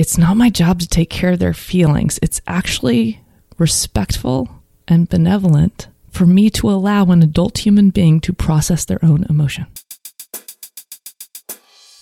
it's 0.00 0.16
not 0.16 0.34
my 0.34 0.48
job 0.48 0.80
to 0.80 0.88
take 0.88 1.10
care 1.10 1.32
of 1.32 1.38
their 1.40 1.52
feelings. 1.52 2.18
It's 2.22 2.40
actually 2.46 3.20
respectful 3.58 4.48
and 4.88 5.06
benevolent 5.06 5.88
for 6.08 6.24
me 6.24 6.48
to 6.48 6.70
allow 6.70 7.04
an 7.10 7.22
adult 7.22 7.58
human 7.58 7.90
being 7.90 8.18
to 8.20 8.32
process 8.32 8.86
their 8.86 8.98
own 9.04 9.26
emotion. 9.28 9.66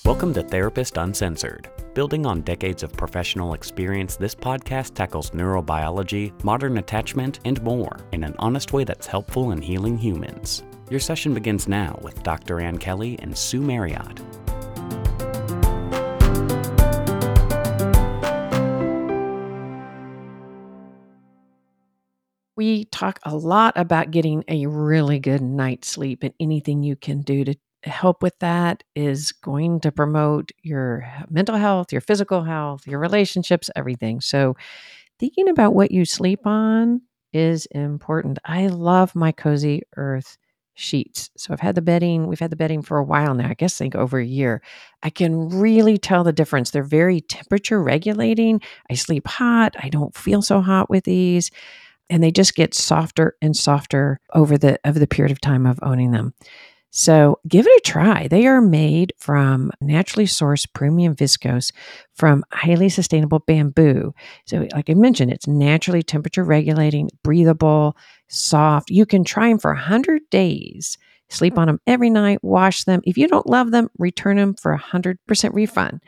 Welcome 0.04 0.32
to 0.34 0.45
Therapist 0.45 0.96
Uncensored. 0.96 1.68
Building 1.95 2.25
on 2.25 2.43
decades 2.43 2.84
of 2.84 2.93
professional 2.93 3.54
experience, 3.54 4.14
this 4.14 4.32
podcast 4.32 4.94
tackles 4.94 5.30
neurobiology, 5.32 6.32
modern 6.44 6.79
attachment, 6.79 7.40
and 7.44 7.61
more 7.64 7.99
in 8.12 8.22
an 8.22 8.36
honest 8.39 8.72
way 8.72 8.85
that's 8.85 9.08
helpful 9.08 9.50
in 9.50 9.61
healing 9.61 9.99
humans. 9.99 10.62
Your 10.89 11.00
session 11.00 11.35
begins 11.35 11.67
now 11.67 11.99
with 12.00 12.22
Dr. 12.22 12.61
Ann 12.61 12.79
Kelly 12.79 13.18
and 13.18 13.36
Sue 13.36 13.61
Marriott. 13.61 14.22
We 22.58 22.86
talk 22.86 23.21
a 23.22 23.36
lot 23.36 23.75
about 23.76 24.11
getting 24.11 24.43
a 24.48 24.67
really 24.67 25.21
good 25.21 25.40
night's 25.40 25.86
sleep, 25.86 26.25
and 26.25 26.35
anything 26.40 26.82
you 26.82 26.96
can 26.96 27.22
do 27.22 27.44
to 27.44 27.54
help 27.84 28.21
with 28.21 28.36
that 28.40 28.82
is 28.96 29.31
going 29.31 29.79
to 29.79 29.93
promote 29.93 30.50
your 30.64 31.08
mental 31.31 31.54
health, 31.54 31.93
your 31.93 32.00
physical 32.00 32.42
health, 32.42 32.84
your 32.84 32.98
relationships, 32.98 33.70
everything. 33.77 34.20
So, 34.20 34.56
thinking 35.20 35.48
about 35.48 35.72
what 35.72 35.92
you 35.92 36.05
sleep 36.05 36.48
on 36.48 37.03
is 37.33 37.67
important. 37.67 38.41
I 38.44 38.67
love 38.67 39.14
my 39.14 39.31
cozy 39.31 39.83
earth 39.97 40.36
sheets. 40.75 41.31
So 41.36 41.53
I've 41.53 41.61
had 41.61 41.77
the 41.77 41.83
bedding, 41.83 42.27
we've 42.27 42.41
had 42.41 42.50
the 42.50 42.56
bedding 42.56 42.83
for 42.83 42.98
a 42.98 43.05
while 43.05 43.34
now, 43.34 43.48
I 43.48 43.55
guess 43.55 43.77
think 43.78 43.95
over 43.95 44.19
a 44.19 44.25
year. 44.25 44.62
I 45.03 45.11
can 45.11 45.48
really 45.48 45.98
tell 45.98 46.25
the 46.25 46.33
difference. 46.33 46.70
They're 46.70 46.84
very 46.84 47.20
temperature 47.20 47.83
regulating. 47.83 48.61
I 48.91 48.95
sleep 48.95 49.27
hot. 49.29 49.77
I 49.81 49.89
don't 49.89 50.17
feel 50.17 50.42
so 50.42 50.61
hot 50.61 50.89
with 50.89 51.05
these. 51.05 51.51
And 52.11 52.23
they 52.23 52.31
just 52.31 52.55
get 52.55 52.75
softer 52.75 53.37
and 53.42 53.56
softer 53.56 54.20
over 54.34 54.56
the 54.56 54.78
over 54.84 54.98
the 54.98 55.06
period 55.06 55.33
of 55.33 55.41
time 55.41 55.67
of 55.67 55.78
owning 55.83 56.12
them. 56.12 56.34
So 56.91 57.39
give 57.47 57.67
it 57.67 57.70
a 57.70 57.81
try. 57.84 58.28
They 58.28 58.47
are 58.47 58.62
made 58.62 59.12
from 59.19 59.70
naturally 59.81 60.25
sourced 60.25 60.67
premium 60.73 61.14
viscose 61.14 61.70
from 62.14 62.45
highly 62.51 62.89
sustainable 62.89 63.41
bamboo. 63.41 64.14
So, 64.47 64.67
like 64.73 64.89
I 64.89 64.95
mentioned, 64.95 65.31
it's 65.31 65.47
naturally 65.47 66.03
temperature 66.03 66.45
regulating, 66.45 67.11
breathable, 67.23 67.97
soft. 68.29 68.91
You 68.91 69.05
can 69.05 69.23
try 69.23 69.51
them 69.51 69.59
for 69.59 69.73
100 69.73 70.23
days. 70.31 70.97
Sleep 71.31 71.59
on 71.59 71.67
them 71.67 71.81
every 71.87 72.09
night, 72.09 72.43
wash 72.43 72.84
them. 72.84 73.01
If 73.05 73.19
you 73.19 73.29
don't 73.29 73.48
love 73.48 73.71
them, 73.71 73.89
return 73.98 74.39
them 74.39 74.55
for 74.55 74.73
a 74.73 74.79
100% 74.79 75.19
refund. 75.53 76.03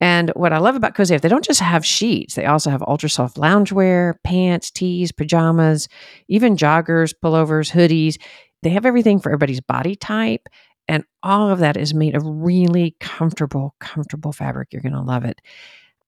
And 0.00 0.30
what 0.36 0.52
I 0.52 0.58
love 0.58 0.76
about 0.76 0.94
Cozy 0.94 1.14
Earth, 1.14 1.22
they 1.22 1.30
don't 1.30 1.44
just 1.44 1.60
have 1.60 1.84
sheets, 1.84 2.34
they 2.34 2.44
also 2.44 2.70
have 2.70 2.82
ultra 2.82 3.08
soft 3.08 3.36
loungewear, 3.36 4.14
pants, 4.22 4.70
tees, 4.70 5.12
pajamas, 5.12 5.88
even 6.28 6.56
joggers, 6.56 7.14
pullovers, 7.24 7.72
hoodies. 7.72 8.20
They 8.62 8.70
have 8.70 8.86
everything 8.86 9.18
for 9.20 9.30
everybody's 9.30 9.60
body 9.60 9.96
type. 9.96 10.48
And 10.88 11.04
all 11.22 11.50
of 11.50 11.58
that 11.60 11.76
is 11.76 11.94
made 11.94 12.14
of 12.14 12.22
really 12.24 12.96
comfortable, 13.00 13.74
comfortable 13.80 14.32
fabric. 14.32 14.68
You're 14.72 14.82
going 14.82 14.92
to 14.92 15.00
love 15.00 15.24
it. 15.24 15.40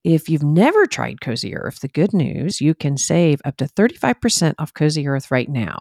If 0.03 0.29
you've 0.29 0.43
never 0.43 0.85
tried 0.85 1.19
Cozy 1.19 1.55
Earth, 1.55 1.81
the 1.81 1.89
good 1.89 2.13
news, 2.13 2.61
you 2.61 2.73
can 2.73 2.97
save 2.97 3.41
up 3.43 3.57
to 3.57 3.65
35% 3.65 4.55
off 4.57 4.73
Cozy 4.73 5.07
Earth 5.07 5.29
right 5.29 5.49
now. 5.49 5.79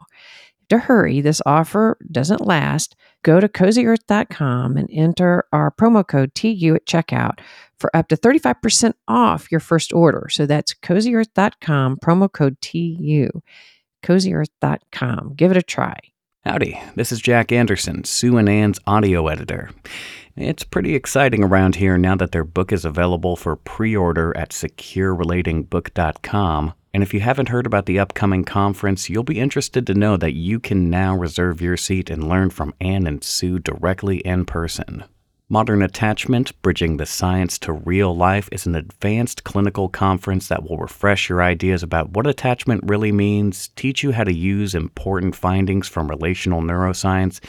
To 0.69 0.79
hurry, 0.79 1.21
this 1.21 1.41
offer 1.47 1.97
doesn't 2.11 2.47
last. 2.47 2.95
Go 3.23 3.41
to 3.41 3.49
cozyearth.com 3.49 4.77
and 4.77 4.89
enter 4.93 5.45
our 5.53 5.71
promo 5.71 6.07
code 6.07 6.35
TU 6.35 6.75
at 6.75 6.87
checkout 6.87 7.41
for 7.81 7.95
up 7.97 8.09
to 8.09 8.17
35% 8.17 8.95
off 9.07 9.51
your 9.51 9.61
first 9.61 9.93
order. 9.93 10.29
So 10.31 10.47
that's 10.47 10.75
cozyearth.com, 10.75 11.97
promo 11.99 12.33
code 12.33 12.61
TU. 12.61 13.29
Cozyearth.com. 14.05 15.35
Give 15.35 15.51
it 15.51 15.57
a 15.57 15.63
try. 15.63 15.99
Howdy, 16.45 16.81
this 16.95 17.13
is 17.13 17.21
Jack 17.21 17.51
Anderson, 17.51 18.05
Sue 18.05 18.37
and 18.37 18.49
Ann's 18.49 18.79
audio 18.87 19.27
editor. 19.27 19.71
It's 20.41 20.63
pretty 20.63 20.95
exciting 20.95 21.43
around 21.43 21.75
here 21.75 21.99
now 21.99 22.15
that 22.15 22.31
their 22.31 22.45
book 22.45 22.71
is 22.71 22.85
available 22.85 23.35
for 23.35 23.57
pre 23.57 23.97
order 23.97 24.33
at 24.37 24.51
securerelatingbook.com. 24.51 26.75
And 26.95 27.03
if 27.03 27.13
you 27.13 27.19
haven't 27.19 27.49
heard 27.49 27.67
about 27.67 27.87
the 27.87 27.99
upcoming 27.99 28.45
conference, 28.45 29.11
you'll 29.11 29.25
be 29.25 29.41
interested 29.41 29.85
to 29.89 29.95
know 29.95 30.17
that 30.17 30.35
you 30.35 30.61
can 30.61 30.89
now 30.89 31.17
reserve 31.17 31.61
your 31.61 31.77
seat 31.77 32.09
and 32.09 32.29
learn 32.29 32.51
from 32.51 32.73
Ann 32.81 33.09
and 33.09 33.25
Sue 33.25 33.59
directly 33.59 34.19
in 34.19 34.45
person. 34.45 35.03
Modern 35.51 35.83
Attachment 35.83 36.61
Bridging 36.61 36.99
the 36.99 37.07
Science 37.07 37.59
to 37.61 37.73
Real 37.73 38.15
Life 38.15 38.51
is 38.53 38.67
an 38.67 38.75
advanced 38.75 39.45
clinical 39.45 39.89
conference 39.89 40.49
that 40.49 40.63
will 40.63 40.77
refresh 40.77 41.31
your 41.31 41.43
ideas 41.43 41.83
about 41.83 42.11
what 42.11 42.27
attachment 42.27 42.85
really 42.85 43.13
means, 43.13 43.69
teach 43.69 44.03
you 44.03 44.13
how 44.13 44.25
to 44.25 44.33
use 44.33 44.75
important 44.75 45.35
findings 45.35 45.89
from 45.89 46.11
relational 46.11 46.61
neuroscience, 46.61 47.41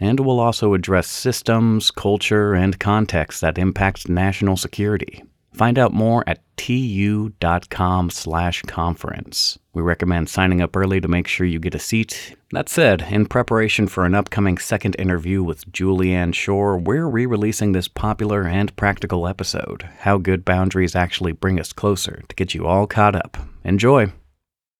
and 0.00 0.20
will 0.20 0.40
also 0.40 0.74
address 0.74 1.06
systems, 1.06 1.90
culture, 1.90 2.54
and 2.54 2.78
context 2.78 3.40
that 3.40 3.58
impact 3.58 4.08
national 4.08 4.56
security. 4.56 5.22
Find 5.52 5.78
out 5.78 5.94
more 5.94 6.22
at 6.26 6.42
tu.com 6.58 8.10
slash 8.10 8.60
conference. 8.62 9.58
We 9.72 9.80
recommend 9.80 10.28
signing 10.28 10.60
up 10.60 10.76
early 10.76 11.00
to 11.00 11.08
make 11.08 11.26
sure 11.26 11.46
you 11.46 11.58
get 11.58 11.74
a 11.74 11.78
seat. 11.78 12.36
That 12.52 12.68
said, 12.68 13.06
in 13.10 13.24
preparation 13.24 13.88
for 13.88 14.04
an 14.04 14.14
upcoming 14.14 14.58
second 14.58 14.96
interview 14.98 15.42
with 15.42 15.70
Juliane 15.72 16.32
Shore, 16.32 16.76
we're 16.76 17.06
re-releasing 17.06 17.72
this 17.72 17.88
popular 17.88 18.46
and 18.46 18.74
practical 18.76 19.26
episode, 19.26 19.88
How 20.00 20.18
Good 20.18 20.44
Boundaries 20.44 20.94
Actually 20.94 21.32
Bring 21.32 21.58
Us 21.58 21.72
Closer, 21.72 22.22
to 22.28 22.36
get 22.36 22.52
you 22.52 22.66
all 22.66 22.86
caught 22.86 23.16
up. 23.16 23.38
Enjoy! 23.64 24.12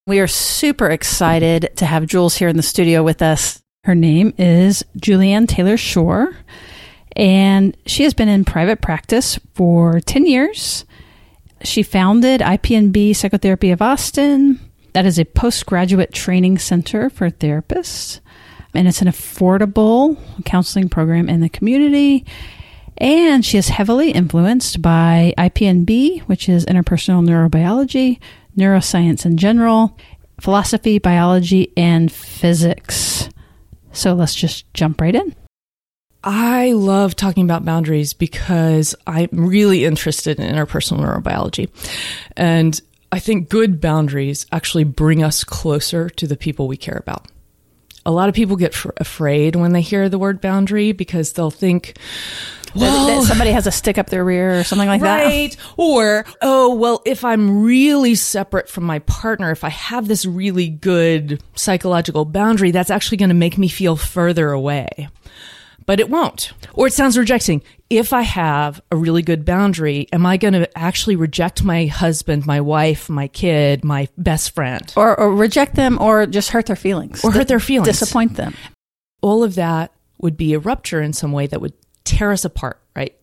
We 0.06 0.20
are 0.20 0.28
super 0.28 0.90
excited 0.90 1.70
to 1.76 1.86
have 1.86 2.06
Jules 2.06 2.36
here 2.36 2.48
in 2.48 2.56
the 2.56 2.62
studio 2.62 3.02
with 3.02 3.22
us. 3.22 3.62
Her 3.86 3.94
name 3.94 4.34
is 4.36 4.84
Juliane 4.96 5.46
Taylor 5.46 5.76
Shore 5.76 6.36
and 7.14 7.76
she 7.86 8.02
has 8.02 8.14
been 8.14 8.28
in 8.28 8.44
private 8.44 8.82
practice 8.82 9.38
for 9.54 10.00
10 10.00 10.26
years. 10.26 10.84
She 11.62 11.84
founded 11.84 12.40
IPNB 12.40 13.14
Psychotherapy 13.14 13.70
of 13.70 13.80
Austin. 13.80 14.58
That 14.92 15.06
is 15.06 15.20
a 15.20 15.24
postgraduate 15.24 16.12
training 16.12 16.58
center 16.58 17.08
for 17.10 17.30
therapists, 17.30 18.18
and 18.74 18.88
it's 18.88 19.02
an 19.02 19.06
affordable 19.06 20.18
counseling 20.44 20.88
program 20.88 21.28
in 21.28 21.40
the 21.40 21.48
community. 21.48 22.26
And 22.98 23.44
she 23.44 23.56
is 23.56 23.68
heavily 23.68 24.10
influenced 24.10 24.82
by 24.82 25.32
IPNB, 25.38 26.22
which 26.22 26.48
is 26.48 26.66
interpersonal 26.66 27.24
neurobiology, 27.24 28.18
neuroscience 28.58 29.24
in 29.24 29.36
general, 29.36 29.96
philosophy, 30.40 30.98
biology, 30.98 31.72
and 31.76 32.10
physics. 32.10 33.28
So 33.96 34.14
let's 34.14 34.34
just 34.34 34.72
jump 34.74 35.00
right 35.00 35.14
in. 35.14 35.34
I 36.22 36.72
love 36.72 37.16
talking 37.16 37.44
about 37.44 37.64
boundaries 37.64 38.12
because 38.12 38.94
I'm 39.06 39.28
really 39.32 39.84
interested 39.84 40.38
in 40.38 40.54
interpersonal 40.54 41.00
neurobiology. 41.00 41.70
And 42.36 42.78
I 43.10 43.20
think 43.20 43.48
good 43.48 43.80
boundaries 43.80 44.44
actually 44.52 44.84
bring 44.84 45.22
us 45.22 45.44
closer 45.44 46.10
to 46.10 46.26
the 46.26 46.36
people 46.36 46.68
we 46.68 46.76
care 46.76 46.98
about. 46.98 47.26
A 48.04 48.10
lot 48.10 48.28
of 48.28 48.34
people 48.34 48.56
get 48.56 48.74
f- 48.74 48.90
afraid 48.98 49.56
when 49.56 49.72
they 49.72 49.80
hear 49.80 50.08
the 50.08 50.18
word 50.18 50.40
boundary 50.40 50.92
because 50.92 51.32
they'll 51.32 51.50
think, 51.50 51.96
that, 52.80 53.06
that 53.06 53.22
somebody 53.24 53.50
has 53.50 53.66
a 53.66 53.70
stick 53.72 53.98
up 53.98 54.10
their 54.10 54.24
rear 54.24 54.58
or 54.58 54.64
something 54.64 54.88
like 54.88 55.02
right. 55.02 55.24
that. 55.24 55.24
Right. 55.26 55.56
Or, 55.76 56.24
oh, 56.42 56.74
well, 56.74 57.02
if 57.04 57.24
I'm 57.24 57.62
really 57.62 58.14
separate 58.14 58.68
from 58.68 58.84
my 58.84 59.00
partner, 59.00 59.50
if 59.50 59.64
I 59.64 59.70
have 59.70 60.08
this 60.08 60.24
really 60.24 60.68
good 60.68 61.42
psychological 61.54 62.24
boundary, 62.24 62.70
that's 62.70 62.90
actually 62.90 63.18
going 63.18 63.30
to 63.30 63.34
make 63.34 63.58
me 63.58 63.68
feel 63.68 63.96
further 63.96 64.50
away 64.50 65.08
but 65.86 66.00
it 66.00 66.10
won't. 66.10 66.52
Or 66.74 66.88
it 66.88 66.92
sounds 66.92 67.16
rejecting. 67.16 67.62
If 67.88 68.12
I 68.12 68.22
have 68.22 68.82
a 68.90 68.96
really 68.96 69.22
good 69.22 69.44
boundary, 69.44 70.08
am 70.12 70.26
I 70.26 70.36
going 70.36 70.54
to 70.54 70.76
actually 70.76 71.16
reject 71.16 71.62
my 71.62 71.86
husband, 71.86 72.44
my 72.44 72.60
wife, 72.60 73.08
my 73.08 73.28
kid, 73.28 73.84
my 73.84 74.08
best 74.18 74.54
friend? 74.54 74.92
Or, 74.96 75.18
or 75.18 75.32
reject 75.32 75.76
them 75.76 75.98
or 76.00 76.26
just 76.26 76.50
hurt 76.50 76.66
their 76.66 76.76
feelings? 76.76 77.24
Or 77.24 77.30
hurt 77.30 77.48
their 77.48 77.60
feelings. 77.60 77.86
Disappoint 77.88 78.34
them. 78.34 78.54
All 79.22 79.44
of 79.44 79.54
that 79.54 79.92
would 80.18 80.36
be 80.36 80.54
a 80.54 80.58
rupture 80.58 81.00
in 81.00 81.12
some 81.12 81.32
way 81.32 81.46
that 81.46 81.60
would 81.60 81.74
tear 82.06 82.32
us 82.32 82.44
apart, 82.44 82.80
right? 82.94 83.14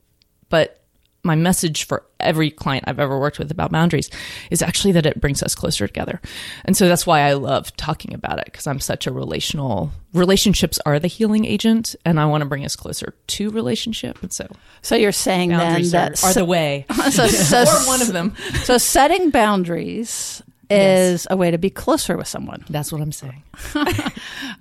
But 0.49 0.83
my 1.23 1.35
message 1.35 1.85
for 1.85 2.03
every 2.19 2.51
client 2.51 2.83
I've 2.85 2.99
ever 2.99 3.17
worked 3.17 3.39
with 3.39 3.49
about 3.49 3.71
boundaries 3.71 4.09
is 4.51 4.61
actually 4.61 4.91
that 4.93 5.05
it 5.05 5.21
brings 5.21 5.41
us 5.41 5.55
closer 5.55 5.87
together. 5.87 6.21
And 6.65 6.75
so 6.75 6.87
that's 6.89 7.07
why 7.07 7.21
I 7.21 7.33
love 7.33 7.75
talking 7.77 8.13
about 8.13 8.39
it 8.39 8.45
because 8.45 8.67
I'm 8.67 8.81
such 8.81 9.07
a 9.07 9.11
relational 9.11 9.91
relationships 10.13 10.79
are 10.85 10.99
the 10.99 11.07
healing 11.07 11.45
agent 11.45 11.95
and 12.03 12.19
I 12.19 12.25
want 12.25 12.41
to 12.41 12.49
bring 12.49 12.65
us 12.65 12.75
closer 12.75 13.15
to 13.27 13.49
relationship. 13.51 14.21
And 14.21 14.33
so 14.33 14.47
So 14.81 14.95
you're 14.95 15.13
saying 15.13 15.49
then 15.49 15.81
that 15.91 16.21
are, 16.23 16.31
are 16.31 16.33
the 16.33 16.45
way. 16.45 16.85
so, 17.09 17.27
so, 17.27 17.61
or 17.61 17.87
one 17.87 18.01
of 18.01 18.11
them. 18.11 18.35
So 18.63 18.77
setting 18.77 19.29
boundaries 19.29 20.41
is 20.69 21.23
yes. 21.23 21.27
a 21.29 21.37
way 21.37 21.51
to 21.51 21.57
be 21.57 21.69
closer 21.69 22.17
with 22.17 22.27
someone. 22.27 22.63
That's 22.69 22.91
what 22.91 23.01
I'm 23.01 23.11
saying. 23.11 23.43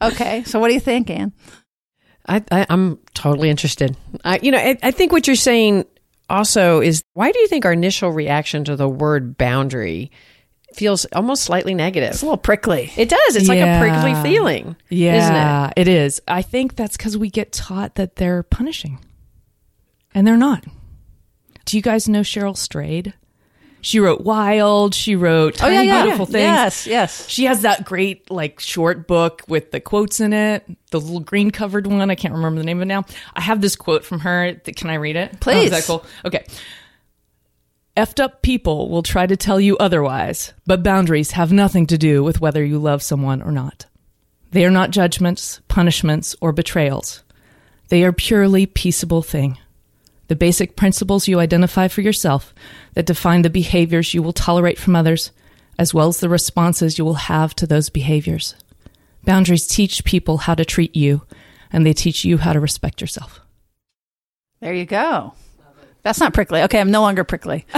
okay. 0.03 0.45
So 0.45 0.59
what 0.59 0.69
do 0.69 0.75
you 0.75 0.81
think, 0.81 1.11
Ann? 1.11 1.33
I, 2.27 2.43
am 2.69 2.99
totally 3.15 3.51
interested. 3.51 3.97
I, 4.25 4.39
you 4.43 4.51
know, 4.51 4.59
I, 4.59 4.79
I 4.83 4.91
think 4.93 5.13
what 5.13 5.27
you're 5.27 5.37
saying 5.37 5.85
also 6.31 6.81
is 6.81 7.03
why 7.15 7.33
do 7.33 7.39
you 7.41 7.49
think 7.49 7.65
our 7.65 7.73
initial 7.73 8.11
reaction 8.11 8.65
to 8.65 8.77
the 8.77 8.89
word 8.89 9.37
boundary 9.37 10.11
feels 10.75 11.05
almost 11.07 11.43
slightly 11.45 11.75
negative? 11.75 12.11
It's 12.11 12.23
a 12.23 12.27
little 12.27 12.37
prickly. 12.39 12.91
It 12.97 13.09
does. 13.09 13.37
It's 13.37 13.49
like 13.49 13.59
a 13.59 13.79
prickly 13.81 14.13
Yeah. 14.13 14.23
feeling. 14.23 14.77
Yeah, 14.89 15.71
it 15.77 15.89
is. 15.89 16.23
I 16.29 16.43
think 16.43 16.77
that's 16.77 16.97
because 16.97 17.19
we 17.19 17.29
get 17.29 17.53
taught 17.53 17.97
that 17.97 18.17
they're 18.17 18.43
punishing, 18.43 18.99
and 20.15 20.27
they're 20.27 20.37
not. 20.37 20.65
Do 21.65 21.77
you 21.77 21.83
guys 21.83 22.09
know 22.09 22.21
Cheryl 22.21 22.57
Strayed? 22.57 23.15
She 23.83 23.99
wrote 23.99 24.23
Wild. 24.23 24.95
She 24.95 25.17
wrote 25.17 25.63
Oh 25.63 25.69
yeah, 25.69 25.83
yeah. 25.83 26.03
Beautiful 26.05 26.27
Things. 26.27 26.37
Yes, 26.43 26.87
yes. 26.87 27.29
She 27.29 27.45
has 27.45 27.63
that 27.63 27.85
great 27.85 28.31
like 28.31 28.61
short 28.61 29.07
book 29.07 29.43
with 29.49 29.73
the 29.73 29.81
quotes 29.81 30.21
in 30.21 30.33
it, 30.33 30.65
the 30.91 31.01
little 31.01 31.21
green 31.21 31.51
covered 31.51 31.87
one. 31.87 32.11
I 32.11 32.15
can't 32.15 32.33
remember 32.33 32.61
the 32.61 32.65
name 32.65 32.79
of 32.79 32.83
it 32.83 32.87
now. 32.87 33.05
I 33.35 33.41
have 33.41 33.61
this 33.61 33.77
quote 33.77 34.05
from 34.05 34.21
her. 34.21 34.55
Can 34.55 34.89
I 34.89 34.95
read 34.95 35.17
it? 35.17 35.41
Please. 35.41 35.57
Oh, 35.57 35.63
is 35.63 35.71
that 35.71 35.85
cool? 35.85 36.07
Okay. 36.25 36.47
Effed 37.97 38.23
up 38.23 38.41
people 38.41 38.89
will 38.89 39.03
try 39.03 39.27
to 39.27 39.37
tell 39.37 39.61
you 39.61 39.77
otherwise, 39.77 40.55
but 40.65 40.83
boundaries 40.83 41.33
have 41.33 41.53
nothing 41.53 41.87
to 41.89 41.99
do 41.99 42.23
with 42.25 42.41
whether 42.41 42.65
you 42.65 42.79
love 42.79 43.03
someone 43.03 43.43
or 43.43 43.53
not. 43.53 43.85
They 44.53 44.65
are 44.65 44.71
not 44.71 44.93
judgments, 44.93 45.61
punishments, 45.69 46.35
or 46.41 46.53
betrayals. 46.53 47.23
They 47.89 48.05
are 48.05 48.13
purely 48.13 48.65
peaceable 48.65 49.23
thing. 49.23 49.59
The 50.33 50.37
basic 50.37 50.77
principles 50.77 51.29
you 51.29 51.41
identify 51.41 51.89
for 51.89 52.01
yourself 52.01 52.55
that 52.95 53.05
define 53.05 53.43
the 53.43 53.51
behaviors 53.51 54.15
you 54.15 54.23
will 54.23 54.33
tolerate 54.33 54.79
from 54.79 54.97
others, 54.97 55.31
as 55.79 55.93
well 55.93 56.09
as 56.09 56.21
the 56.21 56.29
responses 56.31 56.97
you 56.97 57.05
will 57.05 57.29
have 57.29 57.55
to 57.57 57.67
those 57.67 57.91
behaviors. 57.91 58.55
Boundaries 59.25 59.67
teach 59.67 60.07
people 60.07 60.39
how 60.39 60.55
to 60.55 60.65
treat 60.65 60.97
you, 60.97 61.27
and 61.71 61.85
they 61.85 61.93
teach 61.93 62.25
you 62.25 62.39
how 62.39 62.55
to 62.55 62.61
respect 62.61 63.03
yourself. 63.03 63.43
There 64.63 64.73
you 64.73 64.87
go. 64.87 65.35
That's 66.03 66.19
not 66.19 66.35
prickly. 66.35 66.63
Okay, 66.63 66.81
I'm 66.81 66.91
no 66.91 67.01
longer 67.01 67.23
prickly. 67.23 67.65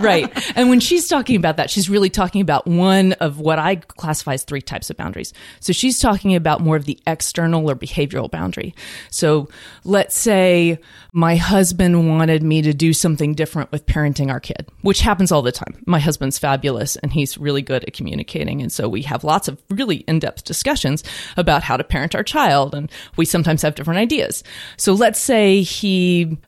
right. 0.00 0.28
And 0.56 0.68
when 0.68 0.80
she's 0.80 1.06
talking 1.06 1.36
about 1.36 1.58
that, 1.58 1.70
she's 1.70 1.88
really 1.88 2.10
talking 2.10 2.40
about 2.40 2.66
one 2.66 3.12
of 3.14 3.38
what 3.38 3.60
I 3.60 3.76
classify 3.76 4.32
as 4.34 4.42
three 4.42 4.62
types 4.62 4.90
of 4.90 4.96
boundaries. 4.96 5.32
So 5.60 5.72
she's 5.72 6.00
talking 6.00 6.34
about 6.34 6.60
more 6.60 6.74
of 6.74 6.86
the 6.86 6.98
external 7.06 7.70
or 7.70 7.76
behavioral 7.76 8.28
boundary. 8.28 8.74
So 9.10 9.48
let's 9.84 10.16
say 10.16 10.80
my 11.12 11.36
husband 11.36 12.08
wanted 12.08 12.42
me 12.42 12.62
to 12.62 12.74
do 12.74 12.92
something 12.92 13.34
different 13.34 13.70
with 13.70 13.86
parenting 13.86 14.28
our 14.30 14.40
kid, 14.40 14.68
which 14.80 15.02
happens 15.02 15.30
all 15.30 15.42
the 15.42 15.52
time. 15.52 15.80
My 15.86 16.00
husband's 16.00 16.36
fabulous 16.36 16.96
and 16.96 17.12
he's 17.12 17.38
really 17.38 17.62
good 17.62 17.84
at 17.84 17.92
communicating. 17.92 18.60
And 18.60 18.72
so 18.72 18.88
we 18.88 19.02
have 19.02 19.22
lots 19.22 19.46
of 19.46 19.62
really 19.70 19.98
in 20.08 20.18
depth 20.18 20.42
discussions 20.42 21.04
about 21.36 21.62
how 21.62 21.76
to 21.76 21.84
parent 21.84 22.16
our 22.16 22.24
child. 22.24 22.74
And 22.74 22.90
we 23.16 23.24
sometimes 23.24 23.62
have 23.62 23.76
different 23.76 23.98
ideas. 23.98 24.42
So 24.76 24.94
let's 24.94 25.20
say 25.20 25.62
he 25.62 25.91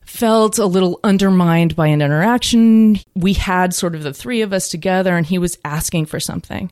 felt 0.05 0.58
a 0.58 0.67
little 0.67 1.00
undermined 1.02 1.76
by 1.76 1.88
an 1.88 2.02
interaction. 2.02 2.99
We 3.14 3.32
had 3.32 3.75
sort 3.75 3.94
of 3.94 4.02
the 4.02 4.14
three 4.14 4.43
of 4.43 4.52
us 4.52 4.69
together 4.69 5.17
and 5.17 5.26
he 5.26 5.38
was 5.38 5.58
asking 5.64 6.06
for 6.06 6.20
something. 6.20 6.70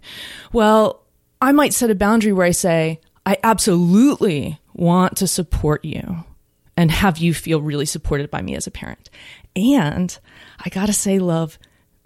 Well, 0.52 1.04
I 1.40 1.52
might 1.52 1.74
set 1.74 1.90
a 1.90 1.94
boundary 1.94 2.32
where 2.32 2.46
I 2.46 2.52
say, 2.52 3.00
I 3.26 3.38
absolutely 3.42 4.60
want 4.74 5.16
to 5.18 5.26
support 5.26 5.84
you 5.84 6.24
and 6.76 6.90
have 6.90 7.18
you 7.18 7.34
feel 7.34 7.60
really 7.60 7.86
supported 7.86 8.30
by 8.30 8.42
me 8.42 8.56
as 8.56 8.66
a 8.66 8.70
parent. 8.70 9.10
And 9.54 10.16
I 10.58 10.68
gotta 10.68 10.92
say, 10.92 11.18
love, 11.18 11.58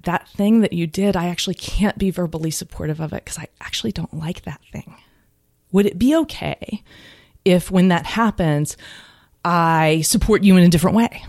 that 0.05 0.29
thing 0.29 0.61
that 0.61 0.73
you 0.73 0.87
did, 0.87 1.17
I 1.17 1.29
actually 1.29 1.55
can't 1.55 1.99
be 1.99 2.11
verbally 2.11 2.51
supportive 2.51 3.01
of 3.01 3.13
it 3.13 3.25
because 3.25 3.39
I 3.39 3.49
actually 3.61 3.93
don't 3.93 4.15
like 4.15 4.43
that 4.43 4.61
thing. 4.73 4.97
Would 5.73 5.87
it 5.87 5.99
be 5.99 6.15
okay 6.17 6.83
if 7.45 7.71
when 7.71 7.89
that 7.89 8.07
happens, 8.07 8.77
I 9.47 10.01
support 10.01 10.43
you 10.43 10.57
in 10.57 10.65
a 10.65 10.69
different 10.69 10.97
way? 10.97 11.25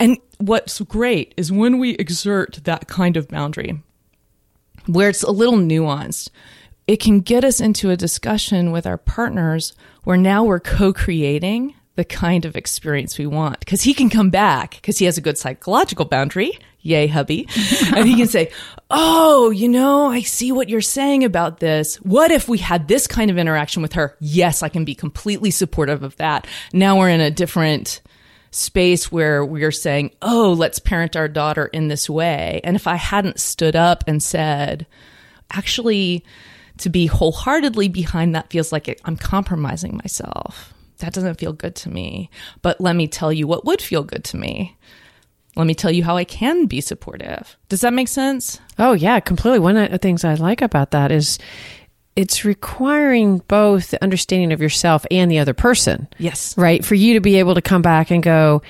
And 0.00 0.18
what's 0.38 0.80
great 0.80 1.32
is 1.36 1.52
when 1.52 1.78
we 1.78 1.90
exert 1.90 2.58
that 2.64 2.88
kind 2.88 3.16
of 3.16 3.28
boundary, 3.28 3.80
where 4.86 5.08
it's 5.08 5.22
a 5.22 5.30
little 5.30 5.54
nuanced, 5.54 6.28
it 6.88 6.96
can 6.96 7.20
get 7.20 7.44
us 7.44 7.60
into 7.60 7.90
a 7.90 7.96
discussion 7.96 8.72
with 8.72 8.84
our 8.84 8.98
partners 8.98 9.74
where 10.02 10.16
now 10.16 10.42
we're 10.42 10.58
co 10.58 10.92
creating 10.92 11.76
the 11.94 12.04
kind 12.04 12.44
of 12.44 12.56
experience 12.56 13.16
we 13.16 13.26
want. 13.26 13.60
Because 13.60 13.82
he 13.82 13.94
can 13.94 14.10
come 14.10 14.28
back 14.28 14.72
because 14.72 14.98
he 14.98 15.04
has 15.04 15.16
a 15.16 15.20
good 15.20 15.38
psychological 15.38 16.04
boundary. 16.04 16.58
Yay, 16.82 17.06
hubby. 17.06 17.48
and 17.94 18.06
he 18.06 18.16
can 18.16 18.26
say, 18.26 18.50
Oh, 18.90 19.50
you 19.50 19.68
know, 19.68 20.10
I 20.10 20.20
see 20.20 20.52
what 20.52 20.68
you're 20.68 20.80
saying 20.80 21.24
about 21.24 21.60
this. 21.60 21.96
What 21.96 22.30
if 22.30 22.48
we 22.48 22.58
had 22.58 22.88
this 22.88 23.06
kind 23.06 23.30
of 23.30 23.38
interaction 23.38 23.80
with 23.80 23.94
her? 23.94 24.16
Yes, 24.20 24.62
I 24.62 24.68
can 24.68 24.84
be 24.84 24.94
completely 24.94 25.50
supportive 25.50 26.02
of 26.02 26.16
that. 26.16 26.46
Now 26.72 26.98
we're 26.98 27.08
in 27.08 27.20
a 27.20 27.30
different 27.30 28.02
space 28.50 29.10
where 29.10 29.44
we're 29.44 29.72
saying, 29.72 30.10
oh, 30.20 30.52
let's 30.52 30.78
parent 30.78 31.16
our 31.16 31.28
daughter 31.28 31.66
in 31.66 31.88
this 31.88 32.10
way. 32.10 32.60
And 32.64 32.76
if 32.76 32.86
I 32.86 32.96
hadn't 32.96 33.40
stood 33.40 33.74
up 33.74 34.04
and 34.06 34.22
said, 34.22 34.86
actually, 35.50 36.24
to 36.78 36.90
be 36.90 37.06
wholeheartedly 37.06 37.88
behind 37.88 38.34
that 38.34 38.50
feels 38.50 38.72
like 38.72 39.00
I'm 39.04 39.16
compromising 39.16 39.96
myself. 39.96 40.74
That 40.98 41.12
doesn't 41.12 41.38
feel 41.38 41.52
good 41.52 41.74
to 41.76 41.90
me. 41.90 42.30
But 42.60 42.80
let 42.80 42.94
me 42.94 43.08
tell 43.08 43.32
you 43.32 43.46
what 43.46 43.64
would 43.64 43.80
feel 43.80 44.04
good 44.04 44.24
to 44.24 44.36
me. 44.36 44.76
Let 45.56 45.66
me 45.66 45.74
tell 45.74 45.90
you 45.90 46.02
how 46.04 46.16
I 46.16 46.24
can 46.24 46.66
be 46.66 46.80
supportive. 46.80 47.56
Does 47.68 47.82
that 47.82 47.92
make 47.92 48.08
sense? 48.08 48.58
Oh, 48.78 48.92
yeah, 48.94 49.20
completely. 49.20 49.58
One 49.58 49.76
of 49.76 49.90
the 49.90 49.98
things 49.98 50.24
I 50.24 50.34
like 50.34 50.62
about 50.62 50.92
that 50.92 51.12
is 51.12 51.38
it's 52.16 52.44
requiring 52.44 53.38
both 53.48 53.90
the 53.90 54.02
understanding 54.02 54.52
of 54.52 54.60
yourself 54.60 55.04
and 55.10 55.30
the 55.30 55.38
other 55.38 55.54
person, 55.54 56.08
Yes. 56.18 56.56
right? 56.58 56.84
For 56.84 56.94
you 56.94 57.14
to 57.14 57.20
be 57.20 57.36
able 57.38 57.54
to 57.54 57.62
come 57.62 57.82
back 57.82 58.10
and 58.10 58.22
go, 58.22 58.62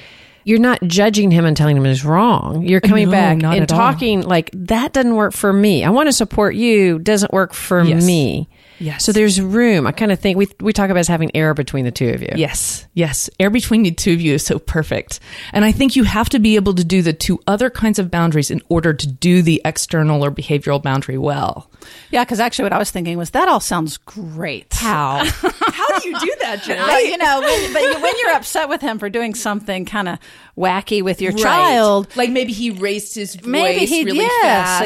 you're 0.44 0.58
not 0.60 0.80
judging 0.82 1.30
him 1.30 1.44
and 1.44 1.56
telling 1.56 1.76
him 1.76 1.84
he's 1.84 2.04
wrong. 2.04 2.62
You're 2.66 2.80
coming 2.80 3.06
No, 3.06 3.12
back 3.12 3.32
and 3.34 3.44
at 3.44 3.72
all. 3.72 3.78
talking 3.78 4.22
like 4.22 4.50
that 4.54 4.92
doesn't 4.92 5.14
work 5.14 5.32
for 5.34 5.52
me. 5.52 5.84
I 5.84 5.90
want 5.90 6.08
to 6.08 6.12
support 6.12 6.54
you, 6.56 6.98
doesn't 6.98 7.32
work 7.32 7.52
for 7.54 7.82
Yes. 7.84 8.04
me. 8.04 8.48
Yes. 8.82 9.04
So 9.04 9.12
there's 9.12 9.40
room. 9.40 9.86
I 9.86 9.92
kind 9.92 10.10
of 10.12 10.18
think 10.20 10.36
we 10.36 10.48
we 10.60 10.72
talk 10.72 10.90
about 10.90 10.98
as 11.00 11.08
having 11.08 11.30
air 11.36 11.54
between 11.54 11.84
the 11.84 11.90
two 11.90 12.08
of 12.10 12.20
you. 12.20 12.30
Yes, 12.34 12.86
yes. 12.94 13.30
Air 13.38 13.48
between 13.50 13.84
the 13.84 13.92
two 13.92 14.12
of 14.12 14.20
you 14.20 14.34
is 14.34 14.44
so 14.44 14.58
perfect. 14.58 15.20
And 15.52 15.64
I 15.64 15.72
think 15.72 15.94
you 15.96 16.02
have 16.04 16.28
to 16.30 16.38
be 16.38 16.56
able 16.56 16.74
to 16.74 16.84
do 16.84 17.00
the 17.00 17.12
two 17.12 17.40
other 17.46 17.70
kinds 17.70 17.98
of 17.98 18.10
boundaries 18.10 18.50
in 18.50 18.60
order 18.68 18.92
to 18.92 19.06
do 19.06 19.40
the 19.42 19.62
external 19.64 20.24
or 20.24 20.30
behavioral 20.30 20.82
boundary 20.82 21.18
well. 21.18 21.70
Yeah, 22.10 22.24
because 22.24 22.38
actually, 22.38 22.64
what 22.64 22.72
I 22.72 22.78
was 22.78 22.90
thinking 22.90 23.18
was 23.18 23.30
that 23.30 23.48
all 23.48 23.58
sounds 23.60 23.96
great. 23.96 24.72
How? 24.72 25.24
How 25.24 25.98
do 25.98 26.08
you 26.08 26.18
do 26.20 26.34
that, 26.40 26.62
Jen? 26.62 26.78
But, 26.86 27.04
you 27.04 27.18
know, 27.18 27.40
when, 27.40 27.72
but 27.72 27.82
you- 27.82 28.00
when 28.02 28.12
you're 28.20 28.34
upset 28.34 28.68
with 28.68 28.80
him 28.80 28.98
for 29.00 29.08
doing 29.10 29.34
something 29.34 29.84
kind 29.84 30.08
of 30.08 30.18
wacky 30.56 31.02
with 31.02 31.20
your 31.20 31.32
Right. 31.32 31.42
child, 31.42 32.14
like 32.16 32.30
maybe 32.30 32.52
he 32.52 32.70
raised 32.70 33.14
his 33.16 33.34
voice 33.34 33.46
Maybe 33.46 33.86
he- 33.86 34.04
really 34.04 34.18
yes, 34.18 34.40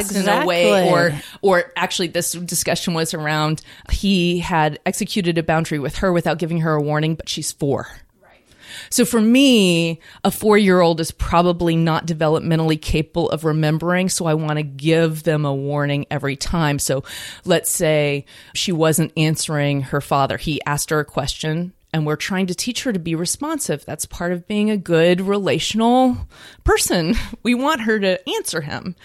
fast 0.09 0.15
in 0.15 0.27
a 0.27 0.45
way, 0.45 0.89
or 0.89 1.13
or 1.41 1.71
actually 1.75 2.07
this 2.07 2.31
discussion 2.31 2.93
was 2.95 3.13
around 3.13 3.61
he 3.91 4.39
had 4.39 4.79
executed 4.85 5.37
a 5.37 5.43
boundary 5.43 5.79
with 5.79 5.97
her 5.97 6.11
without 6.13 6.37
giving 6.37 6.61
her 6.61 6.73
a 6.73 6.81
warning, 6.81 7.15
but 7.15 7.29
she's 7.29 7.51
four. 7.51 7.87
Right. 8.21 8.43
So 8.89 9.05
for 9.05 9.21
me, 9.21 9.99
a 10.23 10.31
four 10.31 10.57
year 10.57 10.81
old 10.81 10.99
is 10.99 11.11
probably 11.11 11.75
not 11.75 12.05
developmentally 12.07 12.81
capable 12.81 13.29
of 13.29 13.43
remembering. 13.45 14.09
So 14.09 14.25
I 14.25 14.33
want 14.33 14.57
to 14.57 14.63
give 14.63 15.23
them 15.23 15.45
a 15.45 15.53
warning 15.53 16.05
every 16.11 16.35
time. 16.35 16.79
So 16.79 17.03
let's 17.45 17.69
say 17.69 18.25
she 18.53 18.71
wasn't 18.71 19.13
answering 19.17 19.81
her 19.83 20.01
father. 20.01 20.37
He 20.37 20.61
asked 20.65 20.89
her 20.89 20.99
a 20.99 21.05
question 21.05 21.73
and 21.93 22.05
we're 22.05 22.15
trying 22.15 22.47
to 22.47 22.55
teach 22.55 22.83
her 22.83 22.93
to 22.93 22.99
be 22.99 23.15
responsive. 23.15 23.85
That's 23.85 24.05
part 24.05 24.31
of 24.31 24.47
being 24.47 24.69
a 24.69 24.77
good 24.77 25.21
relational 25.21 26.17
person. 26.63 27.15
We 27.43 27.55
want 27.55 27.81
her 27.81 27.97
to 27.99 28.29
answer 28.29 28.59
him. 28.59 28.95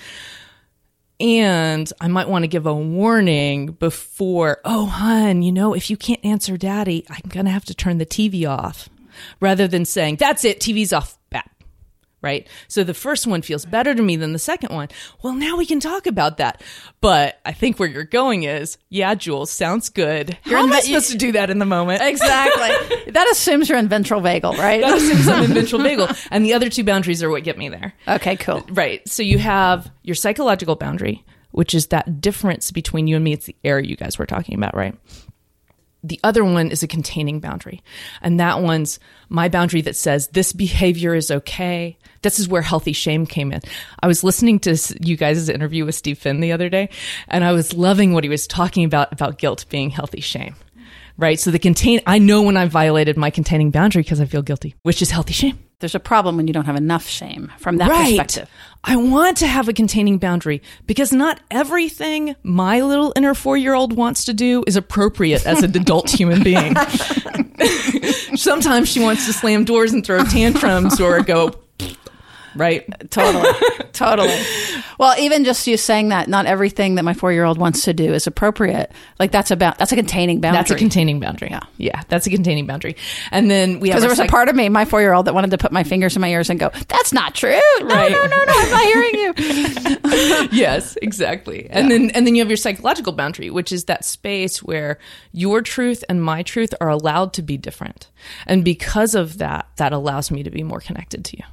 And 1.22 1.90
I 2.00 2.08
might 2.08 2.28
want 2.28 2.42
to 2.42 2.48
give 2.48 2.66
a 2.66 2.74
warning 2.74 3.66
before, 3.66 4.58
oh, 4.64 4.86
hun, 4.86 5.42
you 5.42 5.52
know, 5.52 5.72
if 5.72 5.88
you 5.88 5.96
can't 5.96 6.22
answer 6.24 6.56
daddy, 6.56 7.06
I'm 7.08 7.28
going 7.28 7.46
to 7.46 7.52
have 7.52 7.64
to 7.66 7.74
turn 7.74 7.98
the 7.98 8.06
TV 8.06 8.44
off 8.44 8.88
rather 9.38 9.68
than 9.68 9.84
saying, 9.84 10.16
that's 10.16 10.44
it, 10.44 10.58
TV's 10.58 10.92
off. 10.92 11.16
Right. 12.22 12.46
So 12.68 12.84
the 12.84 12.94
first 12.94 13.26
one 13.26 13.42
feels 13.42 13.64
better 13.64 13.94
to 13.94 14.02
me 14.02 14.14
than 14.14 14.32
the 14.32 14.38
second 14.38 14.72
one. 14.72 14.88
Well, 15.22 15.34
now 15.34 15.56
we 15.56 15.66
can 15.66 15.80
talk 15.80 16.06
about 16.06 16.36
that. 16.36 16.62
But 17.00 17.40
I 17.44 17.52
think 17.52 17.78
where 17.78 17.88
you're 17.88 18.04
going 18.04 18.44
is, 18.44 18.78
yeah, 18.90 19.14
Jules, 19.16 19.50
sounds 19.50 19.88
good. 19.88 20.38
How 20.44 20.62
am 20.64 20.72
I 20.72 20.80
supposed 20.80 21.10
to 21.10 21.18
do 21.18 21.32
that 21.32 21.50
in 21.50 21.58
the 21.58 21.66
moment? 21.66 22.00
exactly. 22.04 23.10
that 23.12 23.28
assumes 23.32 23.68
you're 23.68 23.78
in 23.78 23.88
ventral 23.88 24.20
vagal, 24.20 24.56
right? 24.56 24.80
That 24.80 24.98
assumes 24.98 25.26
I'm 25.28 25.42
in 25.44 25.54
ventral 25.54 25.80
vagal. 25.80 26.28
And 26.30 26.44
the 26.44 26.54
other 26.54 26.68
two 26.68 26.84
boundaries 26.84 27.22
are 27.24 27.28
what 27.28 27.42
get 27.42 27.58
me 27.58 27.68
there. 27.68 27.92
okay, 28.06 28.36
cool. 28.36 28.64
Right. 28.70 29.06
So 29.08 29.24
you 29.24 29.38
have 29.38 29.90
your 30.02 30.14
psychological 30.14 30.76
boundary, 30.76 31.24
which 31.50 31.74
is 31.74 31.88
that 31.88 32.20
difference 32.20 32.70
between 32.70 33.08
you 33.08 33.16
and 33.16 33.24
me. 33.24 33.32
It's 33.32 33.46
the 33.46 33.56
air 33.64 33.80
you 33.80 33.96
guys 33.96 34.16
were 34.18 34.26
talking 34.26 34.54
about, 34.54 34.76
right? 34.76 34.94
The 36.04 36.21
other 36.25 36.44
one 36.44 36.71
is 36.71 36.82
a 36.82 36.88
containing 36.88 37.40
boundary. 37.40 37.82
And 38.21 38.40
that 38.40 38.61
one's 38.61 38.99
my 39.28 39.49
boundary 39.49 39.82
that 39.82 39.97
says 39.97 40.28
this 40.28 40.52
behavior 40.52 41.14
is 41.14 41.30
okay. 41.30 41.97
This 42.23 42.38
is 42.38 42.49
where 42.49 42.62
healthy 42.62 42.92
shame 42.92 43.26
came 43.26 43.52
in. 43.52 43.61
I 44.00 44.06
was 44.06 44.25
listening 44.25 44.59
to 44.61 44.76
you 45.00 45.16
guys' 45.16 45.49
interview 45.49 45.85
with 45.85 45.94
Steve 45.94 46.18
Finn 46.18 46.40
the 46.40 46.52
other 46.52 46.68
day, 46.68 46.88
and 47.28 47.44
I 47.44 47.52
was 47.52 47.73
loving 47.73 48.12
what 48.12 48.25
he 48.25 48.30
was 48.30 48.47
talking 48.47 48.85
about, 48.85 49.12
about 49.12 49.38
guilt 49.38 49.66
being 49.68 49.90
healthy 49.90 50.21
shame. 50.21 50.54
Right. 51.16 51.38
So 51.38 51.50
the 51.50 51.59
contain, 51.59 52.00
I 52.06 52.18
know 52.18 52.42
when 52.42 52.56
I've 52.56 52.71
violated 52.71 53.16
my 53.16 53.30
containing 53.30 53.71
boundary 53.71 54.02
because 54.02 54.21
I 54.21 54.25
feel 54.25 54.42
guilty, 54.42 54.75
which 54.82 55.02
is 55.02 55.11
healthy 55.11 55.35
shame. 55.35 55.59
There's 55.82 55.94
a 55.96 56.00
problem 56.00 56.36
when 56.36 56.46
you 56.46 56.52
don't 56.52 56.64
have 56.64 56.76
enough 56.76 57.06
shame 57.06 57.52
from 57.58 57.76
that 57.78 57.90
perspective. 57.90 58.48
I 58.84 58.96
want 58.96 59.36
to 59.38 59.48
have 59.48 59.68
a 59.68 59.72
containing 59.72 60.18
boundary 60.18 60.62
because 60.86 61.12
not 61.12 61.40
everything 61.50 62.36
my 62.44 62.80
little 62.80 63.12
inner 63.16 63.34
four 63.34 63.56
year 63.56 63.74
old 63.74 63.92
wants 63.92 64.24
to 64.26 64.32
do 64.32 64.62
is 64.66 64.76
appropriate 64.76 65.44
as 65.44 65.62
an 65.62 65.76
adult 65.76 66.08
human 66.18 66.42
being. 66.44 66.76
Sometimes 68.36 68.88
she 68.88 69.00
wants 69.00 69.26
to 69.26 69.32
slam 69.32 69.64
doors 69.64 69.92
and 69.92 70.06
throw 70.06 70.22
tantrums 70.24 71.00
or 71.00 71.20
go, 71.22 71.50
right? 72.54 73.11
Totally. 73.11 73.49
totally. 73.92 74.40
Well, 74.99 75.18
even 75.18 75.44
just 75.44 75.66
you 75.66 75.76
saying 75.76 76.09
that 76.11 76.28
not 76.28 76.47
everything 76.47 76.97
that 76.97 77.02
my 77.04 77.14
four 77.14 77.32
year 77.32 77.44
old 77.44 77.59
wants 77.59 77.85
to 77.85 77.94
do 77.94 78.12
is 78.12 78.26
appropriate. 78.26 78.92
Like 79.18 79.32
that's 79.32 79.50
about 79.50 79.78
that's 79.78 79.92
a 79.92 79.97
containing 79.97 80.40
boundary. 80.40 80.59
That's 80.59 80.71
a 80.71 80.76
containing 80.76 81.21
boundary. 81.21 81.49
Yeah. 81.50 81.61
Yeah, 81.78 82.02
that's 82.09 82.26
a 82.26 82.30
containing 82.30 82.66
boundary. 82.66 82.97
And 83.30 83.50
then 83.50 83.80
we 83.80 83.88
have 83.88 83.97
because 83.97 84.02
there 84.02 84.11
was 84.11 84.18
a 84.21 84.26
part 84.30 84.49
of 84.49 84.54
me, 84.56 84.68
my 84.68 84.85
four 84.85 85.00
year 85.00 85.12
old, 85.12 85.26
that 85.26 85.35
wanted 85.35 85.50
to 85.52 85.59
put 85.59 85.73
my 85.73 85.85
fingers 85.85 86.14
in 86.16 86.21
my 86.21 86.28
ears 86.28 86.50
and 86.50 86.59
go, 86.61 86.71
"That's 86.88 87.12
not 87.12 87.35
true. 87.35 87.61
No, 87.80 87.87
Right. 87.87 88.11
no, 88.12 88.26
no, 88.26 88.44
no, 88.44 88.52
I'm 88.54 88.71
not 88.71 88.82
hearing 88.82 89.14
you." 89.14 90.49
yes, 90.52 90.97
exactly. 91.02 91.68
And 91.71 91.90
then 91.90 92.11
and 92.11 92.26
then 92.26 92.35
you 92.35 92.42
have 92.42 92.50
your 92.50 92.56
psychological 92.56 93.12
boundary, 93.12 93.50
which 93.50 93.73
is 93.73 93.85
that 93.85 94.04
space 94.04 94.62
where 94.62 94.99
your 95.32 95.62
truth 95.62 96.04
and 96.09 96.23
my 96.23 96.42
truth 96.42 96.75
are 96.80 96.88
allowed 96.88 97.32
to 97.35 97.42
be 97.42 97.56
different. 97.56 98.09
And 98.47 98.64
because 98.64 99.14
of 99.14 99.38
that, 99.38 99.68
that 99.76 99.92
allows 99.92 100.30
me 100.30 100.42
to 100.42 100.50
be 100.50 100.62
more 100.62 100.80
connected 100.80 101.25
to 101.26 101.37
you. 101.38 101.44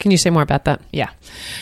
Can 0.00 0.10
you 0.10 0.16
say 0.16 0.30
more 0.30 0.42
about 0.42 0.64
that? 0.64 0.80
Yeah. 0.92 1.10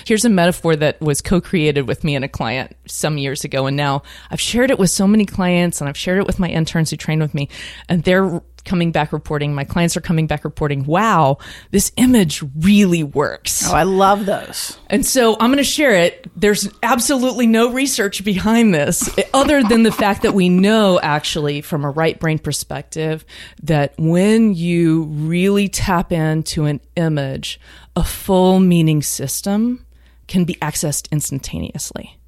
Here's 0.07 0.25
a 0.25 0.30
metaphor 0.30 0.76
that 0.76 1.00
was 1.00 1.21
co 1.21 1.40
created 1.40 1.87
with 1.87 2.04
me 2.04 2.14
and 2.14 2.25
a 2.25 2.28
client 2.28 2.75
some 2.87 3.18
years 3.18 3.45
ago. 3.45 3.66
And 3.66 3.76
now 3.76 4.02
I've 4.30 4.40
shared 4.40 4.71
it 4.71 4.78
with 4.78 4.90
so 4.90 5.07
many 5.07 5.26
clients 5.26 5.80
and 5.80 5.88
I've 5.88 5.97
shared 5.97 6.18
it 6.18 6.26
with 6.26 6.38
my 6.38 6.49
interns 6.49 6.90
who 6.90 6.97
train 6.97 7.18
with 7.18 7.35
me. 7.35 7.49
And 7.88 8.04
they're 8.04 8.40
coming 8.68 8.92
back 8.92 9.12
reporting, 9.12 9.54
my 9.54 9.64
clients 9.64 9.97
are 9.97 10.00
coming 10.00 10.26
back 10.26 10.45
reporting, 10.45 10.85
wow, 10.85 11.38
this 11.71 11.90
image 11.97 12.45
really 12.59 13.02
works. 13.02 13.68
Oh, 13.68 13.75
I 13.75 13.83
love 13.85 14.26
those. 14.26 14.78
And 14.88 15.04
so 15.04 15.35
I'm 15.35 15.49
going 15.49 15.57
to 15.57 15.64
share 15.64 15.95
it. 15.95 16.30
There's 16.37 16.68
absolutely 16.83 17.47
no 17.47 17.73
research 17.73 18.23
behind 18.25 18.75
this, 18.75 19.09
other 19.33 19.62
than 19.62 19.83
the 19.83 19.92
fact 19.92 20.23
that 20.23 20.35
we 20.35 20.49
know, 20.49 21.00
actually, 21.00 21.62
from 21.62 21.85
a 21.85 21.90
right 21.90 22.18
brain 22.21 22.38
perspective, 22.38 23.25
that 23.62 23.95
when 23.97 24.54
you 24.54 25.04
really 25.04 25.68
tap 25.68 26.12
into 26.12 26.66
an 26.66 26.80
image, 26.95 27.59
a 27.99 28.05
full 28.05 28.61
meaning 28.61 29.02
system 29.02 29.85
can 30.28 30.45
be 30.45 30.55
accessed 30.62 31.11
instantaneously. 31.11 32.19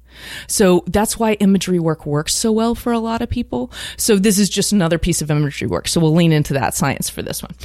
So 0.47 0.83
that's 0.85 1.17
why 1.17 1.33
imagery 1.33 1.79
work 1.79 2.05
works 2.05 2.35
so 2.35 2.51
well 2.51 2.75
for 2.75 2.91
a 2.91 2.99
lot 2.99 3.21
of 3.21 3.29
people. 3.29 3.71
So 3.95 4.17
this 4.17 4.37
is 4.37 4.49
just 4.49 4.73
another 4.73 4.99
piece 4.99 5.21
of 5.21 5.31
imagery 5.31 5.67
work. 5.67 5.87
So 5.87 6.01
we'll 6.01 6.13
lean 6.13 6.33
into 6.33 6.53
that 6.53 6.75
science 6.75 7.09
for 7.09 7.21
this 7.21 7.41
one. 7.41 7.55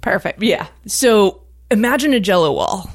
Perfect. 0.00 0.42
Yeah. 0.42 0.68
So 0.86 1.42
imagine 1.70 2.14
a 2.14 2.20
jello 2.20 2.52
wall. 2.52 2.88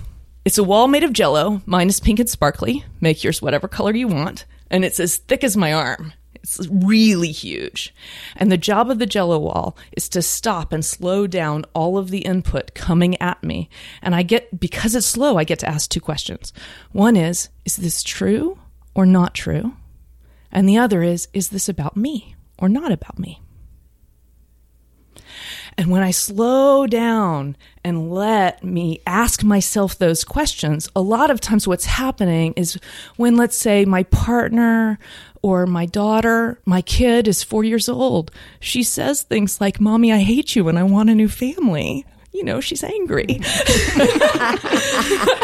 It's 0.45 0.57
a 0.57 0.63
wall 0.63 0.87
made 0.87 1.03
of 1.03 1.11
jello. 1.11 1.61
Mine 1.65 1.89
is 1.89 1.99
pink 1.99 2.19
and 2.19 2.29
sparkly. 2.29 2.85
Make 3.01 3.23
yours 3.23 3.41
whatever 3.41 3.67
color 3.67 3.93
you 3.93 4.07
want. 4.07 4.45
And 4.71 4.85
it's 4.85 4.99
as 4.99 5.17
thick 5.17 5.43
as 5.43 5.57
my 5.57 5.73
arm. 5.73 6.13
It's 6.47 6.67
really 6.71 7.31
huge. 7.31 7.93
And 8.35 8.49
the 8.49 8.57
job 8.57 8.89
of 8.89 8.99
the 8.99 9.05
jello 9.05 9.37
wall 9.37 9.77
is 9.91 10.07
to 10.09 10.21
stop 10.21 10.71
and 10.71 10.83
slow 10.83 11.27
down 11.27 11.65
all 11.73 11.97
of 11.97 12.09
the 12.09 12.19
input 12.19 12.73
coming 12.73 13.19
at 13.21 13.43
me. 13.43 13.69
And 14.01 14.15
I 14.15 14.23
get, 14.23 14.57
because 14.57 14.95
it's 14.95 15.05
slow, 15.05 15.37
I 15.37 15.43
get 15.43 15.59
to 15.59 15.69
ask 15.69 15.89
two 15.89 15.99
questions. 15.99 16.53
One 16.93 17.17
is, 17.17 17.49
is 17.65 17.75
this 17.75 18.01
true 18.01 18.57
or 18.95 19.05
not 19.05 19.33
true? 19.33 19.73
And 20.49 20.69
the 20.69 20.77
other 20.77 21.03
is, 21.03 21.27
is 21.33 21.49
this 21.49 21.67
about 21.67 21.97
me 21.97 22.35
or 22.57 22.69
not 22.69 22.93
about 22.93 23.19
me? 23.19 23.41
And 25.79 25.91
when 25.91 26.01
I 26.01 26.09
slow 26.09 26.87
down 26.87 27.55
and 27.83 28.11
let 28.11 28.63
me 28.63 28.99
ask 29.05 29.43
myself 29.43 29.95
those 29.97 30.23
questions, 30.23 30.89
a 30.95 31.01
lot 31.01 31.29
of 31.29 31.39
times 31.39 31.67
what's 31.67 31.85
happening 31.85 32.53
is 32.55 32.79
when, 33.15 33.35
let's 33.35 33.55
say, 33.55 33.85
my 33.85 34.01
partner 34.03 34.97
or 35.43 35.67
my 35.67 35.85
daughter, 35.85 36.59
my 36.65 36.81
kid 36.81 37.27
is 37.27 37.43
four 37.43 37.63
years 37.63 37.87
old, 37.87 38.31
she 38.59 38.81
says 38.81 39.21
things 39.21 39.61
like, 39.61 39.79
Mommy, 39.79 40.11
I 40.11 40.17
hate 40.19 40.55
you 40.55 40.67
and 40.67 40.79
I 40.79 40.83
want 40.83 41.11
a 41.11 41.15
new 41.15 41.29
family. 41.29 42.05
You 42.33 42.43
know, 42.43 42.59
she's 42.59 42.83
angry. 42.83 43.39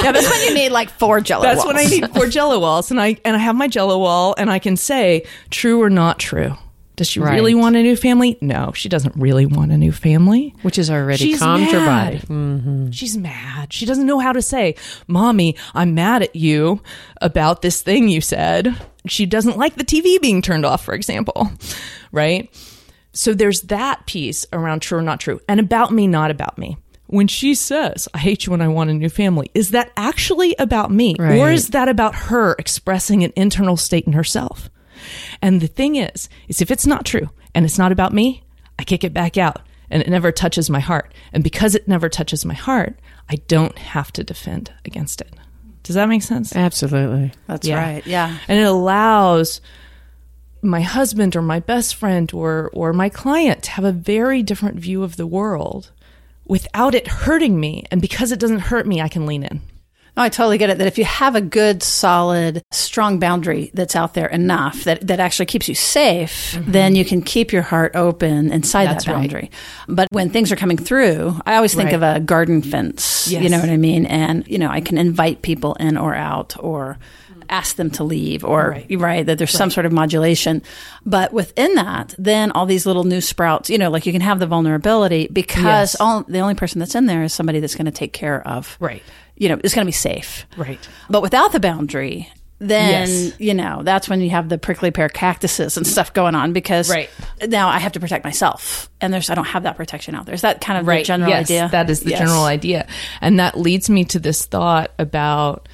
Yeah, 0.04 0.12
that's 0.12 0.30
when 0.30 0.42
you 0.42 0.54
need 0.54 0.70
like 0.70 0.90
four 0.90 1.22
jello 1.22 1.44
That's 1.44 1.60
walls. 1.64 1.68
when 1.68 1.78
I 1.78 1.86
need 1.86 2.10
four 2.14 2.28
jello 2.28 2.60
walls. 2.60 2.92
And 2.92 3.00
I 3.00 3.16
and 3.24 3.38
I 3.38 3.40
have 3.40 3.56
my 3.56 3.70
jello 3.70 3.98
wall 3.98 4.36
and 4.38 4.50
I 4.50 4.60
can 4.60 4.76
say, 4.76 5.26
true 5.50 5.82
or 5.82 5.90
not 5.90 6.20
true. 6.20 6.58
Does 6.96 7.08
she 7.10 7.20
really 7.20 7.56
want 7.56 7.76
a 7.76 7.82
new 7.82 7.96
family? 7.96 8.38
No, 8.40 8.72
she 8.74 8.88
doesn't 8.88 9.16
really 9.16 9.48
want 9.48 9.72
a 9.72 9.78
new 9.78 9.92
family. 9.92 10.54
Which 10.62 10.78
is 10.78 10.92
already 10.92 11.24
She's 11.24 11.40
calmed 11.40 11.72
your 11.72 11.86
body. 11.86 12.18
mad. 12.18 12.22
Mm-hmm. 12.24 12.92
She's 12.92 13.18
mad. 13.18 13.74
She 13.74 13.86
doesn't 13.88 14.06
know 14.06 14.20
how 14.20 14.32
to 14.32 14.42
say, 14.42 14.76
Mommy, 15.08 15.56
I'm 15.74 15.96
mad 15.96 16.22
at 16.22 16.36
you 16.36 16.82
about 17.20 17.64
this 17.64 17.82
thing 17.82 18.10
you 18.10 18.22
said. 18.22 18.76
She 19.08 19.26
doesn't 19.26 19.58
like 19.58 19.76
the 19.76 19.84
TV 19.84 20.22
being 20.22 20.42
turned 20.42 20.66
off, 20.66 20.86
for 20.86 20.94
example. 20.94 21.50
Right? 22.12 22.54
So 23.12 23.34
there's 23.34 23.62
that 23.64 24.06
piece 24.06 24.46
around 24.54 24.82
true 24.82 25.00
or 25.00 25.02
not 25.02 25.20
true, 25.20 25.40
and 25.48 25.60
about 25.60 25.92
me, 25.92 26.08
not 26.08 26.32
about 26.32 26.58
me. 26.58 26.78
When 27.08 27.28
she 27.28 27.54
says, 27.54 28.08
I 28.14 28.18
hate 28.18 28.46
you 28.48 28.54
and 28.54 28.64
I 28.64 28.68
want 28.70 28.90
a 28.90 28.94
new 28.94 29.10
family, 29.10 29.52
is 29.54 29.72
that 29.72 29.92
actually 29.96 30.56
about 30.58 30.90
me? 30.90 31.16
Or 31.20 31.52
is 31.52 31.70
that 31.70 31.88
about 31.88 32.16
her 32.16 32.56
expressing 32.58 33.24
an 33.24 33.32
internal 33.36 33.78
state 33.78 34.08
in 34.08 34.14
herself? 34.14 34.70
And 35.42 35.62
the 35.62 35.68
thing 35.68 35.96
is, 35.96 36.30
is 36.48 36.62
if 36.62 36.72
it's 36.72 36.88
not 36.88 37.06
true 37.06 37.30
and 37.56 37.66
it's 37.66 37.78
not 37.78 37.92
about 37.92 38.14
me, 38.14 38.44
I 38.80 38.84
kick 38.84 39.04
it 39.04 39.14
back 39.14 39.38
out 39.38 39.62
and 39.90 40.02
it 40.02 40.10
never 40.10 40.32
touches 40.32 40.70
my 40.70 40.80
heart. 40.80 41.14
And 41.32 41.44
because 41.44 41.76
it 41.76 41.88
never 41.88 42.10
touches 42.10 42.46
my 42.46 42.54
heart, 42.56 43.00
I 43.30 43.36
don't 43.48 43.78
have 43.78 44.12
to 44.14 44.24
defend 44.24 44.72
against 44.86 45.22
it. 45.22 45.32
Does 45.84 45.96
that 45.96 46.10
make 46.10 46.24
sense? 46.24 46.56
Absolutely. 46.56 47.32
That's 47.48 47.68
Yeah. 47.68 47.78
right. 47.80 48.08
Yeah. 48.08 48.38
And 48.48 48.60
it 48.60 48.66
allows 48.68 49.62
my 50.62 50.82
husband 50.82 51.36
or 51.36 51.42
my 51.42 51.60
best 51.60 51.94
friend 51.96 52.32
or 52.34 52.70
or 52.74 52.94
my 52.94 53.10
client 53.10 53.64
to 53.64 53.72
have 53.72 53.84
a 53.84 53.92
very 53.92 54.42
different 54.42 54.80
view 54.80 55.04
of 55.04 55.18
the 55.18 55.28
world 55.28 55.92
without 56.48 56.96
it 56.96 57.08
hurting 57.08 57.60
me. 57.60 57.84
And 57.92 58.02
because 58.02 58.32
it 58.32 58.40
doesn't 58.40 58.60
hurt 58.60 58.88
me, 58.88 59.02
I 59.02 59.10
can 59.10 59.26
lean 59.26 59.44
in. 59.44 59.62
No, 60.16 60.22
I 60.24 60.30
totally 60.30 60.60
get 60.60 60.70
it. 60.70 60.78
That 60.78 60.86
if 60.88 60.98
you 61.00 61.06
have 61.06 61.36
a 61.36 61.42
good, 61.42 61.82
solid, 61.82 62.62
strong 62.72 63.18
boundary 63.20 63.72
that's 63.74 63.96
out 63.96 64.14
there 64.14 64.28
enough 64.28 64.84
that, 64.84 65.08
that 65.08 65.20
actually 65.20 65.48
keeps 65.48 65.68
you 65.68 65.74
safe, 65.76 66.56
then 66.68 66.96
you 66.96 67.04
can 67.04 67.22
keep 67.24 67.52
your 67.52 67.64
heart 67.64 67.96
open 67.96 68.52
inside 68.52 68.84
Mm-hmm. 68.86 68.94
That's 68.94 69.06
that 69.06 69.12
right. 69.12 69.18
boundary. 69.22 69.52
But 69.88 70.08
when 70.12 70.30
things 70.30 70.52
are 70.52 70.56
coming 70.56 70.78
through, 70.78 71.36
I 71.46 71.56
always 71.56 71.74
think 71.74 71.88
Right. 71.88 71.96
of 71.96 72.04
a 72.04 72.20
garden 72.20 72.62
fence. 72.62 73.28
You 73.32 73.50
know 73.50 73.60
what 73.60 73.70
I 73.70 73.78
mean? 73.78 74.06
And, 74.06 74.48
you 74.48 74.58
know, 74.60 74.70
I 74.70 74.82
can 74.82 74.98
invite 74.98 75.42
people 75.42 75.74
in 75.76 75.98
or 75.98 76.14
out 76.14 76.56
or 76.60 77.00
ask 77.50 77.76
them 77.76 77.90
to 77.92 78.04
leave 78.04 78.44
or, 78.46 78.70
Right. 78.70 78.86
right, 79.00 79.26
that 79.26 79.38
there's 79.38 79.52
some 79.52 79.70
sort 79.70 79.86
of 79.86 79.92
modulation. 79.92 80.62
But 81.06 81.34
within 81.34 81.76
that, 81.76 82.16
then 82.18 82.52
all 82.52 82.66
these 82.66 82.86
little 82.86 83.04
new 83.04 83.20
sprouts, 83.22 83.70
you 83.70 83.78
know, 83.78 83.90
like 83.90 84.06
you 84.06 84.12
can 84.12 84.22
have 84.22 84.40
the 84.40 84.48
vulnerability 84.48 85.28
because 85.32 85.64
Yes. 85.94 85.96
all, 86.00 86.24
the 86.28 86.40
only 86.40 86.56
person 86.56 86.80
that's 86.80 86.96
in 86.96 87.06
there 87.08 87.24
is 87.24 87.34
somebody 87.34 87.60
that's 87.60 87.76
going 87.76 87.86
to 87.86 87.92
take 87.92 88.14
care 88.14 88.48
of 88.48 88.78
Right. 88.80 89.04
You 89.44 89.50
know, 89.50 89.60
it's 89.62 89.76
going 89.76 89.86
to 89.86 89.90
be 89.90 89.92
safe. 89.92 90.46
Right. 90.56 90.80
But 91.10 91.22
without 91.22 91.52
the 91.52 91.60
boundary, 91.60 92.30
then, 92.60 93.10
Yes. 93.10 93.34
you 93.42 93.54
know, 93.54 93.82
that's 93.84 94.08
when 94.08 94.22
you 94.22 94.30
have 94.30 94.48
the 94.48 94.58
prickly 94.58 94.90
pear 94.90 95.10
cactuses 95.10 95.76
and 95.76 95.86
stuff 95.86 96.14
going 96.14 96.34
on 96.34 96.54
because 96.54 96.90
Right. 96.90 97.10
now 97.46 97.68
I 97.68 97.78
have 97.80 97.92
to 97.94 98.00
protect 98.00 98.24
myself. 98.24 98.90
And 99.02 99.14
there's, 99.14 99.30
I 99.30 99.36
don't 99.36 99.44
have 99.44 99.64
that 99.64 99.76
protection 99.76 100.16
out 100.16 100.26
there. 100.26 100.34
Is 100.36 100.42
that 100.44 100.62
kind 100.62 100.80
of 100.80 100.86
the 100.86 101.04
general 101.04 101.30
yes, 101.30 101.48
idea? 101.48 101.68
That 101.74 101.90
is 101.90 102.00
the 102.00 102.12
Yes. 102.12 102.20
general 102.20 102.46
idea. 102.46 102.88
And 103.20 103.38
that 103.40 103.60
leads 103.60 103.90
me 103.90 104.06
to 104.06 104.20
this 104.20 104.46
thought 104.46 104.92
about 104.98 105.68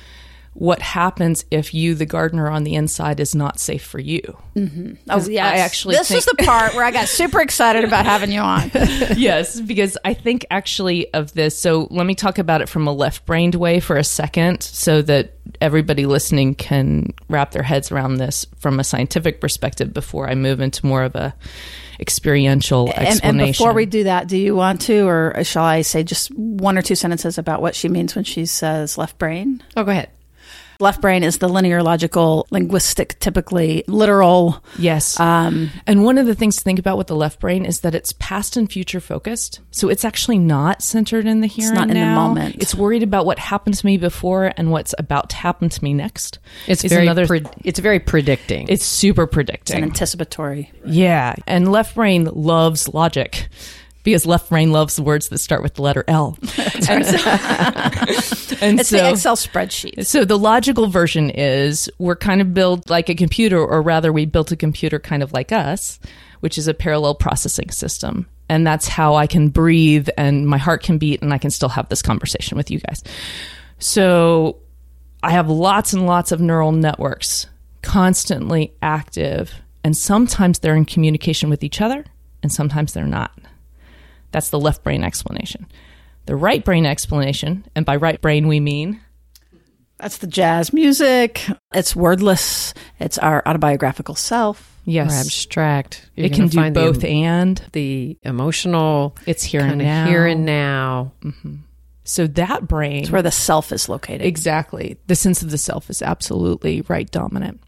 what 0.60 0.82
happens 0.82 1.46
if 1.51 1.74
you, 1.74 1.96
the 1.96 2.06
gardener 2.06 2.50
on 2.50 2.66
the 2.66 2.75
inside, 2.75 3.22
is 3.22 3.34
not 3.34 3.62
safe 3.62 3.82
for 3.82 3.98
you. 3.98 4.38
Mm-hmm. 4.58 4.92
Oh, 5.10 5.25
yes. 5.30 5.54
I 5.54 5.58
actually 5.60 5.96
this 5.96 6.12
is 6.12 6.25
the 6.25 6.36
part 6.44 6.75
where 6.75 6.84
I 6.84 6.92
got 6.92 7.08
super 7.08 7.39
excited 7.39 7.86
about 7.86 8.04
having 8.06 8.30
you 8.30 8.42
on. 8.42 8.70
yes, 9.16 9.62
because 9.62 9.98
I 10.04 10.13
think 10.13 10.46
actually 10.51 11.13
of 11.13 11.32
this. 11.34 11.58
So 11.58 11.88
let 11.92 12.06
me 12.06 12.13
talk 12.13 12.39
about 12.39 12.62
it 12.62 12.68
from 12.68 12.88
a 12.88 12.92
left 12.92 13.25
brained 13.25 13.56
way 13.56 13.80
for 13.80 13.96
a 13.96 14.04
second 14.04 14.62
so 14.62 15.01
that 15.04 15.38
everybody 15.62 16.06
listening 16.06 16.56
can 16.56 17.13
wrap 17.30 17.51
their 17.51 17.63
heads 17.63 17.89
around 17.89 18.16
this 18.16 18.46
from 18.58 18.82
a 18.82 18.84
scientific 18.84 19.39
perspective 19.39 19.94
before 19.94 20.30
I 20.30 20.36
move 20.36 20.60
into 20.60 20.86
more 20.86 21.04
of 21.04 21.16
a 21.16 21.34
experiential 22.01 22.88
And, 22.96 23.08
explanation. 23.08 23.39
and 23.39 23.48
before 23.54 23.74
we 23.74 23.86
do 23.86 24.04
that, 24.04 24.28
do 24.28 24.38
you 24.38 24.56
want 24.58 24.82
to, 24.82 25.08
or 25.08 25.42
shall 25.46 25.63
I 25.63 25.84
say 25.84 26.04
just 26.04 26.32
one 26.36 26.78
or 26.78 26.82
two 26.82 26.96
sentences 26.96 27.38
about 27.38 27.62
what 27.62 27.75
she 27.75 27.88
means 27.88 28.13
when 28.13 28.25
she 28.25 28.46
says 28.46 28.98
left 28.98 29.18
brain? 29.18 29.63
Oh, 29.78 29.84
go 29.86 29.92
ahead. 29.92 30.10
Left 30.82 31.02
brain 31.02 31.24
is 31.26 31.40
the 31.40 31.50
linear, 31.50 31.84
logical, 31.84 32.48
linguistic, 32.52 33.20
typically 33.20 33.84
literal. 33.88 34.64
Yes. 34.78 35.20
Um, 35.20 35.72
and 35.86 36.06
one 36.06 36.18
of 36.18 36.26
the 36.26 36.34
things 36.36 36.56
to 36.56 36.62
think 36.64 36.80
about 36.80 36.98
with 36.98 37.08
the 37.08 37.18
left 37.18 37.42
brain 37.42 37.66
is 37.66 37.82
that 37.82 37.94
it's 37.94 38.14
past 38.14 38.56
and 38.56 38.72
future 38.72 39.02
focused. 39.02 39.60
So 39.72 39.90
it's 39.90 40.06
actually 40.06 40.40
not 40.40 40.82
centered 40.82 41.26
in 41.26 41.42
the 41.42 41.48
here 41.48 41.68
it's 41.68 41.76
not 41.76 41.90
and 41.90 41.98
in 41.98 42.08
the 42.08 42.14
moment. 42.16 42.56
It's 42.62 42.74
worried 42.74 43.04
about 43.04 43.26
what 43.26 43.40
happened 43.40 43.76
to 43.76 43.86
me 43.86 43.98
before 43.98 44.54
and 44.56 44.72
what's 44.72 44.96
about 44.98 45.32
to 45.32 45.36
happen 45.36 45.68
to 45.68 45.84
me 45.84 45.94
next. 45.94 46.40
It's 46.66 46.86
Is 46.86 46.94
very 46.94 47.04
another 47.04 47.28
pre- 47.28 47.44
it's 47.66 47.80
very 47.80 48.00
predicting. 48.00 48.68
it's 48.70 48.86
super 48.86 49.28
predicting. 49.28 49.76
it's 49.76 49.84
an 49.84 49.84
anticipatory. 49.84 50.72
Yeah. 50.86 51.36
And 51.46 51.70
left 51.74 51.94
brain 51.96 52.24
loves 52.24 52.88
logic 52.94 53.50
because 54.10 54.25
left 54.25 54.50
brain 54.50 54.72
loves 54.72 55.00
words 55.00 55.30
that 55.30 55.38
start 55.38 55.63
with 55.63 55.75
the 55.75 55.82
letter 55.82 56.04
L. 56.08 56.38
and 56.58 57.06
so, 57.06 57.18
and 58.62 58.80
It's 58.80 58.89
so- 58.89 58.98
the 58.98 59.10
Excel 59.12 59.36
spreadsheet. 59.36 60.06
so 60.06 60.25
the 60.25 60.38
logical 60.38 60.88
version 60.88 61.30
is 61.30 61.89
we're 62.00 62.16
kind 62.16 62.42
of 62.42 62.54
built 62.54 62.89
like 62.89 63.10
a 63.10 63.16
computer, 63.16 63.60
or 63.60 63.82
rather, 63.82 64.12
we 64.12 64.25
built 64.25 64.51
a 64.51 64.56
computer 64.56 65.00
kind 65.00 65.24
of 65.24 65.32
like 65.34 65.51
us, 65.51 66.00
which 66.39 66.58
is 66.58 66.68
a 66.68 66.74
parallel 66.74 67.16
processing 67.16 67.70
system. 67.72 68.28
And 68.50 68.66
that's 68.66 68.88
how 68.88 69.13
I 69.16 69.28
can 69.28 69.50
breathe 69.50 70.10
and 70.18 70.48
my 70.48 70.58
heart 70.58 70.82
can 70.82 70.98
beat 70.98 71.22
and 71.22 71.32
I 71.34 71.38
can 71.38 71.51
still 71.51 71.70
have 71.70 71.88
this 71.89 72.01
conversation 72.01 72.58
with 72.58 72.72
you 72.72 72.80
guys. 72.80 73.04
So 73.78 74.58
I 75.22 75.32
have 75.32 75.50
lots 75.50 75.94
and 75.94 76.08
lots 76.08 76.32
of 76.32 76.42
neural 76.42 76.72
networks 76.72 77.46
constantly 77.84 78.74
active. 78.82 79.54
And 79.84 79.96
sometimes 79.96 80.60
they're 80.60 80.75
in 80.75 80.86
communication 80.86 81.50
with 81.50 81.63
each 81.63 81.80
other 81.80 82.06
and 82.42 82.51
sometimes 82.51 82.94
they're 82.94 83.06
not. 83.06 83.32
That's 84.32 84.50
the 84.50 84.60
left 84.60 84.84
brain 84.84 85.04
explanation. 85.04 85.68
The 86.26 86.36
right 86.36 86.64
brain 86.64 86.86
explanation, 86.86 87.66
and 87.76 87.86
by 87.86 87.96
right 87.96 88.22
brain 88.22 88.48
we 88.48 88.60
mean 88.60 89.02
That's 89.98 90.18
the 90.20 90.28
jazz 90.28 90.72
music. 90.72 91.46
It's 91.74 91.96
wordless. 91.96 92.74
It's 93.00 93.18
our 93.18 93.42
autobiographical 93.46 94.16
self. 94.16 94.78
Or 94.88 94.92
yes, 94.92 95.26
abstract. 95.26 96.10
You're 96.16 96.28
it 96.28 96.30
can 96.34 96.42
gonna 96.48 96.50
do 96.52 96.58
find 96.58 96.76
the- 96.76 96.80
both 96.80 97.04
and 97.04 97.62
The, 97.74 98.18
emotional, 98.24 99.16
it's 99.26 99.44
here 99.44 99.62
and 99.62 99.78
now. 99.80 100.08
here 100.08 100.26
and 100.26 100.46
now. 100.46 101.12
Mm-hmm. 101.24 101.56
so 102.06 102.26
that 102.28 102.68
brain 102.68 103.02
It's 103.02 103.12
where 103.12 103.22
the 103.22 103.30
self 103.32 103.72
is 103.72 103.90
located. 103.90 104.22
Exactly. 104.22 104.98
The 105.08 105.16
sense 105.16 105.42
of 105.44 105.52
the 105.52 105.58
self 105.60 105.90
is 105.90 106.02
absolutely 106.02 106.82
right 106.88 107.10
dominant. 107.12 107.62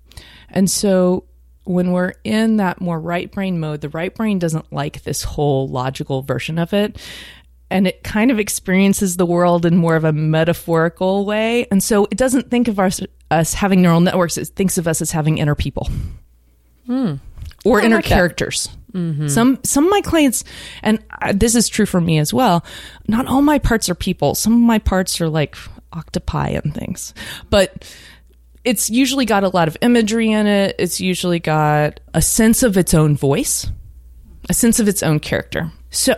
And 0.49 0.69
so 0.69 1.25
when 1.63 1.91
we're 1.91 2.13
in 2.23 2.57
that 2.57 2.81
more 2.81 2.99
right 2.99 3.31
brain 3.31 3.59
mode, 3.59 3.81
the 3.81 3.89
right 3.89 4.13
brain 4.13 4.39
doesn't 4.39 4.71
like 4.73 5.03
this 5.03 5.23
whole 5.23 5.67
logical 5.67 6.21
version 6.21 6.57
of 6.57 6.73
it. 6.73 6.97
And 7.69 7.87
it 7.87 8.03
kind 8.03 8.31
of 8.31 8.39
experiences 8.39 9.15
the 9.15 9.25
world 9.25 9.65
in 9.65 9.77
more 9.77 9.95
of 9.95 10.03
a 10.03 10.11
metaphorical 10.11 11.25
way. 11.25 11.67
And 11.71 11.81
so 11.81 12.05
it 12.11 12.17
doesn't 12.17 12.49
think 12.49 12.67
of 12.67 12.79
us, 12.79 12.99
us 13.29 13.53
having 13.53 13.81
neural 13.81 14.01
networks, 14.01 14.37
it 14.37 14.49
thinks 14.49 14.77
of 14.77 14.87
us 14.87 15.01
as 15.01 15.11
having 15.11 15.37
inner 15.37 15.55
people. 15.55 15.89
Hmm. 16.85 17.15
Or 17.63 17.79
inner 17.79 17.97
like 17.97 18.05
characters. 18.05 18.67
Mm-hmm. 18.93 19.27
Some 19.27 19.59
some 19.63 19.85
of 19.85 19.91
my 19.91 20.01
clients, 20.01 20.43
and 20.83 21.03
this 21.33 21.55
is 21.55 21.69
true 21.69 21.85
for 21.85 22.01
me 22.01 22.17
as 22.17 22.33
well. 22.33 22.65
Not 23.07 23.27
all 23.27 23.41
my 23.41 23.59
parts 23.59 23.89
are 23.89 23.95
people. 23.95 24.35
Some 24.35 24.53
of 24.53 24.59
my 24.59 24.79
parts 24.79 25.21
are 25.21 25.29
like 25.29 25.55
octopi 25.93 26.49
and 26.49 26.73
things, 26.73 27.13
but 27.49 27.89
it's 28.63 28.89
usually 28.89 29.25
got 29.25 29.43
a 29.43 29.49
lot 29.49 29.67
of 29.67 29.77
imagery 29.81 30.31
in 30.31 30.47
it. 30.47 30.75
It's 30.77 31.01
usually 31.01 31.39
got 31.39 31.99
a 32.13 32.21
sense 32.21 32.63
of 32.63 32.77
its 32.77 32.93
own 32.93 33.15
voice, 33.15 33.71
a 34.49 34.53
sense 34.53 34.79
of 34.79 34.87
its 34.87 35.01
own 35.01 35.19
character. 35.19 35.71
So 35.89 36.13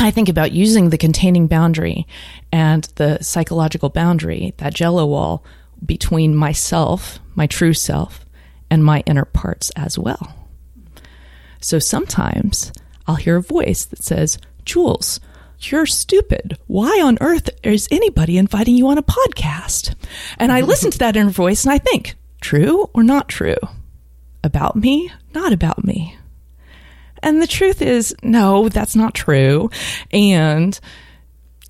I 0.00 0.10
think 0.10 0.28
about 0.28 0.52
using 0.52 0.90
the 0.90 0.98
containing 0.98 1.46
boundary 1.46 2.06
and 2.52 2.84
the 2.96 3.22
psychological 3.22 3.88
boundary, 3.88 4.54
that 4.58 4.74
jello 4.74 5.06
wall 5.06 5.44
between 5.84 6.34
myself, 6.34 7.18
my 7.34 7.46
true 7.46 7.74
self, 7.74 8.24
and 8.70 8.84
my 8.84 9.02
inner 9.06 9.24
parts 9.24 9.70
as 9.70 9.98
well. 9.98 10.34
So 11.60 11.78
sometimes 11.78 12.72
I'll 13.06 13.16
hear 13.16 13.36
a 13.36 13.42
voice 13.42 13.84
that 13.86 14.02
says, 14.02 14.38
Jules, 14.64 15.20
you're 15.60 15.86
stupid. 15.86 16.58
Why 16.66 17.00
on 17.02 17.18
earth 17.20 17.50
is 17.62 17.88
anybody 17.90 18.38
inviting 18.38 18.76
you 18.76 18.88
on 18.88 18.98
a 18.98 19.02
podcast? 19.02 19.94
And 20.38 20.52
I 20.52 20.60
listen 20.60 20.90
to 20.90 20.98
that 20.98 21.16
inner 21.16 21.30
voice 21.30 21.64
and 21.64 21.72
I 21.72 21.78
think, 21.78 22.14
true 22.40 22.90
or 22.94 23.02
not 23.02 23.28
true? 23.28 23.56
About 24.44 24.76
me, 24.76 25.10
not 25.34 25.52
about 25.52 25.84
me. 25.84 26.16
And 27.22 27.42
the 27.42 27.46
truth 27.46 27.82
is, 27.82 28.14
no, 28.22 28.68
that's 28.68 28.94
not 28.94 29.14
true. 29.14 29.70
And 30.12 30.78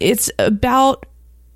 it's 0.01 0.31
about 0.39 1.07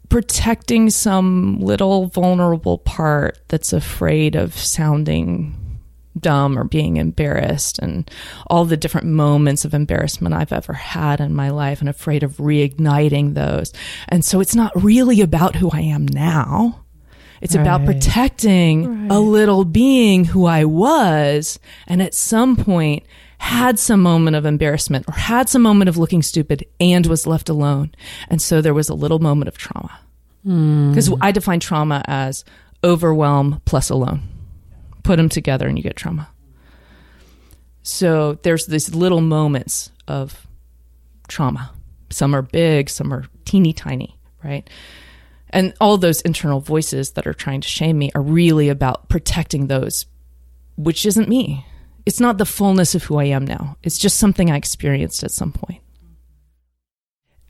protecting 0.08 0.90
some 0.90 1.60
little 1.60 2.06
vulnerable 2.06 2.78
part 2.78 3.38
that's 3.48 3.72
afraid 3.72 4.34
of 4.36 4.54
sounding 4.54 5.69
dumb 6.18 6.58
or 6.58 6.64
being 6.64 6.96
embarrassed 6.96 7.78
and 7.78 8.10
all 8.48 8.64
the 8.64 8.76
different 8.76 9.06
moments 9.06 9.64
of 9.64 9.74
embarrassment 9.74 10.34
I've 10.34 10.52
ever 10.52 10.72
had 10.72 11.20
in 11.20 11.34
my 11.34 11.50
life 11.50 11.80
and 11.80 11.88
afraid 11.88 12.22
of 12.22 12.36
reigniting 12.38 13.34
those. 13.34 13.72
And 14.08 14.24
so 14.24 14.40
it's 14.40 14.54
not 14.54 14.72
really 14.74 15.20
about 15.20 15.56
who 15.56 15.70
I 15.70 15.80
am 15.80 16.06
now. 16.06 16.80
It's 17.40 17.54
about 17.54 17.80
Right. 17.80 17.86
protecting 17.96 19.10
a 19.10 19.18
little 19.20 19.64
being 19.64 20.24
who 20.26 20.44
I 20.46 20.64
was 20.64 21.58
and 21.86 22.02
at 22.02 22.14
some 22.14 22.56
point 22.56 23.04
had 23.38 23.78
some 23.78 24.02
moment 24.02 24.36
of 24.36 24.44
embarrassment 24.44 25.06
or 25.08 25.14
had 25.14 25.48
some 25.48 25.62
moment 25.62 25.88
of 25.88 25.96
looking 25.96 26.20
stupid 26.22 26.66
and 26.78 27.06
was 27.06 27.26
left 27.26 27.48
alone. 27.48 27.92
And 28.28 28.42
so 28.42 28.60
there 28.60 28.74
was 28.74 28.90
a 28.90 28.94
little 28.94 29.18
moment 29.20 29.48
of 29.48 29.56
trauma. 29.56 29.98
Hmm. 30.44 30.90
Because 30.90 31.10
I 31.22 31.32
define 31.32 31.60
trauma 31.60 32.02
as 32.06 32.44
overwhelm 32.84 33.62
plus 33.64 33.88
alone. 33.88 34.22
Put 35.02 35.16
them 35.16 35.28
together 35.28 35.66
and 35.66 35.76
you 35.76 35.82
get 35.82 35.96
trauma. 35.96 36.28
So 37.82 38.34
there's 38.42 38.66
these 38.66 38.94
little 38.94 39.20
moments 39.20 39.90
of 40.06 40.46
trauma. 41.28 41.72
Some 42.10 42.34
are 42.34 42.42
big, 42.42 42.90
some 42.90 43.12
are 43.12 43.24
teeny 43.44 43.72
tiny, 43.72 44.18
right? 44.44 44.68
And 45.50 45.74
all 45.80 45.96
those 45.96 46.20
internal 46.20 46.60
voices 46.60 47.12
that 47.12 47.26
are 47.26 47.34
trying 47.34 47.60
to 47.60 47.68
shame 47.68 47.98
me 47.98 48.10
are 48.14 48.22
really 48.22 48.68
about 48.68 49.08
protecting 49.08 49.66
those, 49.66 50.06
which 50.76 51.06
isn't 51.06 51.28
me. 51.28 51.66
It's 52.06 52.20
not 52.20 52.38
the 52.38 52.46
fullness 52.46 52.94
of 52.94 53.04
who 53.04 53.18
I 53.18 53.24
am 53.24 53.44
now. 53.44 53.76
It's 53.82 53.98
just 53.98 54.18
something 54.18 54.50
I 54.50 54.56
experienced 54.56 55.22
at 55.24 55.30
some 55.30 55.52
point. 55.52 55.82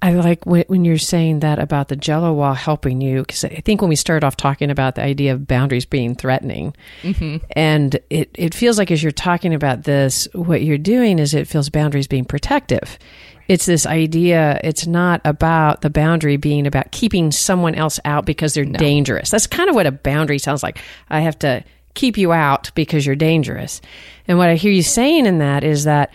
I 0.03 0.13
like 0.15 0.47
when, 0.47 0.65
when 0.69 0.85
you're 0.85 0.99
saying 0.99 1.41
that 1.41 1.59
about 1.59 1.89
the 1.89 1.97
jello 1.97 2.33
wall 2.33 2.55
helping 2.55 3.01
you, 3.01 3.21
because 3.21 3.45
I 3.45 3.61
think 3.65 3.83
when 3.83 3.91
we 3.91 3.97
started 3.97 4.27
off 4.27 4.37
talking 4.37 4.71
about 4.71 4.95
the 4.95 5.03
idea 5.03 5.33
of 5.35 5.47
boundaries 5.47 5.85
being 5.85 6.15
threatening, 6.15 6.75
mm-hmm. 7.03 7.45
and 7.51 7.99
it, 8.09 8.31
it 8.35 8.55
feels 8.55 8.79
like 8.79 8.91
as 8.91 9.03
you're 9.03 9.13
talking 9.13 9.53
about 9.53 9.85
this, 9.85 10.27
what 10.33 10.63
you're 10.63 10.79
doing 10.79 11.19
is 11.19 11.35
it 11.35 11.49
feels 11.49 11.69
boundaries 11.69 12.07
being 12.07 12.25
protective. 12.25 12.99
It's 13.47 13.67
this 13.67 13.85
idea, 13.85 14.61
it's 14.63 14.87
not 14.87 15.21
about 15.25 15.83
the 15.83 15.91
boundary 15.91 16.37
being 16.37 16.67
about 16.67 16.93
keeping 16.93 17.33
someone 17.33 17.75
else 17.75 17.99
out 18.05 18.25
because 18.25 18.55
they're 18.55 18.65
dangerous. 18.65 19.29
That's 19.31 19.49
kind 19.49 19.69
of 19.69 19.75
what 19.75 19.87
a 19.87 19.93
boundary 19.93 20.39
sounds 20.39 20.63
like. 20.63 20.79
I 21.11 21.21
have 21.21 21.39
to 21.41 21.65
keep 21.95 22.17
you 22.17 22.33
out 22.33 22.71
because 22.75 23.05
you're 23.05 23.17
dangerous. 23.17 23.81
And 24.29 24.39
what 24.39 24.49
I 24.49 24.55
hear 24.55 24.71
you 24.73 24.85
saying 24.85 25.27
in 25.27 25.39
that 25.39 25.65
is 25.65 25.85
that 25.85 26.13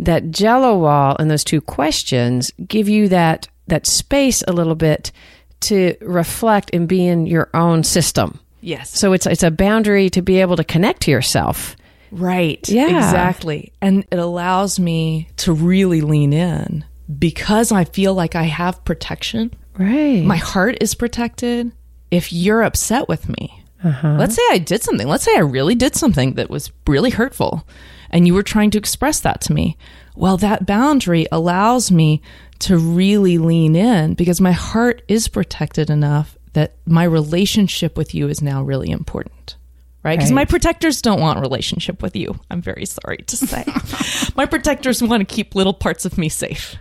that 0.00 0.30
jello 0.30 0.78
wall 0.78 1.16
and 1.18 1.30
those 1.30 1.44
two 1.44 1.60
questions 1.60 2.50
give 2.66 2.88
you 2.88 3.08
that 3.08 3.48
that 3.68 3.86
space 3.86 4.42
a 4.48 4.52
little 4.52 4.74
bit 4.74 5.12
to 5.60 5.94
reflect 6.00 6.70
and 6.72 6.88
be 6.88 7.06
in 7.06 7.26
your 7.26 7.50
own 7.54 7.84
system. 7.84 8.40
Yes. 8.60 8.90
So 8.98 9.12
it's 9.12 9.26
it's 9.26 9.42
a 9.42 9.50
boundary 9.50 10.10
to 10.10 10.22
be 10.22 10.40
able 10.40 10.56
to 10.56 10.64
connect 10.64 11.02
to 11.02 11.10
yourself. 11.10 11.76
Right. 12.10 12.66
Yeah. 12.68 12.96
Exactly. 12.96 13.72
And 13.80 14.04
it 14.10 14.18
allows 14.18 14.80
me 14.80 15.28
to 15.38 15.52
really 15.52 16.00
lean 16.00 16.32
in 16.32 16.84
because 17.18 17.70
I 17.70 17.84
feel 17.84 18.14
like 18.14 18.34
I 18.34 18.44
have 18.44 18.84
protection. 18.84 19.52
Right. 19.78 20.24
My 20.24 20.36
heart 20.36 20.78
is 20.80 20.94
protected. 20.94 21.72
If 22.10 22.32
you're 22.32 22.62
upset 22.62 23.08
with 23.08 23.28
me, 23.28 23.64
uh-huh. 23.84 24.16
let's 24.18 24.34
say 24.34 24.42
I 24.50 24.58
did 24.58 24.82
something, 24.82 25.06
let's 25.06 25.24
say 25.24 25.36
I 25.36 25.40
really 25.40 25.76
did 25.76 25.94
something 25.94 26.34
that 26.34 26.50
was 26.50 26.72
really 26.86 27.10
hurtful 27.10 27.64
and 28.10 28.26
you 28.26 28.34
were 28.34 28.42
trying 28.42 28.70
to 28.70 28.78
express 28.78 29.20
that 29.20 29.40
to 29.42 29.52
me. 29.52 29.76
Well, 30.16 30.36
that 30.38 30.66
boundary 30.66 31.26
allows 31.32 31.90
me 31.90 32.22
to 32.60 32.76
really 32.76 33.38
lean 33.38 33.74
in 33.74 34.14
because 34.14 34.40
my 34.40 34.52
heart 34.52 35.02
is 35.08 35.28
protected 35.28 35.90
enough 35.90 36.36
that 36.52 36.74
my 36.84 37.04
relationship 37.04 37.96
with 37.96 38.14
you 38.14 38.28
is 38.28 38.42
now 38.42 38.62
really 38.62 38.90
important. 38.90 39.56
Right? 40.02 40.18
Because 40.18 40.30
Right. 40.30 40.36
my 40.36 40.44
protectors 40.46 41.02
don't 41.02 41.20
want 41.20 41.40
relationship 41.40 42.02
with 42.02 42.16
you. 42.16 42.38
I'm 42.50 42.62
very 42.62 42.86
sorry 42.86 43.18
to 43.18 43.36
say. 43.36 43.64
my 44.36 44.46
protectors 44.46 45.02
want 45.02 45.26
to 45.26 45.34
keep 45.34 45.54
little 45.54 45.74
parts 45.74 46.04
of 46.04 46.16
me 46.16 46.28
safe 46.30 46.76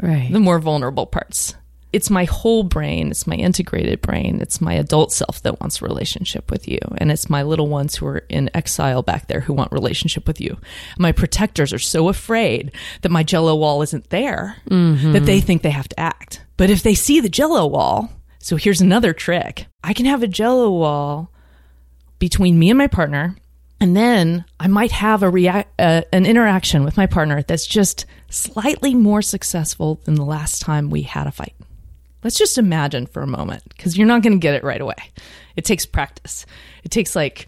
right. 0.00 0.32
the 0.32 0.40
more 0.40 0.58
vulnerable 0.58 1.06
parts. 1.06 1.54
It's 1.94 2.10
my 2.10 2.24
whole 2.24 2.64
brain, 2.64 3.10
it's 3.10 3.26
my 3.26 3.36
integrated 3.36 4.00
brain, 4.00 4.40
it's 4.40 4.60
my 4.60 4.74
adult 4.74 5.12
self 5.12 5.42
that 5.42 5.60
wants 5.60 5.80
a 5.80 5.84
relationship 5.84 6.50
with 6.50 6.66
you. 6.68 6.78
And 6.98 7.10
it's 7.10 7.30
my 7.30 7.42
little 7.42 7.68
ones 7.68 7.96
who 7.96 8.06
are 8.06 8.24
in 8.28 8.50
exile 8.54 9.02
back 9.02 9.28
there 9.28 9.40
who 9.40 9.52
want 9.52 9.72
relationship 9.72 10.26
with 10.26 10.40
you. 10.40 10.58
My 10.98 11.12
protectors 11.12 11.72
are 11.72 11.78
so 11.78 12.08
afraid 12.08 12.72
that 13.02 13.12
my 13.12 13.22
jello 13.22 13.54
wall 13.54 13.82
isn't 13.82 14.10
there 14.10 14.56
that 15.12 15.24
they 15.24 15.40
think 15.40 15.62
they 15.62 15.70
have 15.70 15.88
to 15.88 16.00
act. 16.00 16.42
But 16.56 16.70
if 16.70 16.82
they 16.82 16.94
see 16.94 17.20
the 17.20 17.28
jello 17.28 17.66
wall, 17.66 18.10
so 18.38 18.56
here's 18.56 18.80
another 18.80 19.12
trick. 19.12 19.66
I 19.82 19.92
can 19.92 20.06
have 20.06 20.22
a 20.22 20.28
jello 20.28 20.70
wall 20.70 21.30
between 22.18 22.58
me 22.58 22.70
and 22.70 22.78
my 22.78 22.86
partner 22.88 23.36
and 23.80 23.96
then 23.96 24.44
I 24.58 24.66
might 24.68 24.92
have 24.92 25.22
a 25.22 25.28
react, 25.28 25.68
uh, 25.78 26.02
an 26.12 26.26
interaction 26.26 26.84
with 26.84 26.96
my 26.96 27.06
partner 27.06 27.42
that's 27.42 27.66
just 27.66 28.06
slightly 28.30 28.94
more 28.94 29.20
successful 29.20 30.00
than 30.04 30.14
the 30.14 30.24
last 30.24 30.62
time 30.62 30.90
we 30.90 31.02
had 31.02 31.26
a 31.26 31.32
fight. 31.32 31.54
Let's 32.24 32.38
just 32.38 32.58
imagine 32.58 33.06
for 33.06 33.22
a 33.22 33.26
moment, 33.26 33.62
because 33.68 33.96
you're 33.96 34.06
not 34.08 34.22
going 34.22 34.32
to 34.32 34.38
get 34.38 34.54
it 34.54 34.64
right 34.64 34.80
away. 34.80 34.94
It 35.56 35.64
takes 35.64 35.86
practice. 35.86 36.46
It 36.82 36.90
takes 36.90 37.14
like 37.14 37.46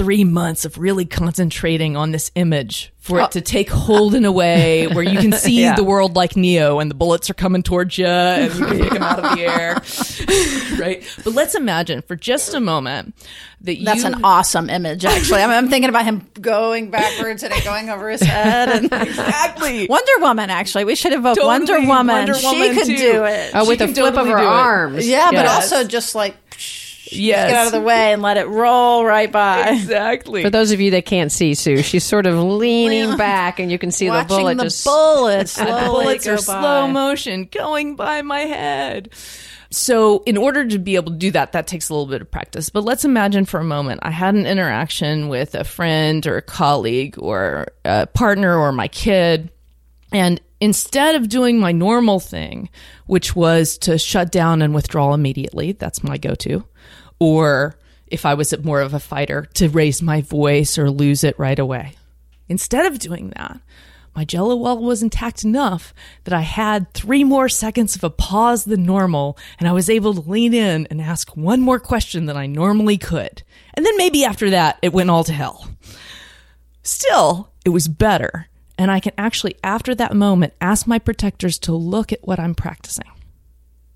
three 0.00 0.24
months 0.24 0.64
of 0.64 0.78
really 0.78 1.04
concentrating 1.04 1.94
on 1.94 2.10
this 2.10 2.30
image 2.34 2.90
for 3.00 3.20
it 3.20 3.24
oh. 3.24 3.26
to 3.28 3.42
take 3.42 3.68
hold 3.68 4.14
in 4.14 4.24
a 4.24 4.32
way 4.32 4.86
where 4.86 5.04
you 5.04 5.18
can 5.18 5.32
see 5.46 5.60
Yeah. 5.60 5.74
the 5.76 5.84
world 5.84 6.16
like 6.16 6.36
Neo 6.36 6.78
and 6.78 6.90
the 6.90 6.94
bullets 6.94 7.28
are 7.28 7.34
coming 7.34 7.62
towards 7.62 7.98
you 7.98 8.06
and 8.06 8.50
you 8.54 8.64
can 8.64 8.78
pick 8.78 8.92
them 8.94 9.02
out 9.02 9.18
of 9.22 9.36
the 9.36 9.42
air. 9.42 9.74
right. 10.80 11.04
But 11.22 11.34
let's 11.34 11.54
imagine 11.54 12.00
for 12.00 12.16
just 12.16 12.54
a 12.54 12.60
moment 12.60 13.14
that 13.60 13.76
you. 13.76 13.84
That's 13.84 14.04
an 14.04 14.24
awesome 14.24 14.70
image, 14.70 15.04
actually. 15.04 15.42
I'm, 15.42 15.50
I'm 15.50 15.68
thinking 15.68 15.90
about 15.90 16.06
him 16.06 16.26
going 16.40 16.90
backwards 16.90 17.42
and 17.42 17.52
it 17.52 17.62
going 17.62 17.90
over 17.90 18.08
his 18.08 18.22
head. 18.22 18.70
And 18.70 18.84
Exactly. 18.92 19.86
Wonder 19.86 20.12
Woman, 20.20 20.48
actually, 20.48 20.84
we 20.86 20.94
should 20.94 21.12
evoke 21.12 21.36
Totally. 21.36 21.46
Wonder 21.46 21.80
Woman. 21.80 22.16
Wonder 22.16 22.34
she 22.34 22.46
Woman, 22.46 22.74
could 22.74 22.86
too. 22.86 22.96
do 22.96 23.24
it. 23.24 23.50
Oh, 23.54 23.64
She 23.64 23.68
with 23.68 23.80
a 23.82 23.88
flip 23.88 24.14
totally 24.14 24.32
of 24.32 24.38
her 24.38 24.44
arms. 24.46 25.06
yeah, 25.06 25.30
but 25.30 25.44
also 25.44 25.84
just 25.84 26.14
like 26.14 26.36
Yes. 27.12 27.50
get 27.50 27.56
out 27.58 27.66
of 27.66 27.72
the 27.72 27.80
way 27.80 28.12
and 28.12 28.22
let 28.22 28.36
it 28.36 28.46
roll 28.46 29.04
right 29.04 29.30
by. 29.30 29.70
Exactly. 29.70 30.42
For 30.42 30.50
those 30.50 30.70
of 30.72 30.80
you 30.80 30.90
that 30.92 31.04
can't 31.06 31.30
see 31.32 31.54
Sue, 31.54 31.82
she's 31.82 32.04
sort 32.04 32.26
of 32.26 32.38
leaning 32.42 33.16
back, 33.16 33.58
and 33.58 33.70
you 33.70 33.78
can 33.78 33.90
see 33.90 34.06
the 34.06 34.12
Watching 34.12 34.28
bullet 34.36 34.56
the 34.58 34.64
just. 34.64 34.84
bullets 34.84 35.52
slowly 35.54 35.84
bullets 35.86 36.24
go 36.24 36.32
are 36.32 36.36
by. 36.36 36.42
slow 36.42 36.88
motion 36.88 37.44
going 37.50 37.96
by 37.96 38.22
my 38.22 38.40
head. 38.40 39.10
So, 39.72 40.24
in 40.26 40.36
order 40.36 40.66
to 40.66 40.78
be 40.80 40.96
able 40.96 41.12
to 41.12 41.18
do 41.18 41.30
that, 41.30 41.52
that 41.52 41.68
takes 41.68 41.88
a 41.90 41.94
little 41.94 42.08
bit 42.08 42.20
of 42.20 42.28
practice. 42.30 42.70
But 42.70 42.82
let's 42.82 43.04
imagine 43.04 43.44
for 43.44 43.60
a 43.60 43.64
moment 43.64 44.00
I 44.02 44.10
had 44.10 44.34
an 44.34 44.44
interaction 44.44 45.28
with 45.28 45.54
a 45.54 45.62
friend 45.62 46.26
or 46.26 46.38
a 46.38 46.42
colleague 46.42 47.14
or 47.18 47.68
a 47.84 48.06
partner 48.08 48.56
or 48.56 48.72
my 48.72 48.88
kid. 48.88 49.50
And 50.12 50.40
instead 50.60 51.14
of 51.14 51.28
doing 51.28 51.60
my 51.60 51.70
normal 51.70 52.18
thing, 52.18 52.68
which 53.06 53.36
was 53.36 53.78
to 53.78 53.96
shut 53.96 54.32
down 54.32 54.60
and 54.60 54.74
withdraw 54.74 55.14
immediately, 55.14 55.70
that's 55.70 56.02
my 56.02 56.18
go 56.18 56.34
to, 56.34 56.64
or 57.20 57.76
if 58.08 58.26
I 58.26 58.34
was 58.34 58.52
more 58.64 58.80
of 58.80 58.92
a 58.92 58.98
fighter, 58.98 59.46
to 59.54 59.68
raise 59.68 60.02
my 60.02 60.20
voice 60.20 60.76
or 60.76 60.90
lose 60.90 61.22
it 61.22 61.38
right 61.38 61.58
away. 61.58 61.94
Instead 62.48 62.86
of 62.86 62.98
doing 62.98 63.32
that, 63.36 63.60
my 64.16 64.24
jello 64.24 64.56
wall 64.56 64.78
was 64.78 65.04
intact 65.04 65.44
enough 65.44 65.94
that 66.24 66.34
I 66.34 66.40
had 66.40 66.92
three 66.92 67.22
more 67.22 67.48
seconds 67.48 67.94
of 67.94 68.02
a 68.02 68.10
pause 68.10 68.64
than 68.64 68.84
normal, 68.84 69.38
and 69.60 69.68
I 69.68 69.72
was 69.72 69.88
able 69.88 70.14
to 70.14 70.28
lean 70.28 70.52
in 70.52 70.88
and 70.90 71.00
ask 71.00 71.36
one 71.36 71.60
more 71.60 71.78
question 71.78 72.26
than 72.26 72.36
I 72.36 72.46
normally 72.46 72.98
could. 72.98 73.44
And 73.74 73.86
then 73.86 73.96
maybe 73.96 74.24
after 74.24 74.50
that, 74.50 74.80
it 74.82 74.92
went 74.92 75.10
all 75.10 75.22
to 75.22 75.32
hell. 75.32 75.70
Still, 76.82 77.50
it 77.64 77.68
was 77.68 77.86
better. 77.86 78.48
And 78.76 78.90
I 78.90 78.98
can 78.98 79.12
actually, 79.16 79.54
after 79.62 79.94
that 79.94 80.16
moment, 80.16 80.54
ask 80.60 80.86
my 80.86 80.98
protectors 80.98 81.58
to 81.60 81.72
look 81.72 82.12
at 82.12 82.26
what 82.26 82.40
I'm 82.40 82.54
practicing. 82.54 83.10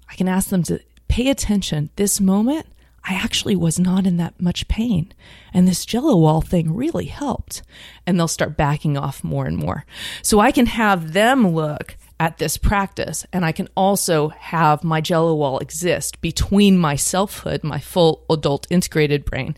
I 0.09 0.15
can 0.15 0.29
ask 0.29 0.51
them 0.51 0.63
to 0.65 0.81
pay 1.09 1.29
attention. 1.29 1.91
This 1.97 2.21
moment, 2.21 2.67
I 3.07 3.15
actually 3.15 3.55
was 3.55 3.79
not 3.79 4.07
in 4.07 4.17
that 4.17 4.41
much 4.41 4.67
pain. 4.67 5.13
And 5.53 5.69
this 5.69 5.85
jello 5.85 6.17
wall 6.17 6.41
thing 6.41 6.75
really 6.75 7.05
helped. 7.07 7.63
And 8.07 8.19
they'll 8.19 8.29
start 8.29 8.57
backing 8.57 8.97
off 8.97 9.23
more 9.23 9.47
and 9.47 9.59
more. 9.59 9.85
So 10.23 10.41
I 10.41 10.53
can 10.53 10.67
have 10.67 11.13
them 11.13 11.49
look 11.49 11.97
at 12.19 12.39
this 12.39 12.57
practice 12.57 13.27
and 13.33 13.45
I 13.45 13.53
can 13.53 13.69
also 13.77 14.29
have 14.29 14.85
my 14.85 15.01
jello 15.01 15.35
wall 15.35 15.59
exist 15.59 16.21
between 16.21 16.79
my 16.79 16.97
selfhood, 16.97 17.65
my 17.65 17.81
full 17.81 18.25
adult 18.31 18.67
integrated 18.71 19.25
brain, 19.25 19.57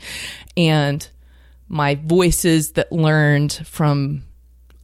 and 0.56 1.08
my 1.68 1.96
voices 1.96 2.72
that 2.72 2.90
learned 2.90 3.52
from 3.52 4.24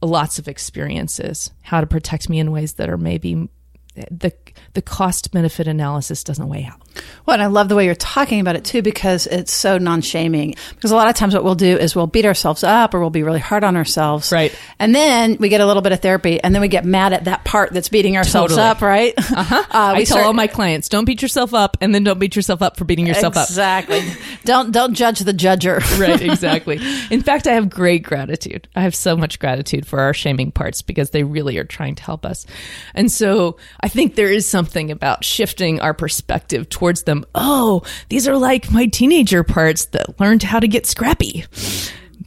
lots 0.01 0.37
of 0.37 0.47
experiences 0.47 1.51
how 1.61 1.81
to 1.81 1.87
protect 1.87 2.29
me 2.29 2.39
in 2.39 2.51
ways 2.51 2.73
that 2.73 2.89
are 2.89 2.97
maybe 2.97 3.49
the 3.95 4.33
the 4.73 4.81
cost 4.81 5.31
benefit 5.31 5.67
analysis 5.67 6.23
doesn't 6.23 6.47
weigh 6.47 6.65
out. 6.65 6.79
Well, 7.25 7.35
and 7.35 7.43
I 7.43 7.47
love 7.47 7.69
the 7.69 7.75
way 7.75 7.85
you're 7.85 7.95
talking 7.95 8.39
about 8.39 8.55
it 8.55 8.65
too, 8.65 8.81
because 8.81 9.27
it's 9.27 9.51
so 9.51 9.77
non 9.77 10.01
shaming. 10.01 10.55
Because 10.75 10.91
a 10.91 10.95
lot 10.95 11.09
of 11.09 11.15
times 11.15 11.33
what 11.33 11.43
we'll 11.43 11.55
do 11.55 11.77
is 11.77 11.95
we'll 11.95 12.07
beat 12.07 12.25
ourselves 12.25 12.63
up 12.63 12.93
or 12.93 12.99
we'll 12.99 13.09
be 13.09 13.23
really 13.23 13.39
hard 13.39 13.63
on 13.63 13.75
ourselves. 13.75 14.31
Right. 14.31 14.55
And 14.79 14.93
then 14.93 15.37
we 15.39 15.49
get 15.49 15.61
a 15.61 15.65
little 15.65 15.81
bit 15.81 15.91
of 15.91 16.01
therapy 16.01 16.41
and 16.41 16.53
then 16.53 16.61
we 16.61 16.67
get 16.67 16.85
mad 16.85 17.13
at 17.13 17.25
that 17.25 17.45
part 17.45 17.73
that's 17.73 17.89
beating 17.89 18.17
ourselves 18.17 18.51
Totally. 18.55 18.67
up, 18.67 18.81
right? 18.81 19.13
Uh-huh. 19.17 19.63
I 19.71 20.03
tell 20.03 20.25
all 20.25 20.33
my 20.33 20.47
clients, 20.47 20.89
don't 20.89 21.05
beat 21.05 21.21
yourself 21.21 21.53
up, 21.53 21.77
and 21.81 21.93
then 21.95 22.03
don't 22.03 22.19
beat 22.19 22.35
yourself 22.35 22.61
up 22.61 22.77
for 22.77 22.85
beating 22.85 23.07
yourself 23.07 23.37
up. 23.37 23.47
Exactly. 23.47 24.01
don't 24.43 24.71
don't 24.71 24.93
judge 24.93 25.19
the 25.19 25.33
judger. 25.33 25.79
right, 25.99 26.21
exactly. 26.33 26.79
In 27.09 27.21
fact, 27.21 27.47
I 27.47 27.53
have 27.53 27.69
great 27.69 28.03
gratitude. 28.03 28.67
I 28.75 28.81
have 28.81 28.95
so 28.95 29.15
much 29.15 29.39
gratitude 29.39 29.85
for 29.85 29.99
our 29.99 30.13
shaming 30.13 30.51
parts 30.51 30.81
because 30.81 31.11
they 31.11 31.23
really 31.23 31.57
are 31.57 31.63
trying 31.63 31.95
to 31.95 32.03
help 32.03 32.25
us. 32.25 32.45
And 32.93 33.11
so 33.11 33.57
I 33.79 33.87
think 33.87 34.15
there 34.15 34.31
is 34.31 34.47
something 34.63 34.91
about 34.91 35.25
shifting 35.25 35.81
our 35.81 35.93
perspective 35.93 36.69
towards 36.69 37.03
them. 37.03 37.25
Oh, 37.35 37.83
these 38.07 38.29
are 38.29 38.37
like 38.37 38.71
my 38.71 38.85
teenager 38.85 39.43
parts 39.43 39.87
that 39.87 40.17
learned 40.21 40.41
how 40.41 40.61
to 40.61 40.69
get 40.69 40.85
scrappy. 40.85 41.43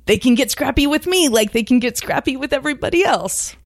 They 0.05 0.19
can 0.19 0.35
get 0.35 0.51
scrappy 0.51 0.87
with 0.87 1.07
me 1.07 1.31
like 1.31 1.53
they 1.53 1.63
can 1.63 1.79
get 1.79 1.97
scrappy 1.97 2.37
with 2.37 2.53
everybody 2.53 3.03
else. 3.05 3.57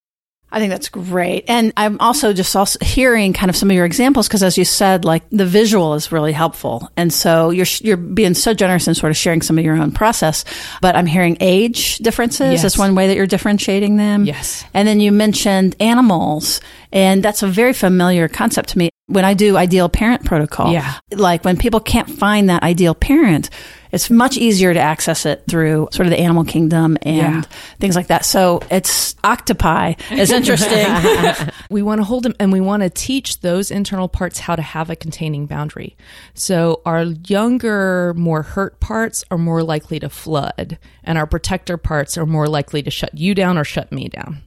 I 0.53 0.59
think 0.59 0.71
that's 0.71 0.89
great. 0.89 1.45
And 1.49 1.73
I'm 1.77 1.99
also 2.01 2.33
just 2.33 2.55
also 2.57 2.79
hearing 2.85 3.33
kind 3.33 3.51
of 3.51 3.57
some 3.57 3.71
of 3.71 3.77
your 3.77 3.85
examples 3.85 4.27
because 4.27 4.43
as 4.43 4.59
you 4.59 4.65
said, 4.65 5.05
like 5.05 5.23
the 5.31 5.47
visual 5.47 5.95
is 5.95 6.11
really 6.11 6.33
helpful. 6.33 6.91
And 6.97 7.13
so 7.13 7.51
you're, 7.51 7.67
you're 7.81 7.97
being 7.97 8.35
so 8.35 8.53
generous 8.53 8.89
in 8.89 8.95
sort 8.95 9.11
of 9.11 9.17
sharing 9.17 9.43
some 9.43 9.59
of 9.59 9.65
your 9.65 9.77
own 9.77 9.93
process. 9.93 10.45
But 10.81 10.97
I'm 10.97 11.07
hearing 11.07 11.37
age 11.41 11.99
differences. 11.99 12.53
Yes. 12.53 12.63
That's 12.63 12.79
one 12.79 12.95
way 12.95 13.07
that 13.09 13.17
you're 13.17 13.27
differentiating 13.27 13.97
them. 13.97 14.25
Yes. 14.25 14.65
And 14.75 14.89
then 14.89 14.99
you 15.01 15.13
mentioned 15.13 15.77
animals. 15.79 16.61
And 16.93 17.23
that's 17.23 17.43
a 17.43 17.49
very 17.49 17.73
familiar 17.73 18.27
concept 18.27 18.71
to 18.71 18.79
me. 18.79 18.91
When 19.11 19.25
I 19.25 19.35
do 19.35 19.57
ideal 19.57 19.88
parent 19.88 20.25
protocol, 20.25 20.73
Yeah. 20.73 20.94
like 21.11 21.44
when 21.44 21.57
people 21.57 21.81
can't 21.81 22.09
find 22.09 22.49
that 22.49 22.62
ideal 22.62 22.94
parent, 22.94 23.51
it's 23.92 24.09
much 24.09 24.37
easier 24.37 24.73
to 24.73 24.79
access 24.79 25.27
it 25.27 25.42
through 25.51 25.88
sort 25.90 26.07
of 26.07 26.11
the 26.12 26.20
animal 26.20 26.44
kingdom 26.44 26.96
and 27.03 27.16
Yeah. 27.16 27.42
things 27.81 27.96
like 27.96 28.07
that. 28.07 28.25
So 28.25 28.62
it's 28.70 29.16
octopi 29.25 29.94
is 30.12 30.31
interesting. 30.31 30.87
we 31.70 31.83
want 31.83 31.99
to 31.99 32.05
hold 32.05 32.23
them 32.23 32.35
and 32.38 32.53
we 32.53 32.61
want 32.61 32.85
to 32.85 32.88
teach 32.90 33.40
those 33.40 33.73
internal 33.73 34.07
parts 34.09 34.38
how 34.38 34.55
to 34.55 34.62
have 34.62 34.90
a 34.90 34.96
containing 34.96 35.46
boundary. 35.46 35.96
So 36.35 36.81
our 36.87 37.03
younger, 37.27 38.14
more 38.16 38.42
hurt 38.42 38.79
parts 38.79 39.25
are 39.33 39.38
more 39.38 39.64
likely 39.64 39.99
to 40.01 40.09
flood, 40.09 40.79
and 41.03 41.18
our 41.18 41.27
protector 41.27 41.77
parts 41.77 42.16
are 42.16 42.27
more 42.27 42.46
likely 42.46 42.81
to 42.85 42.90
shut 42.92 43.18
you 43.18 43.35
down 43.35 43.59
or 43.59 43.64
shut 43.64 43.90
me 43.90 44.09
down. 44.09 44.42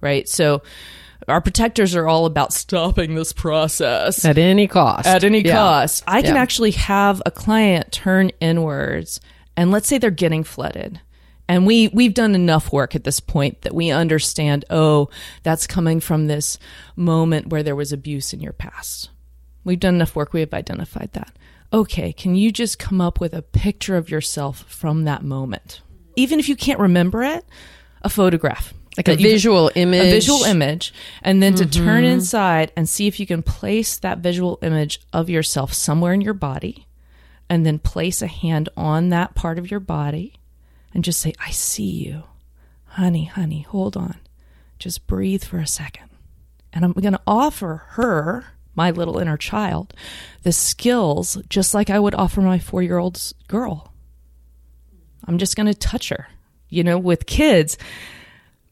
Right? 0.00 0.28
So 0.28 0.62
our 1.28 1.40
protectors 1.40 1.94
are 1.94 2.08
all 2.08 2.26
about 2.26 2.52
stopping 2.52 3.14
this 3.14 3.32
process 3.32 4.24
At 4.24 4.38
any 4.38 4.66
cost. 4.66 5.06
at 5.06 5.22
any 5.24 5.42
Yeah. 5.44 5.52
cost. 5.54 6.04
I 6.06 6.22
can 6.22 6.36
actually 6.36 6.72
have 6.72 7.22
a 7.26 7.30
client 7.30 7.92
turn 7.92 8.30
inwards 8.40 9.20
and 9.56 9.70
let's 9.70 9.88
say 9.88 9.98
they're 9.98 10.10
getting 10.10 10.44
flooded. 10.44 11.00
And 11.48 11.66
we 11.66 11.88
we've 11.88 12.14
done 12.14 12.34
enough 12.36 12.72
work 12.72 12.94
at 12.94 13.02
this 13.04 13.18
point 13.18 13.62
that 13.62 13.74
we 13.74 13.90
understand, 13.90 14.64
oh, 14.70 15.10
that's 15.42 15.66
coming 15.66 15.98
from 16.00 16.26
this 16.28 16.58
moment 16.96 17.48
where 17.48 17.62
there 17.64 17.74
was 17.76 17.92
abuse 17.92 18.32
in 18.32 18.40
your 18.40 18.52
past. 18.52 19.10
We've 19.64 19.80
done 19.80 19.96
enough 19.96 20.14
work, 20.16 20.32
we 20.32 20.40
have 20.40 20.54
identified 20.54 21.10
that. 21.14 21.32
Okay, 21.72 22.12
can 22.12 22.34
you 22.36 22.50
just 22.52 22.78
come 22.78 23.00
up 23.00 23.20
with 23.20 23.34
a 23.34 23.42
picture 23.42 23.96
of 23.96 24.10
yourself 24.10 24.64
from 24.68 25.04
that 25.04 25.22
moment? 25.22 25.80
Even 26.16 26.38
if 26.38 26.48
you 26.48 26.56
can't 26.56 26.80
remember 26.80 27.22
it, 27.22 27.44
a 28.02 28.08
photograph. 28.08 28.72
Like 29.08 29.20
a 29.20 29.22
visual 29.22 29.70
image. 29.74 30.06
a 30.06 30.10
visual 30.10 30.42
image. 30.44 30.92
and 31.22 31.42
then 31.42 31.54
to 31.54 31.66
turn 31.66 32.04
mm-hmm. 32.04 32.12
inside 32.12 32.72
and 32.76 32.88
see 32.88 33.06
if 33.06 33.18
you 33.20 33.26
can 33.26 33.42
place 33.42 33.98
that 33.98 34.18
visual 34.18 34.58
image 34.62 35.00
of 35.12 35.30
yourself 35.30 35.72
somewhere 35.72 36.12
in 36.12 36.20
your 36.20 36.34
body 36.34 36.86
and 37.48 37.66
then 37.66 37.78
place 37.78 38.22
a 38.22 38.26
hand 38.26 38.68
on 38.76 39.08
that 39.08 39.34
part 39.34 39.58
of 39.58 39.70
your 39.70 39.80
body 39.80 40.34
and 40.94 41.04
just 41.04 41.20
say 41.20 41.32
i 41.40 41.50
see 41.50 41.90
you. 41.90 42.24
Honey 42.84 43.24
honey 43.24 43.62
hold 43.62 43.96
on. 43.96 44.16
Just 44.78 45.06
breathe 45.06 45.44
for 45.44 45.58
a 45.58 45.66
second. 45.66 46.08
And 46.72 46.84
i'm 46.84 46.92
going 46.92 47.12
to 47.12 47.20
offer 47.26 47.84
her 47.90 48.44
my 48.74 48.90
little 48.90 49.18
inner 49.18 49.36
child 49.36 49.92
the 50.42 50.52
skills 50.52 51.36
just 51.48 51.74
like 51.74 51.90
i 51.90 51.98
would 51.98 52.14
offer 52.14 52.40
my 52.40 52.58
4-year-old 52.58 53.20
girl. 53.48 53.92
I'm 55.26 55.38
just 55.38 55.54
going 55.56 55.66
to 55.66 55.74
touch 55.74 56.08
her 56.08 56.28
you 56.70 56.84
know 56.84 56.98
with 56.98 57.26
kids 57.26 57.76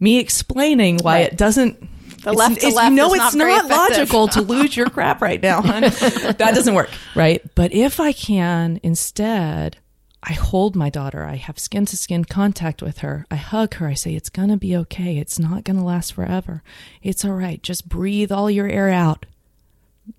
me 0.01 0.19
explaining 0.19 0.99
why 0.99 1.21
Right. 1.23 1.33
it 1.33 1.37
doesn't 1.37 1.81
The 1.81 2.31
it's- 2.31 2.37
left 2.37 2.55
to 2.61 2.67
it's- 2.67 2.75
left 2.75 2.93
no, 2.95 3.15
is 3.15 3.23
it's 3.23 3.35
not 3.35 3.69
not 3.69 3.91
logical 3.91 4.29
to 4.29 4.41
lose 4.43 4.77
your 4.77 4.91
crap 4.91 5.21
right 5.23 5.43
now. 5.43 5.63
hon. 5.63 5.81
that 6.39 6.39
doesn't 6.39 6.75
work, 6.75 6.91
right? 7.15 7.43
But 7.55 7.73
if 7.73 8.01
I 8.01 8.13
can 8.13 8.81
instead, 8.83 9.77
I 10.23 10.33
hold 10.33 10.75
my 10.75 10.91
daughter. 10.91 11.25
I 11.25 11.37
have 11.37 11.59
skin 11.61 11.87
to 11.87 11.97
skin 11.97 12.25
contact 12.25 12.83
with 12.83 12.99
her. 12.99 13.25
I 13.31 13.37
hug 13.37 13.75
her. 13.75 13.87
I 13.87 13.95
say, 13.95 14.15
"It's 14.15 14.29
gonna 14.31 14.57
be 14.57 14.77
okay. 14.77 15.17
It's 15.19 15.39
not 15.39 15.63
gonna 15.65 15.85
last 15.85 16.13
forever. 16.13 16.63
It's 17.03 17.25
all 17.25 17.33
right. 17.33 17.63
Just 17.63 17.89
breathe 17.89 18.33
all 18.33 18.51
your 18.51 18.69
air 18.69 18.89
out. 18.91 19.27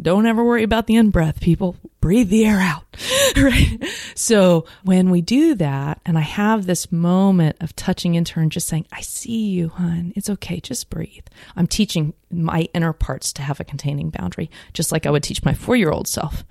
Don't 0.02 0.26
ever 0.26 0.44
worry 0.44 0.64
about 0.64 0.88
the 0.88 0.96
in 0.96 1.10
breath, 1.10 1.40
people. 1.42 1.76
Breathe 2.02 2.30
the 2.30 2.46
air 2.46 2.60
out. 2.60 2.84
right? 3.38 3.78
So 4.16 4.66
when 4.84 5.10
we 5.10 5.22
do 5.22 5.56
that, 5.56 6.00
and 6.06 6.18
I 6.18 6.22
have 6.22 6.66
this 6.66 6.92
moment 6.92 7.58
of 7.60 7.76
touching 7.76 8.16
into 8.16 8.34
her 8.36 8.42
and 8.42 8.52
just 8.52 8.68
saying, 8.68 8.86
I 8.92 9.02
see 9.02 9.48
you, 9.50 9.70
hun. 9.70 10.14
It's 10.16 10.30
okay. 10.30 10.60
Just 10.60 10.90
breathe. 10.90 11.26
I'm 11.56 11.68
teaching 11.68 12.14
my 12.32 12.68
inner 12.74 12.94
parts 12.94 13.34
to 13.34 13.42
have 13.42 13.60
a 13.60 13.64
containing 13.66 14.10
boundary, 14.10 14.50
just 14.74 14.92
like 14.92 15.06
I 15.06 15.10
would 15.12 15.24
teach 15.24 15.44
my 15.44 15.54
four 15.54 15.76
year 15.76 15.92
old 15.92 16.08
self. 16.08 16.44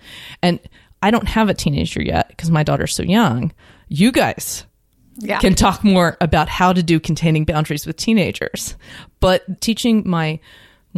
And 0.42 0.58
I 1.02 1.10
don't 1.10 1.28
have 1.28 1.48
a 1.48 1.54
teenager 1.54 2.02
yet 2.02 2.28
because 2.28 2.50
my 2.50 2.62
daughter's 2.64 2.94
so 2.94 3.02
young. 3.04 3.52
You 3.88 4.10
guys 4.12 4.64
Yeah. 5.18 5.38
can 5.38 5.54
talk 5.54 5.84
more 5.84 6.16
about 6.20 6.48
how 6.48 6.72
to 6.72 6.82
do 6.82 6.98
containing 7.00 7.44
boundaries 7.44 7.86
with 7.86 7.96
teenagers. 7.96 8.74
But 9.20 9.60
teaching 9.60 10.02
my 10.06 10.40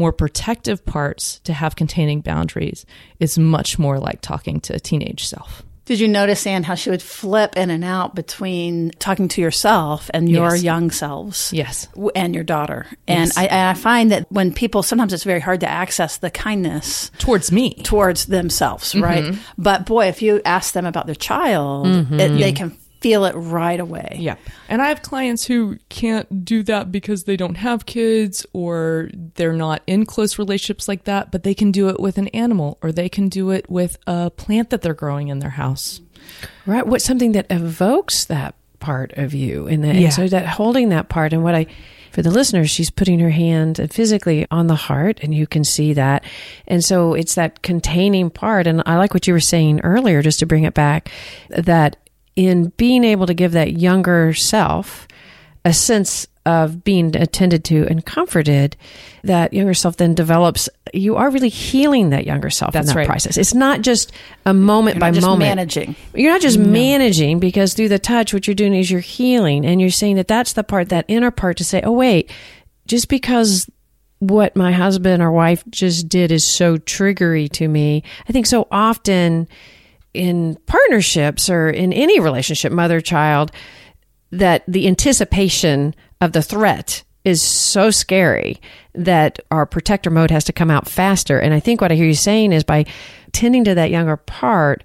more 0.01 0.13
protective 0.13 0.85
parts 0.85 1.39
to 1.45 1.53
have 1.53 1.77
containing 1.77 2.23
boundaries 2.23 2.85
is 3.21 3.39
much 3.39 3.79
more 3.79 3.99
like 4.01 4.21
talking 4.23 4.59
to 4.63 4.75
a 4.75 4.81
teenage 4.81 5.25
self. 5.27 5.63
Did 5.87 5.99
you 5.99 6.07
notice, 6.07 6.47
Ann, 6.47 6.63
how 6.63 6.77
she 6.77 6.89
would 6.91 7.03
flip 7.03 7.57
in 7.57 7.69
and 7.69 7.83
out 7.83 8.15
between 8.15 8.93
talking 9.01 9.27
to 9.29 9.41
yourself 9.41 10.09
and 10.15 10.29
your 10.29 10.55
Yes. 10.55 10.63
young 10.63 10.91
selves? 10.93 11.51
Yes. 11.53 11.89
and 12.15 12.33
your 12.33 12.45
daughter. 12.45 12.87
And 13.09 13.27
Yes. 13.27 13.37
I, 13.37 13.45
and 13.47 13.69
I 13.71 13.75
find 13.75 14.13
that 14.13 14.27
when 14.31 14.53
people, 14.55 14.85
sometimes 14.85 15.13
it's 15.13 15.25
very 15.25 15.41
hard 15.41 15.59
to 15.61 15.69
access 15.69 16.19
the 16.19 16.31
kindness 16.31 17.11
Towards 17.19 17.51
me. 17.51 17.75
towards 17.83 18.27
themselves, 18.27 18.95
right? 18.95 19.25
Mm-hmm. 19.25 19.41
But 19.59 19.85
boy, 19.85 20.07
if 20.07 20.23
you 20.23 20.41
ask 20.45 20.75
them 20.75 20.87
about 20.87 21.07
their 21.07 21.17
child, 21.17 21.89
it, 21.89 22.39
they 22.39 22.53
can 22.53 22.71
feel 23.01 23.25
it 23.25 23.33
right 23.35 23.81
away. 23.81 24.17
Yeah. 24.21 24.37
And 24.69 24.83
I 24.83 24.89
have 24.89 25.03
clients 25.03 25.45
who 25.45 25.79
can't 25.89 26.45
do 26.45 26.63
that 26.65 26.93
because 26.93 27.25
they 27.25 27.37
don't 27.37 27.57
have 27.57 27.87
kids 27.87 28.45
or 28.53 29.11
they're 29.35 29.53
not 29.55 29.83
in 29.87 30.07
close 30.07 30.39
relationships 30.39 30.87
like 30.89 31.05
that, 31.05 31.31
but 31.33 31.43
they 31.43 31.55
can 31.55 31.73
do 31.73 31.89
it 31.89 31.99
with 31.99 32.19
an 32.19 32.29
animal 32.29 32.79
or 32.83 32.93
they 32.93 33.09
can 33.09 33.29
do 33.29 33.51
it 33.51 33.69
with 33.71 33.97
a 34.07 34.31
plant 34.31 34.71
that 34.71 34.83
they're 34.83 34.95
growing 34.95 35.29
in 35.29 35.39
their 35.39 35.51
house. 35.51 36.01
Right. 36.67 36.87
What's 36.87 37.05
something 37.05 37.33
that 37.33 37.47
evokes 37.51 38.27
that 38.27 38.55
part 38.79 39.13
of 39.17 39.33
you? 39.35 39.67
And, 39.67 39.83
that, 39.85 39.95
Yeah. 39.95 40.05
and 40.05 40.13
so 40.13 40.29
that 40.29 40.47
holding 40.47 40.91
that 40.91 41.09
part 41.09 41.33
and 41.33 41.43
what 41.43 41.55
I, 41.55 41.67
for 42.13 42.23
the 42.23 42.31
listeners, 42.31 42.71
she's 42.71 42.91
putting 42.91 43.19
her 43.21 43.31
hand 43.31 43.81
physically 43.91 44.47
on 44.51 44.67
the 44.67 44.75
heart 44.75 45.21
and 45.23 45.35
you 45.35 45.47
can 45.47 45.65
see 45.65 45.93
that. 45.95 46.25
And 46.67 46.85
so 46.85 47.15
it's 47.15 47.35
that 47.37 47.63
containing 47.63 48.31
part. 48.31 48.67
And 48.67 48.83
I 48.85 48.97
like 48.97 49.15
what 49.15 49.27
you 49.27 49.33
were 49.33 49.41
saying 49.41 49.81
earlier, 49.81 50.21
just 50.21 50.41
to 50.41 50.47
bring 50.47 50.65
it 50.65 50.75
back, 50.75 51.09
that 51.51 51.97
in 52.37 52.73
being 52.77 53.05
able 53.05 53.27
to 53.27 53.35
give 53.35 53.53
that 53.53 53.73
younger 53.79 54.33
self 54.35 55.07
a 55.65 55.73
sense 55.73 56.27
of 56.47 56.83
being 56.83 57.15
attended 57.17 57.65
to 57.65 57.87
and 57.89 58.05
comforted, 58.05 58.77
that 59.25 59.53
younger 59.53 59.75
self 59.75 59.97
then 59.99 60.15
develops. 60.15 60.69
You 60.95 61.17
are 61.17 61.31
really 61.31 61.51
healing 61.51 62.11
that 62.11 62.25
younger 62.25 62.49
self 62.49 62.73
That's 62.73 62.89
in 62.89 62.95
that 62.95 62.99
right. 63.01 63.07
process. 63.07 63.37
It's 63.37 63.53
not 63.55 63.83
just 63.83 64.13
a 64.47 64.55
moment 64.55 64.97
You're 64.97 65.13
by 65.13 65.21
moment 65.21 65.41
managing. 65.41 65.97
you're 66.15 66.33
not 66.33 66.41
just 66.41 66.59
managing 66.59 67.41
because 67.41 67.75
through 67.75 67.89
the 67.89 67.99
touch, 67.99 68.33
what 68.33 68.47
you're 68.47 68.55
doing 68.55 68.75
is 68.75 68.91
you're 68.91 69.01
healing 69.01 69.67
and 69.67 69.81
you're 69.81 69.91
saying 69.91 70.17
that 70.17 70.29
that's 70.29 70.55
the 70.55 70.65
part, 70.65 70.89
that 70.89 71.05
inner 71.09 71.31
part 71.31 71.59
to 71.59 71.65
say, 71.65 71.83
oh, 71.83 71.93
wait, 71.93 72.31
just 72.87 73.09
because 73.09 73.69
what 74.21 74.57
my 74.57 74.73
husband 74.73 75.23
or 75.23 75.31
wife 75.33 75.63
just 75.69 76.09
did 76.09 76.33
is 76.33 76.45
so 76.45 76.77
triggery 76.79 77.51
to 77.53 77.69
me. 77.69 78.03
I 78.29 78.33
think 78.33 78.47
so 78.47 78.67
often 78.71 79.47
in 80.15 80.57
partnerships 80.67 81.49
or 81.49 81.71
in 81.71 81.93
any 81.93 82.19
relationship, 82.21 82.73
mother 82.73 83.01
child, 83.01 83.53
that 84.31 84.63
the 84.67 84.87
anticipation 84.87 85.95
of 86.21 86.33
the 86.33 86.43
threat 86.43 87.03
is 87.25 87.43
so 87.43 87.91
scary 87.91 88.61
that 88.95 89.39
our 89.51 89.67
protector 89.67 90.11
mode 90.11 90.31
has 90.31 90.45
to 90.45 90.53
come 90.53 90.71
out 90.71 90.89
faster. 90.89 91.39
And 91.39 91.53
I 91.53 91.61
think 91.61 91.81
what 91.81 91.93
I 91.93 91.95
hear 91.95 92.07
you 92.07 92.15
saying 92.15 92.53
is 92.53 92.65
by 92.65 92.87
tending 93.33 93.65
to 93.65 93.75
that 93.75 93.91
younger 93.91 94.17
part, 94.17 94.83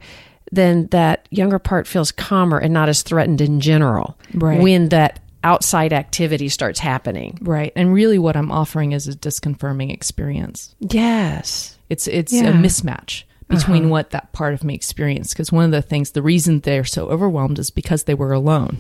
then 0.52 0.88
that 0.88 1.28
younger 1.32 1.60
part 1.60 1.88
feels 1.88 2.12
calmer 2.12 2.58
and 2.58 2.74
not 2.74 2.90
as 2.90 3.02
threatened 3.04 3.42
in 3.42 3.60
general 3.62 4.18
Right. 4.34 4.62
when 4.62 4.90
that 4.90 5.20
outside 5.44 5.94
activity 5.94 6.50
starts 6.50 6.80
happening. 6.80 7.38
Right. 7.42 7.72
And 7.76 7.94
really 7.94 8.20
what 8.20 8.36
I'm 8.36 8.52
offering 8.52 8.92
is 8.92 9.08
a 9.08 9.14
disconfirming 9.14 9.92
experience. 9.94 10.76
Yes. 10.80 11.78
It's 11.90 12.08
it's 12.08 12.34
Yeah. 12.34 12.50
a 12.50 12.54
mismatch 12.54 13.24
between 13.48 13.90
what 13.90 14.10
that 14.12 14.32
part 14.34 14.54
of 14.54 14.64
me 14.64 14.74
experienced. 14.74 15.34
Because 15.34 15.52
one 15.52 15.66
of 15.66 15.72
the 15.72 15.82
things, 15.82 16.12
the 16.12 16.22
reason 16.22 16.60
they're 16.60 16.84
so 16.84 17.08
overwhelmed 17.08 17.60
is 17.60 17.70
because 17.70 18.04
they 18.04 18.14
were 18.14 18.34
alone. 18.34 18.78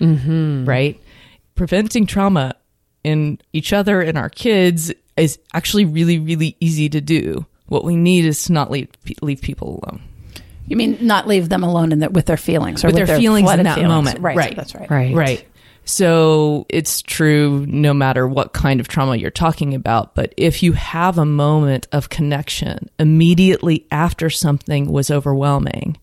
Mm-hmm. 0.00 0.64
Right. 0.64 1.00
Preventing 1.54 2.06
trauma 2.06 2.54
in 3.04 3.38
each 3.52 3.72
other 3.72 4.00
and 4.00 4.18
our 4.18 4.28
kids 4.28 4.92
is 5.16 5.38
actually 5.54 5.84
really, 5.84 6.18
really 6.18 6.56
easy 6.60 6.88
to 6.88 7.00
do. 7.00 7.46
What 7.66 7.84
we 7.84 7.96
need 7.96 8.24
is 8.24 8.44
to 8.44 8.52
not 8.52 8.70
leave 8.70 8.88
leave 9.22 9.40
people 9.40 9.80
alone. 9.82 10.02
You 10.68 10.76
mean 10.76 10.98
not 11.00 11.26
leave 11.26 11.48
them 11.48 11.62
alone 11.62 11.92
in 11.92 12.00
their, 12.00 12.10
with 12.10 12.26
their 12.26 12.36
feelings 12.36 12.84
or 12.84 12.88
With 12.88 12.96
their 12.96 13.06
feelings 13.18 13.50
in 13.50 13.62
that 13.64 13.76
feelings. 13.76 13.88
moment. 13.88 14.20
Right. 14.20 14.36
Right. 14.36 14.56
That's 14.56 14.74
right. 14.74 14.90
Right. 14.90 15.14
Right. 15.14 15.46
So 15.88 16.66
it's 16.68 17.00
true 17.00 17.64
no 17.68 17.94
matter 17.94 18.26
what 18.26 18.52
kind 18.52 18.80
of 18.80 18.88
trauma 18.88 19.14
you're 19.14 19.30
talking 19.30 19.72
about. 19.72 20.16
But 20.16 20.34
if 20.36 20.60
you 20.60 20.72
have 20.72 21.16
a 21.16 21.24
moment 21.24 21.86
of 21.92 22.10
connection 22.10 22.90
immediately 22.98 23.86
after 23.92 24.28
something 24.28 24.90
was 24.90 25.12
overwhelming, 25.12 25.96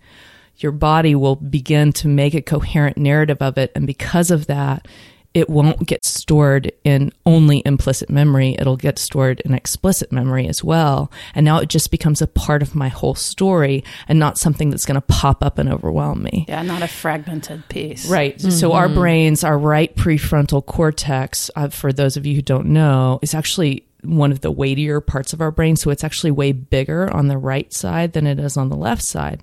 your 0.58 0.72
body 0.72 1.16
will 1.16 1.36
begin 1.36 1.92
to 1.94 2.08
make 2.08 2.34
a 2.34 2.42
coherent 2.42 2.98
narrative 2.98 3.42
of 3.42 3.58
it. 3.58 3.74
And 3.76 3.86
because 3.86 4.32
of 4.32 4.48
that, 4.48 4.88
it 5.34 5.50
won't 5.50 5.88
get 5.88 6.06
stored 6.06 6.72
in 6.84 7.12
only 7.26 7.64
implicit 7.66 8.10
memory. 8.10 8.56
It'll 8.60 8.78
get 8.78 9.00
stored 9.00 9.40
in 9.42 9.54
explicit 9.54 10.12
memory 10.12 10.48
as 10.48 10.64
well. 10.64 11.12
And 11.34 11.44
now 11.44 11.58
it 11.58 11.70
just 11.70 11.90
becomes 11.90 12.22
a 12.22 12.28
part 12.28 12.62
of 12.62 12.76
my 12.76 12.88
whole 12.90 13.16
story 13.16 13.84
and 14.08 14.20
not 14.20 14.38
something 14.38 14.70
that's 14.70 14.86
going 14.86 14.96
to 14.96 15.02
pop 15.02 15.44
up 15.44 15.58
and 15.58 15.70
overwhelm 15.70 16.22
me. 16.22 16.46
Yeah, 16.48 16.62
not 16.62 16.84
a 16.84 16.88
fragmented 16.88 17.68
piece. 17.68 18.08
Right. 18.08 18.40
So 18.40 18.74
our 18.74 18.88
brains, 18.88 19.44
our 19.44 19.58
right 19.58 19.94
prefrontal 19.96 20.64
cortex, 20.66 21.50
uh, 21.56 21.70
for 21.70 21.92
those 21.92 22.16
of 22.16 22.26
you 22.26 22.36
who 22.36 22.42
don't 22.42 22.68
know, 22.68 23.20
is 23.24 23.34
actually 23.34 23.88
one 24.04 24.32
of 24.32 24.42
the 24.42 24.52
weightier 24.52 25.02
parts 25.02 25.34
of 25.34 25.42
our 25.42 25.52
brain. 25.52 25.76
So 25.76 25.90
it's 25.90 26.04
actually 26.04 26.32
way 26.32 26.52
bigger 26.52 27.12
on 27.12 27.28
the 27.28 27.38
right 27.38 27.72
side 27.74 28.14
than 28.14 28.28
it 28.28 28.40
is 28.40 28.56
on 28.58 28.70
the 28.70 28.76
left 28.76 29.02
side. 29.02 29.42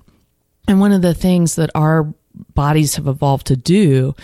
And 0.67 0.79
one 0.79 0.91
of 0.93 1.01
the 1.01 1.13
things 1.13 1.55
that 1.55 1.69
our 1.75 2.13
bodies 2.53 2.95
have 2.95 3.07
evolved 3.07 3.47
to 3.47 3.55
do 3.55 4.15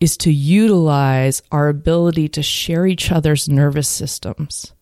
is 0.00 0.16
to 0.18 0.32
utilize 0.32 1.42
our 1.52 1.68
ability 1.68 2.28
to 2.28 2.42
share 2.42 2.86
each 2.86 3.10
other's 3.10 3.48
nervous 3.48 3.88
systems 3.88 4.72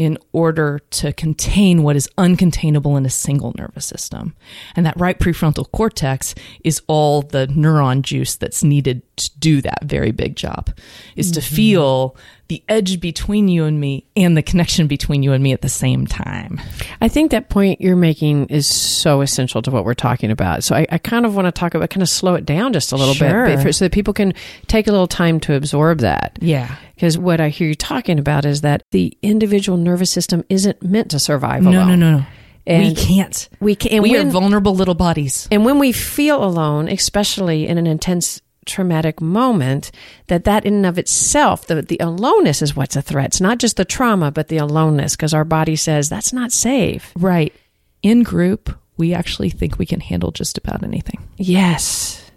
in 0.00 0.16
order 0.32 0.80
to 0.88 1.12
contain 1.12 1.82
what 1.82 1.94
is 1.94 2.08
uncontainable 2.16 2.96
in 2.96 3.04
a 3.04 3.10
single 3.10 3.52
nervous 3.58 3.84
system. 3.84 4.34
And 4.74 4.86
that 4.86 4.98
right 4.98 5.18
prefrontal 5.18 5.70
cortex 5.72 6.34
is 6.64 6.80
all 6.86 7.20
the 7.20 7.46
neuron 7.48 8.00
juice 8.00 8.36
that's 8.36 8.64
needed 8.64 9.02
to 9.20 9.38
do 9.38 9.60
that 9.62 9.84
very 9.84 10.10
big 10.10 10.36
job, 10.36 10.70
is 11.16 11.30
to 11.32 11.40
mm-hmm. 11.40 11.54
feel 11.54 12.16
the 12.48 12.62
edge 12.68 12.98
between 13.00 13.46
you 13.46 13.64
and 13.64 13.78
me 13.78 14.04
and 14.16 14.36
the 14.36 14.42
connection 14.42 14.88
between 14.88 15.22
you 15.22 15.32
and 15.32 15.40
me 15.42 15.52
at 15.52 15.62
the 15.62 15.68
same 15.68 16.04
time. 16.06 16.60
I 17.00 17.06
think 17.06 17.30
that 17.30 17.48
point 17.48 17.80
you're 17.80 17.94
making 17.94 18.46
is 18.46 18.66
so 18.66 19.20
essential 19.20 19.62
to 19.62 19.70
what 19.70 19.84
we're 19.84 19.94
talking 19.94 20.32
about. 20.32 20.64
So 20.64 20.74
I, 20.74 20.84
I 20.90 20.98
kind 20.98 21.24
of 21.24 21.36
want 21.36 21.46
to 21.46 21.52
talk 21.52 21.74
about, 21.74 21.90
kind 21.90 22.02
of 22.02 22.08
slow 22.08 22.34
it 22.34 22.44
down 22.44 22.72
just 22.72 22.90
a 22.90 22.96
little 22.96 23.14
Sure. 23.14 23.46
bit 23.46 23.60
for- 23.60 23.72
so 23.72 23.84
that 23.84 23.92
people 23.92 24.12
can 24.12 24.34
take 24.66 24.88
a 24.88 24.90
little 24.90 25.06
time 25.06 25.38
to 25.40 25.54
absorb 25.54 26.00
that. 26.00 26.38
Yeah. 26.40 26.74
Because 26.96 27.16
what 27.16 27.40
I 27.40 27.50
hear 27.50 27.68
you 27.68 27.76
talking 27.76 28.18
about 28.18 28.44
is 28.44 28.62
that 28.62 28.82
the 28.90 29.16
individual 29.22 29.78
nervous 29.78 30.10
system 30.10 30.42
isn't 30.48 30.82
meant 30.82 31.12
to 31.12 31.20
survive 31.20 31.62
No, 31.62 31.70
alone. 31.70 31.88
no, 31.88 31.94
no, 31.94 32.18
no. 32.18 32.26
we 32.66 32.72
And 32.74 32.96
can't. 32.96 33.48
We 33.60 33.76
can. 33.76 33.92
And 33.92 34.02
we 34.02 34.10
when, 34.10 34.26
are 34.26 34.30
vulnerable 34.30 34.74
little 34.74 34.94
bodies. 34.94 35.46
and 35.52 35.64
when 35.64 35.78
we 35.78 35.92
feel 35.92 36.42
alone, 36.42 36.88
especially 36.88 37.68
in 37.68 37.78
an 37.78 37.86
intense 37.86 38.40
traumatic 38.66 39.20
moment, 39.20 39.90
that 40.28 40.44
that 40.44 40.64
in 40.64 40.74
and 40.74 40.86
of 40.86 40.98
itself, 40.98 41.66
the 41.66 41.82
the 41.82 41.98
aloneness 41.98 42.62
is 42.62 42.76
what's 42.76 42.96
a 42.96 43.02
threat. 43.02 43.26
It's 43.26 43.40
not 43.40 43.58
just 43.58 43.76
the 43.76 43.84
trauma, 43.84 44.30
but 44.30 44.48
the 44.48 44.58
aloneness, 44.58 45.16
because 45.16 45.34
our 45.34 45.44
body 45.44 45.76
says 45.76 46.08
that's 46.08 46.32
not 46.32 46.52
safe. 46.52 47.12
Right. 47.16 47.54
In 48.02 48.22
group, 48.22 48.70
we 48.96 49.14
actually 49.14 49.50
think 49.50 49.78
we 49.78 49.86
can 49.86 50.00
handle 50.00 50.30
just 50.30 50.58
about 50.58 50.82
anything. 50.82 51.26
Yes. 51.36 52.30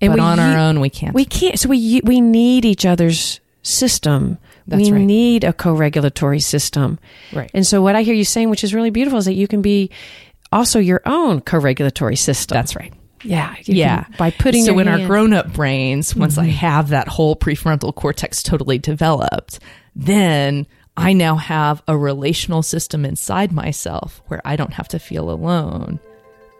but 0.00 0.20
on 0.20 0.38
our 0.38 0.56
own, 0.58 0.80
we 0.80 0.90
can't. 0.90 1.14
We 1.14 1.24
can't. 1.24 1.58
So 1.58 1.68
we 1.68 2.00
we 2.04 2.20
need 2.20 2.64
each 2.64 2.86
other's 2.86 3.40
system. 3.62 4.38
That's 4.66 4.82
we 4.82 4.92
right. 4.92 5.00
need 5.00 5.44
a 5.44 5.52
co-regulatory 5.52 6.40
system. 6.40 6.98
Right. 7.32 7.50
And 7.54 7.66
so 7.66 7.80
what 7.80 7.96
I 7.96 8.02
hear 8.02 8.14
you 8.14 8.24
saying, 8.24 8.50
which 8.50 8.62
is 8.62 8.74
really 8.74 8.90
beautiful, 8.90 9.18
is 9.18 9.24
that 9.24 9.34
you 9.34 9.48
can 9.48 9.62
be 9.62 9.90
also 10.52 10.78
your 10.78 11.00
own 11.06 11.40
co-regulatory 11.40 12.16
system. 12.16 12.54
That's 12.54 12.76
right. 12.76 12.92
Yeah. 13.24 13.56
yeah. 13.64 14.04
by 14.18 14.30
putting 14.30 14.64
so 14.64 14.78
in 14.78 14.88
our 14.88 15.04
grown 15.06 15.32
up 15.32 15.52
brains, 15.52 16.14
once 16.14 16.38
I 16.38 16.46
mm-hmm. 16.46 16.52
have 16.52 16.88
that 16.88 17.08
whole 17.08 17.36
prefrontal 17.36 17.94
cortex 17.94 18.42
totally 18.42 18.78
developed, 18.78 19.58
then 19.94 20.66
I 20.96 21.12
now 21.12 21.36
have 21.36 21.82
a 21.86 21.96
relational 21.96 22.62
system 22.62 23.04
inside 23.04 23.52
myself 23.52 24.20
where 24.26 24.42
I 24.44 24.56
don't 24.56 24.72
have 24.72 24.88
to 24.88 24.98
feel 24.98 25.30
alone, 25.30 26.00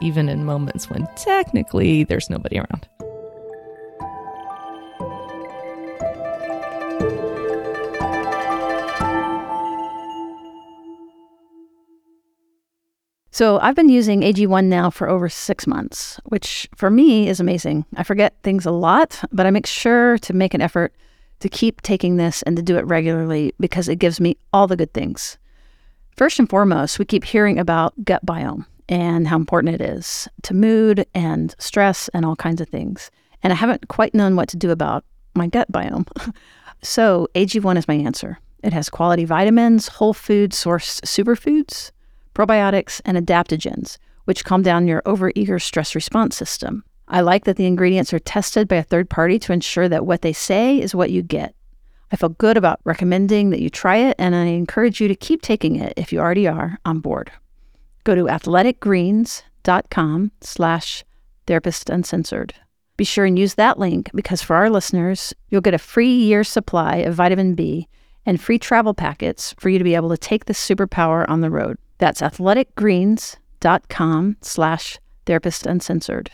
even 0.01 0.29
in 0.29 0.45
moments 0.45 0.89
when 0.89 1.09
technically 1.17 2.05
there's 2.05 2.31
nobody 2.31 2.59
around. 2.59 2.87
So 13.31 13.59
I've 13.61 13.77
been 13.77 13.91
using 13.91 14.23
AG1 14.23 14.65
now 14.65 14.91
for 14.91 15.09
over 15.09 15.29
six 15.29 15.67
months, 15.67 16.19
which 16.25 16.69
for 16.75 16.91
me 16.91 17.29
is 17.29 17.41
amazing. 17.41 17.85
I 17.97 18.03
forget 18.03 18.35
things 18.43 18.65
a 18.65 18.71
lot, 18.71 19.23
but 19.31 19.47
I 19.47 19.51
make 19.51 19.67
sure 19.67 20.19
to 20.19 20.33
make 20.33 20.55
an 20.55 20.63
effort 20.63 20.95
to 21.41 21.49
keep 21.49 21.83
taking 21.83 22.17
this 22.17 22.43
and 22.43 22.57
to 22.57 22.63
do 22.63 22.77
it 22.79 22.87
regularly 22.87 23.55
because 23.61 23.89
it 23.89 23.97
gives 23.97 24.21
me 24.21 24.37
all 24.53 24.67
the 24.67 24.77
good 24.77 24.93
things. 24.93 25.39
First 26.17 26.39
and 26.39 26.49
foremost, 26.49 26.99
we 26.99 27.05
keep 27.05 27.25
hearing 27.25 27.59
about 27.59 27.95
gut 28.05 28.25
biome 28.27 28.67
and 28.89 29.29
how 29.29 29.37
important 29.37 29.75
it 29.75 29.81
is 29.81 30.27
to 30.43 30.55
mood 30.55 31.07
and 31.15 31.55
stress 31.59 32.09
and 32.09 32.25
all 32.25 32.35
kinds 32.35 32.61
of 32.61 32.69
things. 32.69 33.11
And 33.43 33.53
I 33.53 33.57
haven't 33.57 33.89
quite 33.89 34.15
known 34.15 34.35
what 34.35 34.49
to 34.49 34.57
do 34.57 34.71
about 34.71 35.05
my 35.35 35.47
gut 35.47 35.71
biome. 35.71 36.09
so, 36.83 37.29
AG1 37.35 37.77
is 37.77 37.87
my 37.87 37.95
answer. 37.95 38.39
It 38.65 38.73
has 38.73 38.89
quality 38.89 39.25
vitamins, 39.25 39.87
whole 39.87 40.15
food 40.15 40.51
sourced 40.51 41.01
superfoods, 41.03 41.93
probiotics, 42.39 43.01
and 43.05 43.19
adaptogens, 43.19 43.99
which 44.25 44.45
calm 44.45 44.63
down 44.63 44.87
your 44.87 45.03
overeager 45.03 45.61
stress 45.61 45.95
response 45.95 46.37
system. 46.37 46.85
I 47.09 47.23
like 47.23 47.45
that 47.45 47.57
the 47.57 47.67
ingredients 47.67 48.13
are 48.13 48.21
tested 48.21 48.69
by 48.69 48.77
a 48.77 48.83
third 48.83 49.11
party 49.11 49.39
to 49.41 49.53
ensure 49.53 49.89
that 49.89 50.07
what 50.07 50.23
they 50.23 50.33
say 50.33 50.79
is 50.79 50.95
what 50.95 51.11
you 51.11 51.23
get. 51.23 51.55
I 52.13 52.17
feel 52.17 52.29
good 52.29 52.57
about 52.57 52.81
recommending 52.85 53.51
that 53.51 53.61
you 53.61 53.71
try 53.71 53.97
it, 53.97 54.15
and 54.19 54.35
I 54.35 54.45
encourage 54.45 55.01
you 55.01 55.09
to 55.09 55.17
keep 55.17 55.43
taking 55.43 55.77
it 55.77 55.95
if 55.97 56.13
you 56.13 56.21
already 56.21 56.47
are 56.47 56.79
on 56.85 57.01
board. 57.01 57.33
Go 58.05 58.15
to 58.15 58.25
athleticgreens.com 58.25 60.33
slash 60.41 61.05
therapist 61.47 61.91
uncensored. 61.91 62.55
Be 62.97 63.05
sure 63.05 63.25
and 63.25 63.39
use 63.39 63.55
that 63.55 63.79
link 63.79 64.11
because 64.15 64.43
for 64.43 64.57
our 64.57 64.71
listeners, 64.71 65.35
you'll 65.51 65.61
get 65.61 65.75
a 65.75 65.79
free 65.79 66.13
year 66.13 66.45
supply 66.45 66.97
of 66.97 67.15
vitamin 67.15 67.55
B 67.55 67.89
and 68.27 68.41
free 68.41 68.59
travel 68.59 68.95
packets 68.95 69.55
for 69.59 69.69
you 69.69 69.79
to 69.79 69.85
be 69.85 69.95
able 69.95 70.11
to 70.11 70.19
take 70.19 70.45
this 70.45 70.67
superpower 70.67 71.29
on 71.29 71.41
the 71.41 71.51
road. 71.51 71.79
That's 71.99 72.21
athleticgreens.com 72.21 74.37
slash 74.41 74.99
therapist 75.27 75.67
uncensored. 75.67 76.31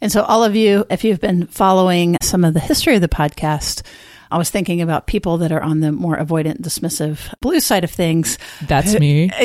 And 0.00 0.12
so, 0.12 0.22
all 0.22 0.44
of 0.44 0.54
you, 0.54 0.84
if 0.90 1.04
you've 1.04 1.20
been 1.20 1.46
following 1.46 2.16
some 2.22 2.44
of 2.44 2.54
the 2.54 2.60
history 2.60 2.94
of 2.94 3.00
the 3.00 3.08
podcast, 3.08 3.82
I 4.30 4.38
was 4.38 4.50
thinking 4.50 4.82
about 4.82 5.06
people 5.06 5.38
that 5.38 5.52
are 5.52 5.62
on 5.62 5.80
the 5.80 5.92
more 5.92 6.16
avoidant, 6.16 6.60
dismissive 6.60 7.32
blue 7.40 7.60
side 7.60 7.84
of 7.84 7.90
things. 7.90 8.36
That's 8.66 8.98
me. 8.98 9.30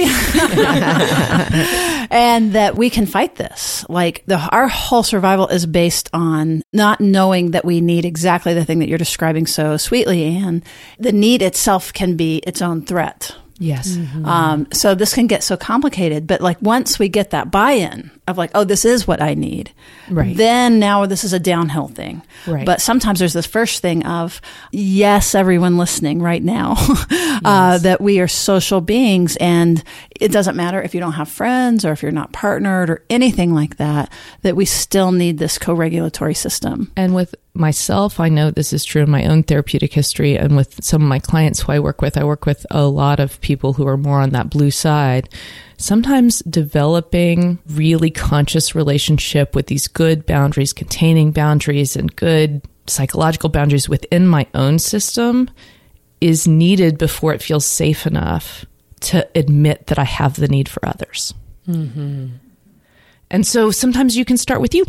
and 2.09 2.53
that 2.53 2.75
we 2.75 2.89
can 2.89 3.05
fight 3.05 3.35
this. 3.35 3.85
Like 3.87 4.23
the, 4.25 4.37
our 4.37 4.67
whole 4.67 5.03
survival 5.03 5.47
is 5.47 5.67
based 5.67 6.09
on 6.11 6.63
not 6.73 7.01
knowing 7.01 7.51
that 7.51 7.65
we 7.65 7.81
need 7.81 8.03
exactly 8.03 8.55
the 8.55 8.65
thing 8.65 8.79
that 8.79 8.89
you're 8.89 8.97
describing 8.97 9.45
so 9.45 9.77
sweetly. 9.77 10.35
And 10.35 10.65
the 10.97 11.11
need 11.11 11.43
itself 11.43 11.93
can 11.93 12.15
be 12.15 12.37
its 12.37 12.61
own 12.61 12.83
threat. 12.83 13.35
Yes. 13.59 13.89
Mm-hmm. 13.97 14.25
Um, 14.25 14.67
so 14.71 14.95
this 14.95 15.13
can 15.13 15.27
get 15.27 15.43
so 15.43 15.57
complicated, 15.57 16.25
but 16.25 16.39
like 16.39 16.61
once 16.61 16.97
we 16.97 17.09
get 17.09 17.31
that 17.31 17.51
buy-in 17.51 18.09
of 18.25 18.37
like, 18.37 18.51
oh, 18.55 18.63
this 18.63 18.85
is 18.85 19.05
what 19.05 19.21
I 19.21 19.33
need, 19.33 19.73
right? 20.09 20.35
Then 20.35 20.79
now 20.79 21.05
this 21.05 21.25
is 21.25 21.33
a 21.33 21.39
downhill 21.39 21.89
thing, 21.89 22.21
right? 22.47 22.65
But 22.65 22.79
sometimes 22.79 23.19
there's 23.19 23.33
this 23.33 23.45
first 23.45 23.81
thing 23.81 24.05
of, 24.05 24.39
yes, 24.71 25.35
everyone 25.35 25.77
listening 25.77 26.21
right 26.21 26.41
now, 26.41 26.75
uh, 26.79 27.05
yes. 27.09 27.41
uh, 27.43 27.77
that 27.79 27.99
we 27.99 28.21
are 28.21 28.29
social 28.29 28.79
beings, 28.79 29.35
and 29.37 29.83
it 30.11 30.31
doesn't 30.31 30.55
matter 30.55 30.81
if 30.81 30.93
you 30.93 31.01
don't 31.01 31.13
have 31.13 31.27
friends 31.27 31.83
or 31.83 31.91
if 31.91 32.01
you're 32.01 32.11
not 32.13 32.31
partnered 32.31 32.89
or 32.89 33.03
anything 33.09 33.53
like 33.53 33.75
that. 33.75 34.11
That 34.43 34.55
we 34.55 34.63
still 34.63 35.11
need 35.11 35.37
this 35.37 35.57
co-regulatory 35.57 36.33
system. 36.33 36.93
And 36.95 37.13
with 37.13 37.35
myself, 37.59 38.19
I 38.19 38.29
know 38.29 38.49
this 38.49 38.73
is 38.73 38.85
true 38.85 39.03
in 39.03 39.09
my 39.09 39.25
own 39.25 39.43
therapeutic 39.43 39.93
history, 39.93 40.37
and 40.37 40.55
with 40.55 40.83
some 40.83 41.01
of 41.01 41.07
my 41.07 41.19
clients 41.19 41.61
who 41.61 41.71
I 41.71 41.79
work 41.79 42.01
with, 42.01 42.17
I 42.17 42.23
work 42.23 42.45
with 42.45 42.65
a 42.71 42.85
lot 42.85 43.19
of 43.19 43.41
people 43.41 43.73
who 43.73 43.87
are 43.87 43.97
more 43.97 44.21
on 44.21 44.31
that 44.31 44.49
blue 44.49 44.71
side. 44.71 45.29
Sometimes 45.77 46.39
developing 46.39 47.59
really 47.67 48.09
conscious 48.09 48.75
relationship 48.75 49.55
with 49.55 49.67
these 49.67 49.87
good 49.87 50.25
boundaries, 50.25 50.73
containing 50.73 51.31
boundaries, 51.31 51.95
and 51.95 52.15
good 52.15 52.61
psychological 52.87 53.49
boundaries 53.49 53.87
within 53.87 54.27
my 54.27 54.47
own 54.53 54.79
system 54.79 55.49
is 56.21 56.47
needed 56.47 56.97
before 56.97 57.33
it 57.33 57.41
feels 57.41 57.65
safe 57.65 58.05
enough 58.05 58.65
to 59.01 59.27
admit 59.35 59.87
that 59.87 59.99
I 59.99 60.03
have 60.03 60.35
the 60.35 60.47
need 60.47 60.67
for 60.67 60.85
others. 60.85 61.33
Mm-hmm. 61.67 62.27
And 63.31 63.45
so 63.45 63.71
sometimes 63.71 64.17
you 64.17 64.25
can 64.25 64.37
start 64.37 64.59
with 64.59 64.73
you 64.73 64.85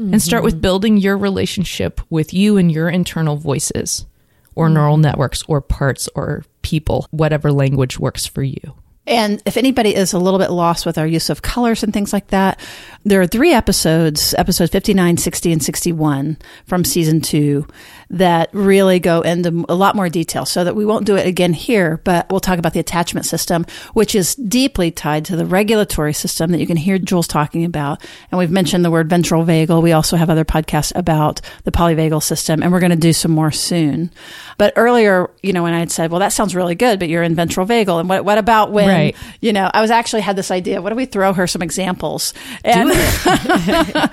mm-hmm. 0.00 0.12
and 0.12 0.22
start 0.22 0.42
with 0.42 0.60
building 0.60 0.96
your 0.96 1.16
relationship 1.16 2.00
with 2.10 2.32
you 2.32 2.56
and 2.56 2.72
your 2.72 2.88
internal 2.88 3.36
voices 3.36 4.06
or 4.54 4.68
neural 4.68 4.96
networks 4.96 5.44
or 5.46 5.60
parts 5.60 6.08
or 6.14 6.44
people, 6.62 7.06
whatever 7.10 7.52
language 7.52 7.98
works 7.98 8.26
for 8.26 8.42
you. 8.42 8.74
And 9.10 9.42
if 9.44 9.56
anybody 9.56 9.92
is 9.92 10.12
a 10.12 10.20
little 10.20 10.38
bit 10.38 10.52
lost 10.52 10.86
with 10.86 10.96
our 10.96 11.06
use 11.06 11.30
of 11.30 11.42
colors 11.42 11.82
and 11.82 11.92
things 11.92 12.12
like 12.12 12.28
that, 12.28 12.60
there 13.04 13.20
are 13.20 13.26
three 13.26 13.52
episodes, 13.52 14.34
episodes 14.34 14.70
59, 14.70 15.16
60, 15.16 15.52
and 15.52 15.62
61 15.62 16.38
from 16.64 16.84
season 16.84 17.20
two 17.20 17.66
that 18.10 18.50
really 18.52 19.00
go 19.00 19.20
into 19.22 19.64
a 19.68 19.74
lot 19.74 19.96
more 19.96 20.08
detail 20.08 20.44
so 20.44 20.62
that 20.64 20.76
we 20.76 20.84
won't 20.84 21.06
do 21.06 21.16
it 21.16 21.26
again 21.26 21.52
here, 21.52 22.00
but 22.04 22.30
we'll 22.30 22.40
talk 22.40 22.58
about 22.58 22.72
the 22.72 22.80
attachment 22.80 23.24
system, 23.24 23.64
which 23.94 24.14
is 24.14 24.34
deeply 24.34 24.90
tied 24.90 25.24
to 25.24 25.36
the 25.36 25.46
regulatory 25.46 26.12
system 26.12 26.52
that 26.52 26.58
you 26.58 26.66
can 26.66 26.76
hear 26.76 26.98
Jules 26.98 27.26
talking 27.26 27.64
about. 27.64 28.04
And 28.30 28.38
we've 28.38 28.50
mentioned 28.50 28.84
the 28.84 28.90
word 28.90 29.08
ventral 29.08 29.44
vagal. 29.44 29.82
We 29.82 29.92
also 29.92 30.16
have 30.16 30.28
other 30.28 30.44
podcasts 30.44 30.92
about 30.94 31.40
the 31.64 31.72
polyvagal 31.72 32.22
system, 32.22 32.62
and 32.62 32.70
we're 32.70 32.80
going 32.80 32.90
to 32.90 32.96
do 32.96 33.12
some 33.12 33.32
more 33.32 33.50
soon. 33.50 34.10
But 34.58 34.72
earlier, 34.76 35.30
you 35.42 35.52
know, 35.52 35.62
when 35.62 35.72
I 35.72 35.78
had 35.78 35.90
said, 35.90 36.10
well, 36.10 36.20
that 36.20 36.32
sounds 36.32 36.54
really 36.54 36.74
good, 36.74 36.98
but 36.98 37.08
you're 37.08 37.22
in 37.22 37.34
ventral 37.34 37.66
vagal. 37.66 38.00
And 38.00 38.08
what, 38.08 38.24
what 38.24 38.38
about 38.38 38.72
when, 38.72 38.88
right. 38.88 38.99
You 39.40 39.52
know, 39.52 39.70
I 39.72 39.80
was 39.80 39.90
actually 39.90 40.22
had 40.22 40.36
this 40.36 40.50
idea, 40.50 40.82
what 40.82 40.90
do 40.90 40.96
we 40.96 41.06
throw 41.06 41.32
her 41.32 41.46
some 41.46 41.62
examples? 41.62 42.34
And, 42.64 42.90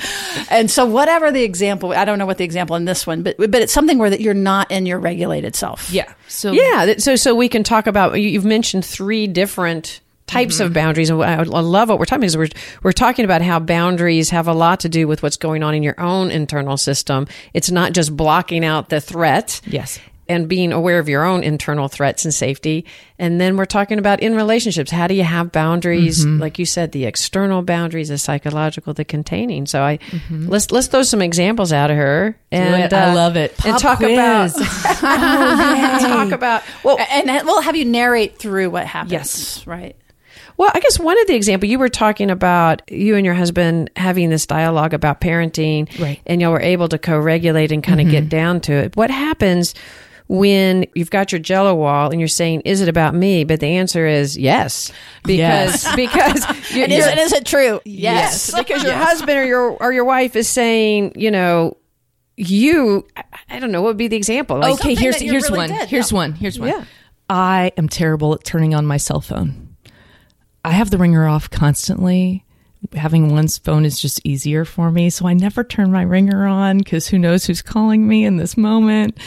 and 0.51 0.71
so 0.71 0.85
whatever 0.85 1.31
the 1.31 1.43
example, 1.43 1.93
I 1.93 2.05
don't 2.05 2.19
know 2.19 2.25
what 2.25 2.37
the 2.37 2.45
example 2.45 2.75
in 2.75 2.85
this 2.85 3.07
one, 3.07 3.23
but, 3.23 3.37
but 3.37 3.55
it's 3.55 3.73
something 3.73 3.87
something 3.87 3.99
where 3.99 4.09
that 4.09 4.21
you're 4.21 4.33
not 4.33 4.71
in 4.71 4.85
your 4.85 4.99
regulated 4.99 5.55
self. 5.55 5.89
Yeah. 5.91 6.13
So 6.27 6.51
yeah. 6.51 6.97
So 6.97 7.15
so 7.15 7.35
we 7.35 7.49
can 7.49 7.63
talk 7.63 7.87
about. 7.87 8.19
You've 8.19 8.45
mentioned 8.45 8.85
three 8.85 9.27
different 9.27 10.01
types 10.27 10.55
mm-hmm. 10.55 10.65
of 10.65 10.73
boundaries. 10.73 11.09
And 11.09 11.23
I, 11.23 11.41
love 11.43 11.89
what 11.89 11.99
we're 11.99 12.05
talking 12.05 12.21
because 12.21 12.37
we're 12.37 12.49
we're 12.83 12.91
talking 12.91 13.25
about 13.25 13.41
how 13.41 13.59
boundaries 13.59 14.29
have 14.31 14.47
a 14.47 14.53
lot 14.53 14.81
to 14.81 14.89
do 14.89 15.07
with 15.07 15.23
what's 15.23 15.37
going 15.37 15.63
on 15.63 15.73
in 15.73 15.83
your 15.83 15.99
own 15.99 16.31
internal 16.31 16.77
system. 16.77 17.27
It's 17.53 17.71
not 17.71 17.93
just 17.93 18.15
blocking 18.15 18.65
out 18.65 18.89
the 18.89 19.01
threat. 19.01 19.61
Yes 19.65 19.99
and 20.29 20.47
being 20.47 20.71
aware 20.73 20.99
of 20.99 21.09
your 21.09 21.23
own 21.23 21.43
internal 21.43 21.87
threats 21.87 22.25
and 22.25 22.33
safety. 22.33 22.85
And 23.19 23.41
then 23.41 23.57
we're 23.57 23.65
talking 23.65 23.99
about 23.99 24.19
in 24.19 24.35
relationships. 24.35 24.91
How 24.91 25.07
do 25.07 25.13
you 25.13 25.23
have 25.23 25.51
boundaries? 25.51 26.25
Mm-hmm. 26.25 26.41
Like 26.41 26.59
you 26.59 26.65
said, 26.65 26.91
the 26.91 27.05
external 27.05 27.61
boundaries, 27.61 28.09
the 28.09 28.17
psychological, 28.17 28.93
the 28.93 29.05
containing. 29.05 29.65
So 29.65 29.81
I 29.81 29.97
mm-hmm. 29.97 30.47
let's 30.47 30.71
let's 30.71 30.87
throw 30.87 31.03
some 31.03 31.21
examples 31.21 31.73
out 31.73 31.91
of 31.91 31.97
her. 31.97 32.37
And 32.51 32.93
uh, 32.93 32.95
I 32.97 33.13
love 33.13 33.37
it. 33.37 33.57
Pop 33.57 33.65
and 33.65 33.79
talk 33.79 33.97
quiz. 33.97 34.13
about 34.13 34.51
oh, 35.03 36.07
talk 36.07 36.31
about 36.31 36.63
well, 36.83 36.97
and, 36.99 37.29
and 37.29 37.45
we'll 37.45 37.61
have 37.61 37.75
you 37.75 37.85
narrate 37.85 38.37
through 38.37 38.69
what 38.69 38.85
happens. 38.85 39.11
Yes, 39.11 39.67
right. 39.67 39.95
Well, 40.57 40.71
I 40.73 40.79
guess 40.79 40.99
one 40.99 41.19
of 41.21 41.27
the 41.27 41.35
example 41.35 41.69
you 41.69 41.77
were 41.77 41.89
talking 41.89 42.31
about 42.31 42.81
you 42.91 43.15
and 43.15 43.23
your 43.23 43.35
husband 43.35 43.91
having 43.95 44.31
this 44.31 44.47
dialogue 44.47 44.93
about 44.93 45.21
parenting, 45.21 45.99
right? 45.99 46.19
And 46.25 46.41
y'all 46.41 46.51
were 46.51 46.59
able 46.59 46.89
to 46.89 46.97
co-regulate 46.97 47.71
and 47.71 47.83
kind 47.83 48.01
of 48.01 48.05
mm-hmm. 48.05 48.11
get 48.11 48.29
down 48.29 48.61
to 48.61 48.73
it. 48.73 48.97
What 48.97 49.11
happens 49.11 49.75
when 50.27 50.85
you've 50.93 51.09
got 51.09 51.31
your 51.31 51.39
jello 51.39 51.73
wall 51.75 52.09
and 52.09 52.19
you're 52.19 52.27
saying, 52.27 52.61
"Is 52.61 52.81
it 52.81 52.89
about 52.89 53.15
me?" 53.15 53.43
But 53.43 53.59
the 53.59 53.67
answer 53.67 54.05
is 54.05 54.37
yes, 54.37 54.91
because 55.23 55.83
yes. 55.83 55.95
because 55.95 56.45
and 56.73 56.91
is, 56.91 57.05
is, 57.05 57.33
it 57.33 57.45
true? 57.45 57.79
Yes, 57.85 58.51
yes. 58.53 58.55
because 58.57 58.83
your 58.83 58.93
yes. 58.93 59.07
husband 59.07 59.37
or 59.37 59.45
your 59.45 59.71
or 59.71 59.93
your 59.93 60.05
wife 60.05 60.35
is 60.35 60.47
saying, 60.47 61.13
you 61.15 61.31
know, 61.31 61.77
you. 62.35 63.07
I 63.49 63.59
don't 63.59 63.71
know 63.71 63.81
what 63.81 63.89
would 63.89 63.97
be 63.97 64.07
the 64.07 64.17
example. 64.17 64.59
Like, 64.59 64.73
okay, 64.73 64.95
here's 64.95 65.17
here's 65.17 65.43
really 65.43 65.57
one. 65.57 65.69
Did. 65.69 65.89
Here's 65.89 66.11
yeah. 66.11 66.17
one. 66.17 66.33
Here's 66.33 66.59
one. 66.59 66.69
Yeah. 66.69 66.83
I 67.29 67.71
am 67.77 67.89
terrible 67.89 68.33
at 68.33 68.43
turning 68.43 68.73
on 68.73 68.85
my 68.85 68.97
cell 68.97 69.21
phone. 69.21 69.75
I 70.63 70.71
have 70.71 70.89
the 70.89 70.97
ringer 70.97 71.27
off 71.27 71.49
constantly 71.49 72.43
having 72.93 73.31
one's 73.31 73.57
phone 73.57 73.85
is 73.85 73.99
just 73.99 74.21
easier 74.25 74.65
for 74.65 74.91
me. 74.91 75.09
So 75.09 75.27
I 75.27 75.33
never 75.33 75.63
turn 75.63 75.91
my 75.91 76.03
ringer 76.03 76.45
on 76.45 76.79
because 76.79 77.07
who 77.07 77.17
knows 77.17 77.45
who's 77.45 77.61
calling 77.61 78.07
me 78.07 78.25
in 78.25 78.37
this 78.37 78.57
moment. 78.57 79.17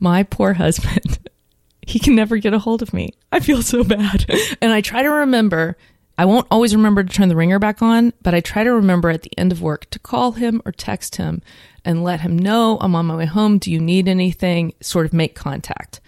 My 0.00 0.22
poor 0.22 0.54
husband, 0.54 1.18
he 1.82 1.98
can 1.98 2.14
never 2.14 2.36
get 2.36 2.54
a 2.54 2.58
hold 2.58 2.82
of 2.82 2.92
me. 2.92 3.10
I 3.32 3.40
feel 3.40 3.62
so 3.62 3.84
bad. 3.84 4.26
And 4.60 4.72
I 4.72 4.80
try 4.80 5.02
to 5.02 5.10
remember, 5.10 5.76
I 6.16 6.24
won't 6.24 6.48
always 6.50 6.74
remember 6.74 7.04
to 7.04 7.12
turn 7.12 7.28
the 7.28 7.36
ringer 7.36 7.58
back 7.58 7.80
on, 7.80 8.12
but 8.22 8.34
I 8.34 8.40
try 8.40 8.64
to 8.64 8.72
remember 8.72 9.10
at 9.10 9.22
the 9.22 9.38
end 9.38 9.52
of 9.52 9.62
work 9.62 9.88
to 9.90 9.98
call 9.98 10.32
him 10.32 10.60
or 10.64 10.72
text 10.72 11.16
him 11.16 11.42
and 11.84 12.02
let 12.02 12.20
him 12.20 12.36
know 12.36 12.78
I'm 12.80 12.94
on 12.94 13.06
my 13.06 13.16
way 13.16 13.26
home. 13.26 13.58
Do 13.58 13.70
you 13.70 13.80
need 13.80 14.08
anything? 14.08 14.74
Sort 14.80 15.06
of 15.06 15.12
make 15.12 15.34
contact. 15.34 16.00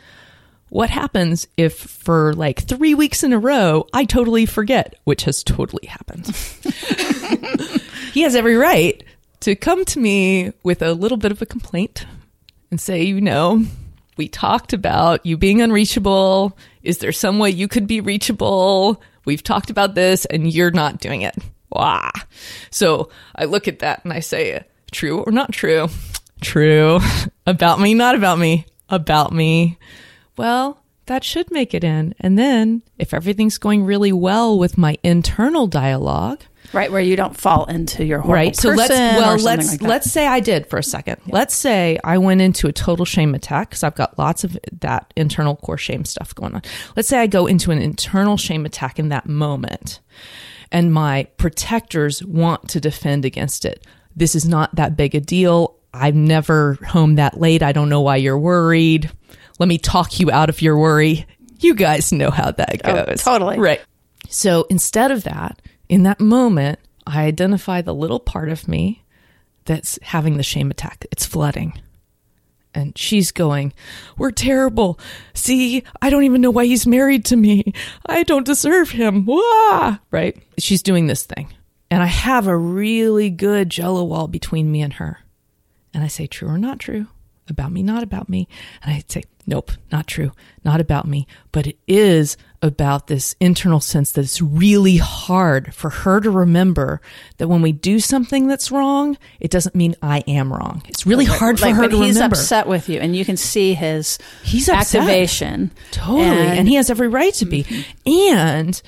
What 0.71 0.89
happens 0.89 1.49
if 1.57 1.75
for 1.77 2.33
like 2.35 2.61
three 2.61 2.95
weeks 2.95 3.25
in 3.25 3.33
a 3.33 3.41
row, 3.41 3.89
I 3.93 4.05
totally 4.05 4.47
forget, 4.47 4.95
which 5.03 5.25
has 5.25 5.43
totally 5.43 5.89
happened? 5.89 6.27
he 8.13 8.23
has 8.23 8.37
every 8.37 8.55
right 8.55 9.03
to 9.41 9.57
come 9.57 9.85
to 9.87 9.99
me 9.99 10.53
with 10.63 10.81
a 10.81 10.95
little 10.95 11.19
bit 11.19 11.33
of 11.33 11.43
a 11.43 11.47
complaint 11.47 12.07
and 12.71 12.81
say, 12.81 13.03
you 13.03 13.21
know, 13.21 13.65
we 14.17 14.29
talked 14.29 14.73
about 14.73 15.27
you 15.27 15.37
being 15.37 15.61
unreachable. 15.61 16.57
Is 16.85 16.99
there 16.99 17.11
some 17.11 17.41
way 17.41 17.51
you 17.51 17.67
could 17.67 17.89
be 17.89 18.01
reachable? 18.01 19.03
We've 19.25 19.43
talked 19.43 19.71
about 19.71 19.97
this 19.97 20.25
and 20.25 20.55
you're 20.55 20.71
not 20.71 21.01
doing 21.01 21.23
it. 21.23 21.35
Wow. 21.71 22.13
So 22.71 23.11
I 23.35 23.47
look 23.47 23.67
at 23.67 23.81
that 23.81 24.05
and 24.05 24.13
I 24.13 24.21
say, 24.21 24.63
true 24.93 25.19
or 25.19 25.33
not 25.33 25.51
true? 25.51 25.89
True. 26.41 27.01
about 27.47 27.81
me, 27.81 27.95
not 27.95 28.15
about 28.15 28.39
me. 28.39 28.67
About 28.89 29.33
me 29.33 29.77
well, 30.41 30.83
that 31.07 31.25
should 31.25 31.51
make 31.51 31.75
it 31.75 31.83
in. 31.83 32.15
And 32.21 32.39
then 32.39 32.83
if 32.99 33.13
everything's 33.13 33.59
going 33.59 33.85
really 33.85 34.13
well 34.13 34.59
with 34.59 34.79
my 34.79 34.97
internal 35.03 35.67
dialogue, 35.67 36.43
Right, 36.73 36.93
where 36.93 37.01
you 37.01 37.17
don't 37.17 37.37
fall 37.37 37.65
into 37.65 38.05
your 38.05 38.21
horrible 38.21 38.35
right 38.35 38.55
so 38.55 38.69
let's 38.69 38.91
well 38.91 39.37
let's 39.39 39.73
like 39.73 39.83
let's 39.83 40.09
say 40.09 40.27
i 40.27 40.39
did 40.39 40.67
for 40.69 40.79
a 40.79 40.85
second. 40.85 41.21
Let's 41.27 41.55
say 41.55 41.99
i 42.05 42.17
went 42.19 42.43
into 42.43 42.69
a 42.69 42.73
total 42.73 43.05
shame 43.05 43.35
attack 43.35 43.71
because 43.71 43.83
i've 43.83 43.97
got 43.97 44.17
lots 44.19 44.45
of 44.45 44.57
that 44.81 45.13
internal 45.17 45.57
core 45.57 45.79
shame 45.79 46.05
stuff 46.05 46.33
going 46.35 46.55
on. 46.55 46.63
Let's 46.95 47.09
say 47.09 47.19
i 47.19 47.27
go 47.27 47.47
into 47.47 47.73
an 47.73 47.83
internal 47.83 48.37
shame 48.37 48.65
attack 48.67 49.01
in 49.01 49.09
that 49.09 49.27
moment 49.27 49.99
and 50.71 50.93
my 50.93 51.25
protectors 51.39 52.25
want 52.25 52.69
to 52.69 52.81
defend 52.81 53.25
against 53.25 53.65
it. 53.65 53.85
This 54.15 54.37
is 54.37 54.47
not 54.47 54.75
that 54.77 54.97
big 54.97 55.17
a 55.17 55.21
deal. 55.21 55.77
I've 55.93 56.15
never 56.15 56.75
home 56.87 57.17
that 57.17 57.41
late. 57.41 57.65
I 57.65 57.73
don't 57.73 57.89
know 57.89 58.03
why 58.03 58.17
you're 58.17 58.39
worried 58.39 59.11
let 59.61 59.69
me 59.69 59.79
talk 59.79 60.19
you 60.19 60.29
out 60.33 60.49
of 60.49 60.61
your 60.61 60.77
worry 60.77 61.25
you 61.61 61.75
guys 61.75 62.11
know 62.11 62.31
how 62.31 62.51
that 62.51 62.81
Oh, 62.85 63.05
goes 63.07 63.23
totally. 63.23 63.59
right 63.61 63.81
so 64.29 64.65
instead 64.71 65.11
of 65.11 65.25
that, 65.25 65.61
in 65.89 66.05
that 66.05 66.21
moment, 66.21 66.79
I 67.05 67.25
identify 67.25 67.81
the 67.83 67.95
little 67.95 68.21
part 68.21 68.49
of 68.49 68.69
me 68.69 69.05
that's 69.65 69.99
having 70.03 70.37
the 70.37 70.45
shame 70.45 70.71
attack. 70.71 71.05
It's 71.11 71.27
flooding. 71.27 71.73
And 72.73 72.97
she's 72.97 73.33
going, 73.33 73.73
We're 74.17 74.31
terrible. 74.31 75.01
See, 75.35 75.83
I 76.01 76.11
don't 76.11 76.23
even 76.23 76.41
know 76.41 76.53
why 76.53 76.67
he's 76.67 76.87
married 76.87 77.25
to 77.25 77.37
me. 77.37 77.73
I 78.07 78.23
don't 78.23 78.47
deserve 78.47 78.91
him. 78.91 79.25
Wah! 79.27 79.99
Right? 80.13 80.41
She's 80.59 80.83
doing 80.83 81.09
this 81.09 81.25
thing. 81.25 81.53
And 81.91 82.01
I 82.01 82.07
have 82.07 82.47
a 82.47 82.57
really 82.57 83.31
good 83.31 83.69
jello 83.69 84.05
wall 84.05 84.29
between 84.29 84.71
me 84.71 84.81
and 84.83 84.93
her. 84.93 85.19
And 85.93 86.05
I 86.05 86.07
say, 86.09 86.29
True 86.29 86.49
or 86.49 86.59
not 86.59 86.79
true? 86.79 87.07
About 87.51 87.73
me, 87.73 87.83
not 87.83 88.03
about 88.03 88.29
me. 88.29 88.49
And 88.83 88.95
I'd 88.95 89.11
say, 89.11 89.25
Nope, 89.47 89.73
not 89.91 90.07
true. 90.07 90.31
Not 90.65 90.81
about 90.81 91.09
me. 91.09 91.27
But 91.51 91.67
it 91.67 91.79
is 91.89 92.37
about 92.63 93.09
this 93.09 93.35
internal 93.41 93.81
sense 93.81 94.13
that 94.13 94.21
it's 94.21 94.41
really 94.41 94.99
hard 94.99 95.75
for 95.75 95.91
her 95.91 96.21
to 96.21 96.31
remember 96.31 97.01
that 97.39 97.49
when 97.49 97.61
we 97.61 97.73
do 97.73 97.99
something 97.99 98.47
that's 98.47 98.71
wrong, 98.71 99.19
it 99.41 99.51
doesn't 99.51 99.75
mean 99.75 99.97
I 100.03 100.21
am 100.29 100.53
wrong. 100.53 100.83
It's 100.89 101.05
really 101.05 101.25
hard 101.25 101.59
for 101.59 101.67
like, 101.67 101.75
her 101.75 101.89
to 101.89 101.97
he's 101.97 102.15
remember. 102.15 102.37
He's 102.37 102.43
upset 102.45 102.69
with 102.69 102.89
you, 102.89 103.01
and 103.01 103.17
you 103.17 103.25
can 103.25 103.37
see 103.37 103.75
his 103.75 104.19
He's 104.45 104.69
upset. 104.69 105.01
activation. 105.01 105.73
Totally. 105.91 106.23
And, 106.23 106.69
he 106.69 106.77
has 106.77 106.89
every 106.89 107.09
right 107.09 107.35
to 107.35 107.45
be. 107.45 107.65
Mm-hmm. 107.65 108.09
And 108.33 108.83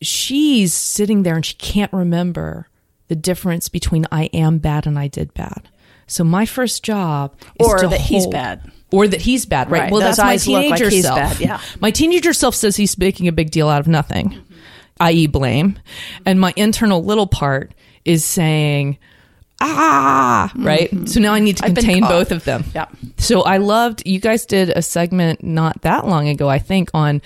she's 0.00 0.72
sitting 0.72 1.22
there 1.22 1.34
and 1.34 1.44
she 1.44 1.54
can't 1.54 1.92
remember 1.92 2.68
the 3.08 3.16
difference 3.16 3.68
between 3.68 4.06
I 4.12 4.24
am 4.26 4.58
bad 4.58 4.86
and 4.86 4.98
I 4.98 5.08
did 5.08 5.34
bad. 5.34 5.68
So 6.12 6.24
my 6.24 6.46
first 6.46 6.82
job 6.82 7.34
is 7.58 7.66
Or 7.66 7.78
to 7.78 7.88
that 7.88 8.00
he's 8.00 8.26
bad. 8.26 8.70
Or 8.90 9.08
that 9.08 9.22
he's 9.22 9.46
bad, 9.46 9.70
right? 9.70 9.84
Right. 9.84 9.92
Well, 9.92 10.02
Those 10.02 10.16
that's 10.16 10.46
my 10.46 10.52
look 10.52 10.70
like 10.70 10.78
teenager 10.78 11.02
self. 11.02 11.16
bad, 11.16 11.40
yeah. 11.40 11.60
My 11.80 11.90
teenager 11.90 12.32
self 12.34 12.54
says 12.54 12.76
he's 12.76 12.98
making 12.98 13.26
a 13.28 13.32
big 13.32 13.50
deal 13.50 13.68
out 13.68 13.80
of 13.80 13.88
nothing, 13.88 14.38
i.e., 15.00 15.26
blame. 15.26 15.78
And 16.26 16.38
my 16.38 16.52
internal 16.56 17.02
little 17.02 17.26
part 17.26 17.72
is 18.04 18.24
saying, 18.24 18.98
ah, 19.62 20.52
right? 20.56 20.90
So 21.08 21.20
now 21.20 21.32
I 21.32 21.40
need 21.40 21.56
to 21.56 21.64
contain 21.64 22.02
both 22.02 22.30
of 22.32 22.44
them. 22.44 22.64
Yeah. 22.74 22.86
So 23.16 23.42
I 23.42 23.56
loved 23.56 24.02
you 24.06 24.20
guys 24.20 24.44
did 24.44 24.68
a 24.70 24.82
segment 24.82 25.42
not 25.42 25.80
that 25.82 26.06
long 26.06 26.28
ago, 26.28 26.48
I 26.48 26.58
think, 26.58 26.90
on 26.92 27.22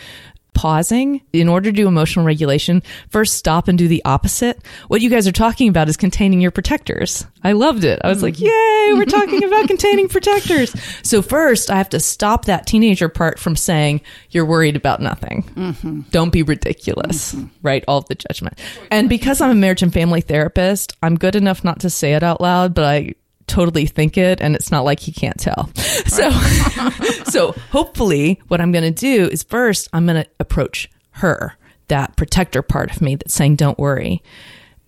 pausing 0.56 1.20
in 1.32 1.48
order 1.48 1.70
to 1.70 1.76
do 1.76 1.86
emotional 1.86 2.24
regulation. 2.24 2.82
First, 3.10 3.34
stop 3.34 3.68
and 3.68 3.78
do 3.78 3.86
the 3.86 4.02
opposite. 4.04 4.58
What 4.88 5.02
you 5.02 5.10
guys 5.10 5.28
are 5.28 5.32
talking 5.32 5.68
about 5.68 5.88
is 5.88 5.96
containing 5.96 6.40
your 6.40 6.50
protectors. 6.50 7.26
I 7.44 7.52
loved 7.52 7.84
it. 7.84 8.00
I 8.02 8.08
was 8.08 8.22
like, 8.22 8.34
mm-hmm. 8.34 8.46
yay, 8.46 8.98
we're 8.98 9.04
talking 9.04 9.44
about 9.44 9.68
containing 9.68 10.08
protectors. 10.08 10.74
So, 11.02 11.22
first, 11.22 11.70
I 11.70 11.76
have 11.76 11.90
to 11.90 12.00
stop 12.00 12.46
that 12.46 12.66
teenager 12.66 13.08
part 13.08 13.38
from 13.38 13.54
saying, 13.54 14.00
you're 14.30 14.46
worried 14.46 14.76
about 14.76 15.00
nothing. 15.00 15.42
Mm-hmm. 15.54 16.00
Don't 16.10 16.30
be 16.30 16.42
ridiculous, 16.42 17.34
mm-hmm. 17.34 17.46
right? 17.62 17.84
All 17.86 17.98
of 17.98 18.06
the 18.06 18.14
judgment. 18.14 18.58
And 18.90 19.08
because 19.08 19.40
I'm 19.40 19.50
a 19.50 19.54
marriage 19.54 19.82
and 19.82 19.92
family 19.92 20.22
therapist, 20.22 20.96
I'm 21.02 21.16
good 21.16 21.36
enough 21.36 21.62
not 21.62 21.80
to 21.80 21.90
say 21.90 22.14
it 22.14 22.22
out 22.22 22.40
loud, 22.40 22.74
but 22.74 22.84
I 22.84 23.14
totally 23.46 23.86
think 23.86 24.16
it 24.18 24.40
and 24.40 24.54
it's 24.54 24.70
not 24.70 24.84
like 24.84 25.00
he 25.00 25.12
can't 25.12 25.38
tell. 25.38 25.70
So 26.06 26.30
so 27.24 27.52
hopefully 27.72 28.40
what 28.48 28.60
I'm 28.60 28.70
going 28.70 28.84
to 28.84 28.90
do 28.90 29.28
is 29.28 29.42
first 29.42 29.88
I'm 29.92 30.06
going 30.06 30.22
to 30.22 30.30
approach 30.38 30.88
her, 31.12 31.56
that 31.88 32.16
protector 32.16 32.62
part 32.62 32.90
of 32.94 33.00
me 33.02 33.16
that's 33.16 33.34
saying 33.34 33.56
don't 33.56 33.78
worry 33.78 34.22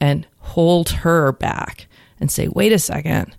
and 0.01 0.27
hold 0.39 0.91
her 0.91 1.33
back 1.33 1.87
and 2.21 2.31
say 2.31 2.47
wait 2.49 2.73
a 2.73 2.79
second. 2.79 3.37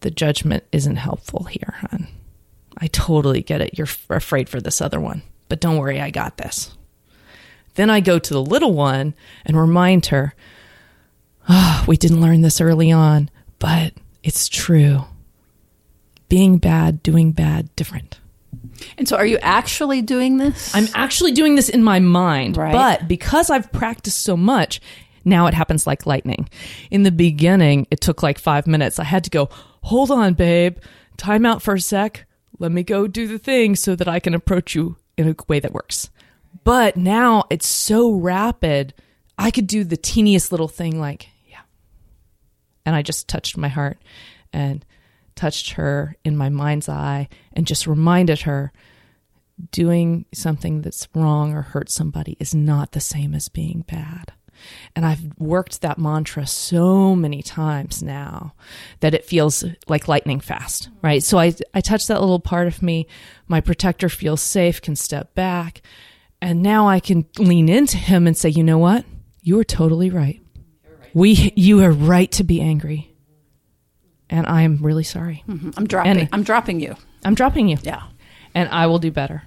The 0.00 0.10
judgment 0.10 0.64
isn't 0.72 0.96
helpful 0.96 1.44
here, 1.44 1.74
hon. 1.80 2.08
I 2.78 2.86
totally 2.86 3.42
get 3.42 3.60
it. 3.60 3.76
You're 3.76 3.86
f- 3.86 4.06
afraid 4.08 4.48
for 4.48 4.60
this 4.60 4.80
other 4.80 4.98
one, 4.98 5.22
but 5.50 5.60
don't 5.60 5.76
worry, 5.76 6.00
I 6.00 6.10
got 6.10 6.38
this. 6.38 6.74
Then 7.74 7.90
I 7.90 8.00
go 8.00 8.18
to 8.18 8.34
the 8.34 8.42
little 8.42 8.72
one 8.72 9.14
and 9.44 9.56
remind 9.60 10.06
her, 10.06 10.34
"Ah, 11.48 11.84
we 11.86 11.96
didn't 11.98 12.22
learn 12.22 12.40
this 12.40 12.60
early 12.62 12.90
on, 12.90 13.28
but 13.60 13.92
it's 14.24 14.48
true. 14.48 15.04
Being 16.28 16.58
bad, 16.58 17.02
doing 17.04 17.30
bad, 17.32 17.74
different. 17.76 18.18
And 18.98 19.06
so, 19.08 19.16
are 19.16 19.26
you 19.26 19.38
actually 19.38 20.02
doing 20.02 20.36
this? 20.38 20.74
I'm 20.74 20.88
actually 20.94 21.32
doing 21.32 21.54
this 21.54 21.68
in 21.68 21.82
my 21.84 22.00
mind, 22.00 22.56
Right. 22.56 22.72
but 22.72 23.06
because 23.08 23.50
I've 23.50 23.70
practiced 23.72 24.22
so 24.22 24.36
much, 24.36 24.80
now 25.24 25.46
it 25.46 25.54
happens 25.54 25.86
like 25.86 26.06
lightning. 26.06 26.48
In 26.90 27.02
the 27.02 27.10
beginning, 27.12 27.86
it 27.90 28.00
took 28.00 28.22
like 28.22 28.38
five 28.38 28.66
minutes. 28.66 28.98
I 28.98 29.04
had 29.04 29.24
to 29.24 29.30
go, 29.30 29.48
hold 29.82 30.10
on, 30.10 30.34
babe, 30.34 30.78
time 31.16 31.44
out 31.46 31.62
for 31.62 31.74
a 31.74 31.80
sec. 31.80 32.26
Let 32.58 32.72
me 32.72 32.82
go 32.82 33.06
do 33.06 33.26
the 33.26 33.38
thing 33.38 33.74
so 33.76 33.94
that 33.96 34.08
I 34.08 34.20
can 34.20 34.34
approach 34.34 34.74
you 34.74 34.96
in 35.16 35.28
a 35.28 35.34
way 35.48 35.60
that 35.60 35.72
works. 35.72 36.10
But 36.64 36.96
now 36.96 37.44
it's 37.50 37.66
so 37.68 38.12
rapid. 38.12 38.94
I 39.38 39.50
could 39.50 39.66
do 39.66 39.82
the 39.84 39.96
teeniest 39.96 40.52
little 40.52 40.68
thing 40.68 41.00
like. 41.00 41.29
And 42.84 42.96
I 42.96 43.02
just 43.02 43.28
touched 43.28 43.56
my 43.56 43.68
heart 43.68 43.98
and 44.52 44.84
touched 45.34 45.72
her 45.72 46.16
in 46.24 46.36
my 46.36 46.48
mind's 46.48 46.88
eye 46.88 47.28
and 47.52 47.66
just 47.66 47.86
reminded 47.86 48.42
her 48.42 48.72
doing 49.70 50.24
something 50.32 50.82
that's 50.82 51.08
wrong 51.14 51.54
or 51.54 51.62
hurt 51.62 51.90
somebody 51.90 52.36
is 52.40 52.54
not 52.54 52.92
the 52.92 53.00
same 53.00 53.34
as 53.34 53.48
being 53.48 53.84
bad. 53.86 54.32
And 54.94 55.06
I've 55.06 55.38
worked 55.38 55.80
that 55.80 55.98
mantra 55.98 56.46
so 56.46 57.14
many 57.16 57.42
times 57.42 58.02
now 58.02 58.54
that 59.00 59.14
it 59.14 59.24
feels 59.24 59.64
like 59.88 60.08
lightning 60.08 60.40
fast, 60.40 60.90
right? 61.02 61.22
So 61.22 61.38
I, 61.38 61.54
I 61.72 61.80
touch 61.80 62.06
that 62.08 62.20
little 62.20 62.40
part 62.40 62.66
of 62.66 62.82
me. 62.82 63.06
My 63.48 63.60
protector 63.60 64.08
feels 64.08 64.42
safe, 64.42 64.82
can 64.82 64.96
step 64.96 65.34
back. 65.34 65.82
And 66.42 66.62
now 66.62 66.88
I 66.88 67.00
can 67.00 67.26
lean 67.38 67.68
into 67.68 67.96
him 67.96 68.26
and 68.26 68.36
say, 68.36 68.48
you 68.48 68.62
know 68.62 68.78
what? 68.78 69.04
You 69.42 69.58
are 69.58 69.64
totally 69.64 70.10
right. 70.10 70.42
We, 71.14 71.52
you 71.56 71.82
are 71.84 71.90
right 71.90 72.30
to 72.32 72.44
be 72.44 72.60
angry. 72.60 73.12
And 74.28 74.46
I 74.46 74.62
am 74.62 74.78
really 74.78 75.02
sorry. 75.04 75.42
I'm 75.48 75.86
dropping. 75.86 76.12
and- 76.18 76.28
I'm 76.32 76.42
dropping 76.44 76.80
you. 76.80 76.94
I'm 77.24 77.34
dropping 77.34 77.68
you. 77.68 77.76
Yeah. 77.82 78.02
And 78.54 78.68
I 78.68 78.86
will 78.86 78.98
do 78.98 79.10
better. 79.10 79.42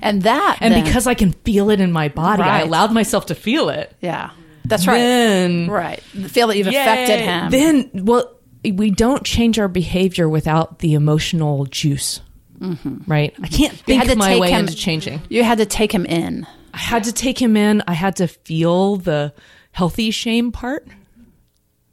And 0.00 0.22
that. 0.22 0.58
And 0.60 0.74
then- 0.74 0.84
because 0.84 1.06
I 1.06 1.14
can 1.14 1.32
feel 1.32 1.70
it 1.70 1.80
in 1.80 1.92
my 1.92 2.08
body, 2.08 2.42
I 2.42 2.60
allowed 2.62 2.92
myself 2.92 3.26
to 3.26 3.34
feel 3.34 3.68
it. 3.68 3.94
yeah, 4.00 4.30
that's 4.64 4.86
right. 4.86 4.98
Then, 4.98 5.68
right. 5.68 6.00
Feel 6.00 6.48
that 6.48 6.56
you've 6.56 6.66
affected 6.68 7.20
him. 7.20 7.50
Then, 7.50 7.90
well, 8.04 8.32
we 8.64 8.90
don't 8.90 9.24
change 9.24 9.58
our 9.58 9.68
behavior 9.68 10.28
without 10.28 10.78
the 10.80 10.94
emotional 10.94 11.66
juice, 11.66 12.20
right? 13.06 13.34
I 13.42 13.48
can't 13.48 13.72
Mm-hmm. 13.74 13.90
You 13.90 13.98
think 13.98 14.04
to 14.10 14.16
my 14.16 14.38
way 14.38 14.50
him- 14.50 14.60
into 14.60 14.74
changing. 14.76 15.20
you 15.28 15.42
had 15.44 15.58
to 15.58 15.66
take 15.66 15.92
him 15.92 16.06
in. 16.06 16.46
I 16.74 16.78
had 16.78 17.04
to 17.04 17.12
take 17.12 17.40
him 17.40 17.56
in. 17.56 17.82
I 17.86 17.92
had 17.92 18.16
to 18.16 18.26
feel 18.28 18.96
the 18.96 19.34
healthy 19.72 20.10
shame 20.10 20.52
part 20.52 20.86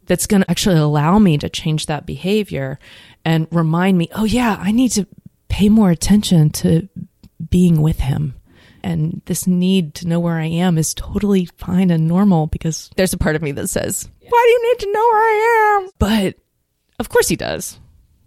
that's 0.05 0.27
going 0.27 0.41
to 0.41 0.51
actually 0.51 0.77
allow 0.77 1.19
me 1.19 1.38
to 1.38 1.49
change 1.49 1.86
that 1.86 2.05
behavior 2.05 2.80
and 3.25 3.47
remind 3.51 3.97
me, 3.97 4.09
oh, 4.13 4.23
yeah, 4.23 4.57
I 4.59 4.71
need 4.71 4.89
to 4.93 5.07
pay 5.49 5.69
more 5.69 5.89
attention 5.91 6.49
to 6.51 6.88
being 7.49 7.82
with 7.82 7.99
him. 7.99 8.36
And 8.82 9.21
this 9.25 9.45
need 9.45 9.93
to 9.95 10.07
know 10.07 10.19
where 10.19 10.38
I 10.38 10.45
am 10.45 10.77
is 10.77 10.93
totally 10.93 11.45
fine 11.57 11.91
and 11.91 12.07
normal 12.07 12.47
because 12.47 12.89
there's 12.95 13.13
a 13.13 13.17
part 13.17 13.36
of 13.36 13.41
me 13.41 13.51
that 13.53 13.67
says, 13.67 14.09
why 14.21 14.43
do 14.45 14.49
you 14.51 14.71
need 14.71 14.80
to 14.80 14.91
know 14.93 14.99
where 14.99 15.21
I 15.21 15.80
am? 15.84 15.89
But 15.99 16.36
of 16.97 17.09
course 17.09 17.27
he 17.27 17.36
does. 17.36 17.80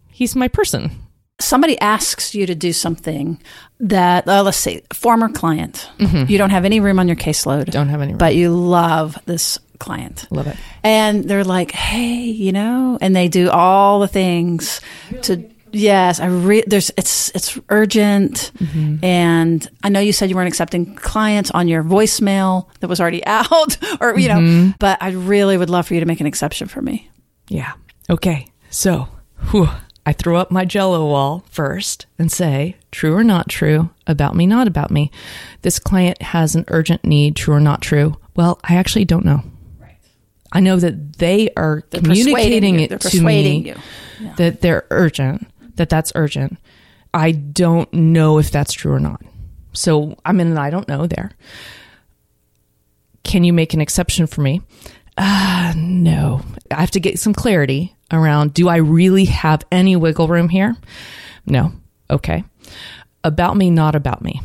He's 0.08 0.36
my 0.36 0.48
person. 0.48 1.01
Somebody 1.42 1.78
asks 1.80 2.34
you 2.34 2.46
to 2.46 2.54
do 2.54 2.72
something 2.72 3.40
that, 3.80 4.28
uh, 4.28 4.42
let's 4.42 4.56
see, 4.58 4.82
former 4.92 5.28
client. 5.28 5.90
You 5.98 6.38
don't 6.38 6.50
have 6.50 6.64
any 6.64 6.80
room 6.80 6.98
on 6.98 7.08
your 7.08 7.16
caseload. 7.16 7.62
Mm-hmm. 7.62 7.70
Don't 7.70 7.88
have 7.88 8.00
any 8.00 8.12
room. 8.12 8.18
But 8.18 8.34
you 8.34 8.54
love 8.54 9.18
this 9.26 9.58
client. 9.78 10.26
Love 10.30 10.46
it. 10.46 10.56
And 10.84 11.24
they're 11.24 11.44
like, 11.44 11.70
hey, 11.72 12.24
you 12.24 12.52
know, 12.52 12.98
and 13.00 13.14
they 13.16 13.28
do 13.28 13.50
all 13.50 14.00
the 14.00 14.08
things 14.08 14.80
to. 15.22 15.48
Yes, 15.74 16.20
I 16.20 16.26
re- 16.26 16.64
there's 16.66 16.90
it's 16.98 17.30
it's 17.34 17.58
urgent, 17.70 18.52
Mm-hmm. 18.58 19.02
and 19.02 19.66
I 19.82 19.88
know 19.88 20.00
you 20.00 20.12
said 20.12 20.28
you 20.28 20.36
weren't 20.36 20.48
accepting 20.48 20.94
clients 20.96 21.50
on 21.50 21.66
your 21.66 21.82
voicemail 21.82 22.68
that 22.80 22.88
was 22.88 23.00
already 23.00 23.24
out, 23.26 23.78
or 23.98 24.18
you 24.18 24.28
Mm-hmm. 24.28 24.66
know, 24.68 24.74
but 24.78 24.98
I 25.02 25.12
really 25.12 25.56
would 25.56 25.70
love 25.70 25.86
for 25.86 25.94
you 25.94 26.00
to 26.00 26.06
make 26.06 26.20
an 26.20 26.26
exception 26.26 26.68
for 26.68 26.82
me. 26.82 27.08
Yeah. 27.48 27.72
Okay. 28.10 28.48
So, 28.68 29.08
whew, 29.50 29.70
I 30.04 30.12
throw 30.12 30.36
up 30.36 30.50
my 30.50 30.64
jello 30.64 31.06
wall 31.06 31.44
first 31.50 32.06
and 32.18 32.30
say, 32.30 32.76
true 32.90 33.14
or 33.14 33.22
not 33.22 33.48
true, 33.48 33.90
about 34.06 34.34
me, 34.34 34.46
not 34.46 34.66
about 34.66 34.90
me. 34.90 35.12
This 35.62 35.78
client 35.78 36.20
has 36.22 36.56
an 36.56 36.64
urgent 36.68 37.04
need, 37.04 37.36
true 37.36 37.54
or 37.54 37.60
not 37.60 37.82
true, 37.82 38.16
Well, 38.34 38.58
I 38.64 38.76
actually 38.76 39.04
don't 39.04 39.24
know. 39.24 39.42
I 40.52 40.60
know 40.60 40.76
that 40.76 41.14
they 41.18 41.50
are 41.56 41.82
They're 41.90 42.02
communicating 42.02 42.80
it 42.80 43.00
to 43.00 43.22
me 43.22 43.68
you. 43.68 43.76
Yeah. 44.20 44.34
that 44.34 44.60
they're 44.60 44.86
urgent, 44.90 45.46
that 45.76 45.88
that's 45.88 46.12
urgent. 46.14 46.58
I 47.14 47.32
don't 47.32 47.92
know 47.92 48.38
if 48.38 48.50
that's 48.50 48.72
true 48.72 48.92
or 48.92 49.00
not. 49.00 49.22
So 49.72 50.18
I'm 50.26 50.40
in 50.40 50.48
an 50.48 50.58
I 50.58 50.70
don't 50.70 50.88
know 50.88 51.06
there. 51.06 51.30
Can 53.24 53.44
you 53.44 53.52
make 53.52 53.72
an 53.72 53.80
exception 53.80 54.26
for 54.26 54.42
me? 54.42 54.60
Uh, 55.16 55.72
no. 55.76 56.42
I 56.70 56.80
have 56.80 56.90
to 56.92 57.00
get 57.00 57.18
some 57.18 57.32
clarity 57.32 57.94
around 58.12 58.54
do 58.54 58.68
I 58.68 58.76
really 58.76 59.24
have 59.26 59.64
any 59.70 59.96
wiggle 59.96 60.28
room 60.28 60.48
here? 60.48 60.76
No. 61.46 61.72
Okay. 62.10 62.44
About 63.24 63.56
me, 63.56 63.70
not 63.70 63.94
about 63.94 64.22
me. 64.22 64.40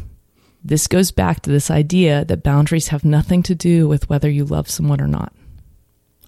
This 0.64 0.88
goes 0.88 1.12
back 1.12 1.42
to 1.42 1.50
this 1.50 1.72
idea 1.72 2.26
that 2.26 2.44
boundaries 2.44 2.90
have 2.90 3.06
nothing 3.06 3.44
to 3.44 3.56
do 3.56 3.88
with 3.88 4.10
whether 4.10 4.30
you 4.30 4.46
love 4.46 4.70
someone 4.70 5.02
or 5.02 5.08
not. 5.08 5.34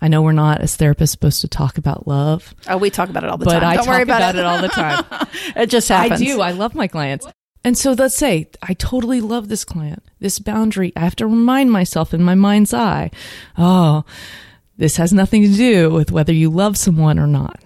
I 0.02 0.08
know 0.08 0.22
we're 0.22 0.32
not, 0.32 0.62
as 0.62 0.78
therapists, 0.78 1.10
supposed 1.10 1.42
to 1.42 1.50
talk 1.50 1.78
about 1.78 2.08
love, 2.08 2.56
Oh, 2.68 2.78
we 2.78 2.90
talk 2.90 3.10
about 3.10 3.24
it 3.24 3.30
all 3.30 3.38
the 3.38 3.46
but 3.46 3.60
time. 3.60 3.70
I 3.70 3.76
Don't 3.76 3.86
talk 3.86 3.94
worry 3.94 4.04
about, 4.04 4.22
about 4.22 4.36
it 4.36 4.46
all 4.46 4.62
the 4.62 4.70
time. 4.70 5.06
it. 5.58 5.70
just 5.70 5.90
happens. 5.90 6.22
I 6.22 6.26
do. 6.26 6.42
I 6.42 6.52
love 6.52 6.74
my 6.74 6.88
clients. 6.88 7.28
And 7.66 7.78
so 7.78 7.92
let's 7.92 8.16
say 8.16 8.50
I 8.62 8.74
totally 8.76 9.20
love 9.20 9.50
this 9.50 9.66
client. 9.66 10.04
This 10.20 10.40
boundary, 10.40 10.94
I 10.96 11.02
have 11.02 11.18
to 11.18 11.28
remind 11.28 11.72
myself 11.72 12.14
in 12.14 12.24
my 12.24 12.36
mind's 12.36 12.74
eye, 12.74 13.12
oh, 13.58 14.06
this 14.80 14.96
has 14.96 15.12
nothing 15.12 15.44
to 15.44 15.54
do 15.54 15.90
with 15.90 16.10
whether 16.10 16.34
you 16.34 16.50
love 16.50 16.78
someone 16.78 17.20
or 17.20 17.28
not. 17.28 17.62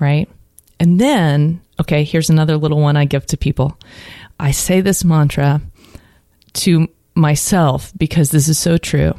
Right? 0.00 0.28
And 0.80 1.00
then, 1.00 1.60
okay, 1.80 2.02
here's 2.02 2.28
another 2.28 2.56
little 2.56 2.80
one 2.80 2.96
I 2.96 3.04
give 3.04 3.24
to 3.26 3.36
people. 3.36 3.78
I 4.38 4.50
say 4.50 4.80
this 4.80 5.04
mantra 5.04 5.62
to 6.54 6.88
myself 7.14 7.92
because 7.96 8.30
this 8.30 8.48
is 8.48 8.58
so 8.58 8.76
true. 8.78 9.14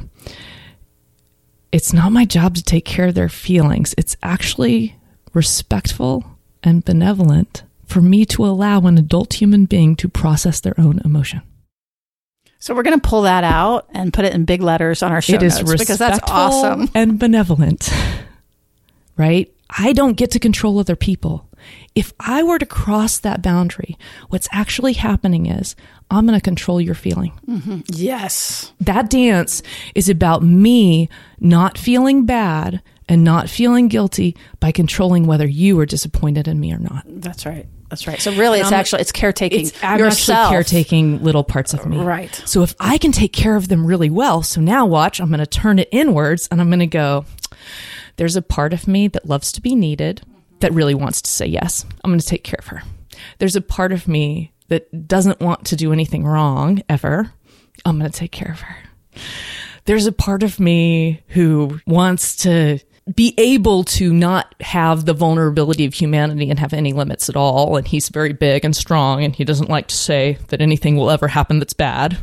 It's 1.72 1.94
not 1.94 2.12
my 2.12 2.26
job 2.26 2.54
to 2.56 2.62
take 2.62 2.84
care 2.84 3.08
of 3.08 3.14
their 3.14 3.30
feelings. 3.30 3.94
It's 3.96 4.16
actually 4.22 4.94
respectful 5.32 6.22
and 6.62 6.84
benevolent 6.84 7.62
for 7.86 8.02
me 8.02 8.26
to 8.26 8.44
allow 8.44 8.80
an 8.80 8.98
adult 8.98 9.40
human 9.40 9.64
being 9.64 9.96
to 9.96 10.08
process 10.08 10.60
their 10.60 10.78
own 10.78 11.00
emotion. 11.02 11.40
So 12.66 12.74
we're 12.74 12.82
going 12.82 12.98
to 13.00 13.08
pull 13.08 13.22
that 13.22 13.44
out 13.44 13.86
and 13.94 14.12
put 14.12 14.24
it 14.24 14.34
in 14.34 14.44
big 14.44 14.60
letters 14.60 15.00
on 15.00 15.12
our 15.12 15.22
show 15.22 15.34
it 15.34 15.42
is 15.44 15.62
notes 15.62 15.78
because 15.78 15.98
that's 15.98 16.18
awesome. 16.28 16.90
and 16.94 17.16
benevolent. 17.18 17.88
Right? 19.18 19.50
I 19.70 19.94
don't 19.94 20.12
get 20.12 20.32
to 20.32 20.38
control 20.38 20.78
other 20.78 20.94
people. 20.94 21.48
If 21.94 22.12
I 22.20 22.42
were 22.42 22.58
to 22.58 22.66
cross 22.66 23.18
that 23.20 23.40
boundary, 23.40 23.96
what's 24.28 24.46
actually 24.52 24.92
happening 24.92 25.46
is 25.46 25.74
I'm 26.10 26.26
going 26.26 26.38
to 26.38 26.44
control 26.44 26.82
your 26.82 26.94
feeling. 26.94 27.32
Mm-hmm. 27.48 27.80
Yes. 27.86 28.74
That 28.78 29.08
dance 29.08 29.62
is 29.94 30.10
about 30.10 30.42
me 30.42 31.08
not 31.40 31.78
feeling 31.78 32.26
bad 32.26 32.82
and 33.08 33.24
not 33.24 33.48
feeling 33.48 33.88
guilty 33.88 34.36
by 34.60 34.70
controlling 34.70 35.26
whether 35.26 35.46
you 35.46 35.80
are 35.80 35.86
disappointed 35.86 36.46
in 36.46 36.60
me 36.60 36.74
or 36.74 36.78
not. 36.78 37.04
That's 37.06 37.46
right. 37.46 37.66
That's 37.88 38.06
right. 38.06 38.20
So 38.20 38.32
really, 38.34 38.58
it's 38.60 38.72
I'm- 38.72 38.80
actually 38.80 39.02
it's 39.02 39.12
caretaking 39.12 39.60
It's 39.66 39.84
I'm 39.84 39.98
yourself. 39.98 40.38
actually 40.52 40.54
caretaking 40.54 41.22
little 41.22 41.44
parts 41.44 41.72
of 41.74 41.86
me. 41.86 41.98
Right. 41.98 42.34
So 42.44 42.62
if 42.62 42.74
I 42.80 42.98
can 42.98 43.12
take 43.12 43.32
care 43.32 43.54
of 43.56 43.68
them 43.68 43.86
really 43.86 44.10
well, 44.10 44.42
so 44.42 44.60
now 44.60 44.86
watch, 44.86 45.20
I'm 45.20 45.28
going 45.28 45.38
to 45.40 45.46
turn 45.46 45.78
it 45.78 45.88
inwards 45.92 46.48
and 46.50 46.60
I'm 46.60 46.68
going 46.68 46.80
to 46.80 46.86
go, 46.86 47.24
there's 48.16 48.34
a 48.36 48.42
part 48.42 48.72
of 48.72 48.88
me 48.88 49.08
that 49.08 49.26
loves 49.26 49.52
to 49.52 49.60
be 49.60 49.74
needed, 49.74 50.22
that 50.60 50.72
really 50.72 50.94
wants 50.94 51.22
to 51.22 51.30
say 51.30 51.46
yes. 51.46 51.84
I'm 52.02 52.10
going 52.10 52.18
to 52.20 52.26
take 52.26 52.44
care 52.44 52.58
of 52.58 52.66
her. 52.68 52.82
There's 53.38 53.56
a 53.56 53.60
part 53.60 53.92
of 53.92 54.08
me 54.08 54.52
that 54.68 55.06
doesn't 55.06 55.40
want 55.40 55.66
to 55.66 55.76
do 55.76 55.92
anything 55.92 56.24
wrong 56.24 56.82
ever. 56.88 57.30
I'm 57.84 57.98
going 57.98 58.10
to 58.10 58.18
take 58.18 58.32
care 58.32 58.50
of 58.50 58.60
her. 58.60 58.76
There's 59.84 60.06
a 60.06 60.12
part 60.12 60.42
of 60.42 60.58
me 60.58 61.22
who 61.28 61.78
wants 61.86 62.36
to 62.38 62.80
be 63.14 63.34
able 63.38 63.84
to 63.84 64.12
not 64.12 64.54
have 64.60 65.04
the 65.04 65.14
vulnerability 65.14 65.84
of 65.84 65.94
humanity 65.94 66.50
and 66.50 66.58
have 66.58 66.72
any 66.72 66.92
limits 66.92 67.28
at 67.28 67.36
all. 67.36 67.76
And 67.76 67.86
he's 67.86 68.08
very 68.08 68.32
big 68.32 68.64
and 68.64 68.74
strong, 68.74 69.22
and 69.22 69.34
he 69.34 69.44
doesn't 69.44 69.70
like 69.70 69.86
to 69.88 69.96
say 69.96 70.38
that 70.48 70.60
anything 70.60 70.96
will 70.96 71.10
ever 71.10 71.28
happen 71.28 71.58
that's 71.58 71.72
bad. 71.72 72.18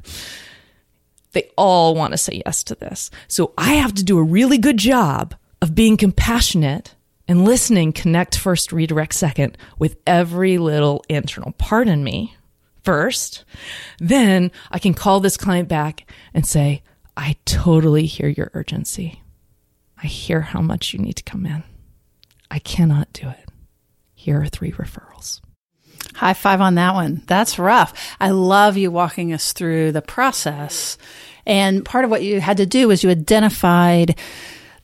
They 1.31 1.49
all 1.57 1.95
want 1.95 2.11
to 2.11 2.17
say 2.17 2.41
yes 2.45 2.63
to 2.65 2.75
this. 2.75 3.09
So 3.27 3.53
I 3.57 3.75
have 3.75 3.93
to 3.95 4.03
do 4.03 4.17
a 4.17 4.23
really 4.23 4.57
good 4.57 4.77
job 4.77 5.35
of 5.61 5.73
being 5.73 5.97
compassionate 5.97 6.95
and 7.27 7.45
listening, 7.45 7.93
connect 7.93 8.37
first, 8.37 8.73
redirect 8.73 9.13
second 9.13 9.57
with 9.79 9.95
every 10.05 10.57
little 10.57 11.03
internal 11.07 11.53
part 11.53 11.87
in 11.87 12.03
me 12.03 12.35
first. 12.83 13.45
Then 13.99 14.51
I 14.69 14.79
can 14.79 14.93
call 14.93 15.21
this 15.21 15.37
client 15.37 15.69
back 15.69 16.05
and 16.33 16.45
say, 16.45 16.83
I 17.15 17.37
totally 17.45 18.05
hear 18.05 18.27
your 18.27 18.51
urgency. 18.53 19.22
I 20.03 20.07
hear 20.07 20.41
how 20.41 20.61
much 20.61 20.93
you 20.93 20.99
need 20.99 21.15
to 21.15 21.23
come 21.23 21.45
in. 21.45 21.63
I 22.51 22.59
cannot 22.59 23.11
do 23.13 23.29
it. 23.29 23.49
Here 24.13 24.41
are 24.41 24.47
three 24.47 24.71
referrals. 24.71 25.39
High 26.13 26.33
five 26.33 26.61
on 26.61 26.75
that 26.75 26.93
one. 26.93 27.23
That's 27.25 27.57
rough. 27.57 28.15
I 28.19 28.31
love 28.31 28.77
you 28.77 28.91
walking 28.91 29.33
us 29.33 29.53
through 29.53 29.93
the 29.93 30.01
process. 30.01 30.97
And 31.45 31.83
part 31.83 32.05
of 32.05 32.11
what 32.11 32.23
you 32.23 32.39
had 32.39 32.57
to 32.57 32.65
do 32.65 32.87
was 32.87 33.03
you 33.03 33.09
identified 33.09 34.19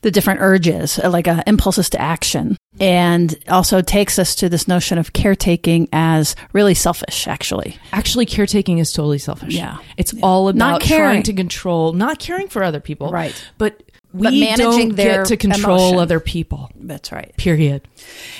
the 0.02 0.10
different 0.10 0.40
urges, 0.40 0.98
like 0.98 1.28
uh, 1.28 1.42
impulses 1.46 1.90
to 1.90 2.00
action, 2.00 2.56
and 2.80 3.36
also 3.48 3.82
takes 3.82 4.18
us 4.18 4.34
to 4.36 4.48
this 4.48 4.66
notion 4.66 4.96
of 4.96 5.12
caretaking 5.12 5.88
as 5.92 6.34
really 6.54 6.74
selfish, 6.74 7.28
actually. 7.28 7.76
Actually, 7.92 8.24
caretaking 8.24 8.78
is 8.78 8.92
totally 8.92 9.18
selfish. 9.18 9.54
Yeah. 9.54 9.76
It's 9.98 10.14
all 10.22 10.48
about 10.48 10.58
not 10.58 10.80
caring. 10.80 11.02
trying 11.02 11.22
to 11.24 11.32
control, 11.34 11.92
not 11.92 12.18
caring 12.18 12.48
for 12.48 12.64
other 12.64 12.80
people. 12.80 13.10
Right. 13.10 13.34
But 13.58 13.82
we 13.82 13.90
But 14.12 14.32
managing 14.32 14.56
don't 14.58 14.96
their 14.96 15.18
get 15.18 15.26
to 15.26 15.36
control 15.36 15.78
emotion. 15.78 15.98
other 16.00 16.20
people. 16.20 16.70
That's 16.74 17.12
right. 17.12 17.32
Period. 17.36 17.86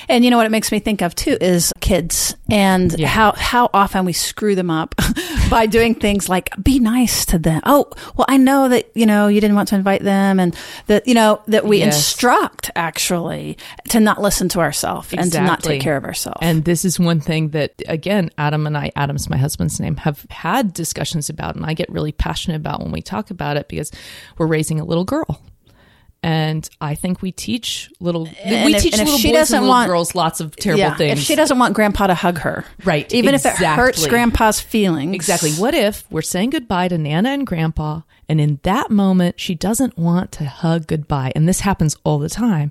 And 0.08 0.24
you 0.24 0.30
know 0.30 0.36
what 0.36 0.46
it 0.46 0.50
makes 0.50 0.72
me 0.72 0.80
think 0.80 1.00
of 1.02 1.14
too 1.14 1.36
is 1.40 1.72
kids 1.80 2.34
and 2.50 2.98
Yeah. 2.98 3.08
how 3.08 3.32
how 3.32 3.70
often 3.74 4.04
we 4.04 4.12
screw 4.12 4.54
them 4.54 4.70
up 4.70 4.94
by 5.50 5.66
doing 5.66 5.94
things 5.94 6.28
like 6.28 6.50
be 6.62 6.78
nice 6.78 7.24
to 7.26 7.38
them. 7.38 7.60
Oh, 7.64 7.90
well 8.16 8.26
I 8.28 8.36
know 8.36 8.68
that 8.68 8.90
you 8.94 9.06
know 9.06 9.28
you 9.28 9.40
didn't 9.40 9.56
want 9.56 9.68
to 9.70 9.76
invite 9.76 10.02
them 10.02 10.38
and 10.40 10.54
that 10.86 11.06
you 11.06 11.14
know 11.14 11.42
that 11.46 11.64
we 11.64 11.78
Yes. 11.78 11.96
instruct 11.96 12.70
actually 12.76 13.56
to 13.88 14.00
not 14.00 14.20
listen 14.20 14.48
to 14.50 14.60
ourselves 14.60 15.12
and 15.16 15.32
to 15.32 15.40
not 15.40 15.62
take 15.62 15.80
care 15.80 15.96
of 15.96 16.04
ourselves. 16.04 16.38
And 16.42 16.64
this 16.64 16.84
is 16.84 16.98
one 17.00 17.20
thing 17.20 17.50
that, 17.50 17.72
again, 17.88 18.30
Adam 18.38 18.66
and 18.66 18.76
I, 18.76 18.90
Adam's 18.96 19.28
my 19.30 19.36
husband's 19.36 19.80
name, 19.80 19.96
have 19.96 20.26
had 20.30 20.72
discussions 20.74 21.28
about, 21.28 21.56
and 21.56 21.64
I 21.64 21.74
get 21.74 21.88
really 21.90 22.12
passionate 22.12 22.56
about 22.56 22.80
when 22.82 22.92
we 22.92 23.00
talk 23.02 23.30
about 23.30 23.56
it 23.56 23.68
because 23.68 23.90
we're 24.38 24.46
raising 24.46 24.78
a 24.80 24.84
little 24.84 25.04
girl. 25.04 25.40
And 26.22 26.68
I 26.82 26.94
think 26.96 27.22
we 27.22 27.32
teach 27.32 27.90
little, 27.98 28.28
And 28.44 28.66
we 28.66 28.74
if- 28.74 28.82
teach 28.82 28.96
little 28.98 29.14
boys 29.14 29.22
doesn't 29.22 29.56
and 29.56 29.64
little 29.64 29.68
want- 29.68 29.88
girls 29.88 30.14
lots 30.14 30.40
of 30.40 30.54
terrible 30.54 30.80
yeah, 30.80 30.94
things. 30.96 31.18
if 31.18 31.24
she 31.24 31.34
doesn't 31.34 31.58
want 31.58 31.74
grandpa 31.74 32.08
to 32.08 32.14
hug 32.14 32.38
her. 32.40 32.64
Right, 32.84 33.10
Even 33.14 33.34
if 33.34 33.46
it 33.46 33.54
hurts 33.54 34.06
grandpa's 34.06 34.60
feelings. 34.60 35.14
Exactly. 35.14 35.52
What 35.52 35.74
if 35.74 36.04
we're 36.10 36.20
saying 36.20 36.50
goodbye 36.50 36.88
to 36.88 36.98
Nana 36.98 37.30
and 37.30 37.46
Grandpa, 37.46 38.02
and 38.28 38.38
in 38.40 38.60
that 38.64 38.90
moment, 38.90 39.40
she 39.40 39.54
doesn't 39.54 39.96
want 39.98 40.30
to 40.32 40.44
hug 40.44 40.86
goodbye? 40.86 41.32
And 41.34 41.48
this 41.48 41.60
happens 41.60 41.96
all 42.04 42.18
the 42.18 42.28
time. 42.28 42.70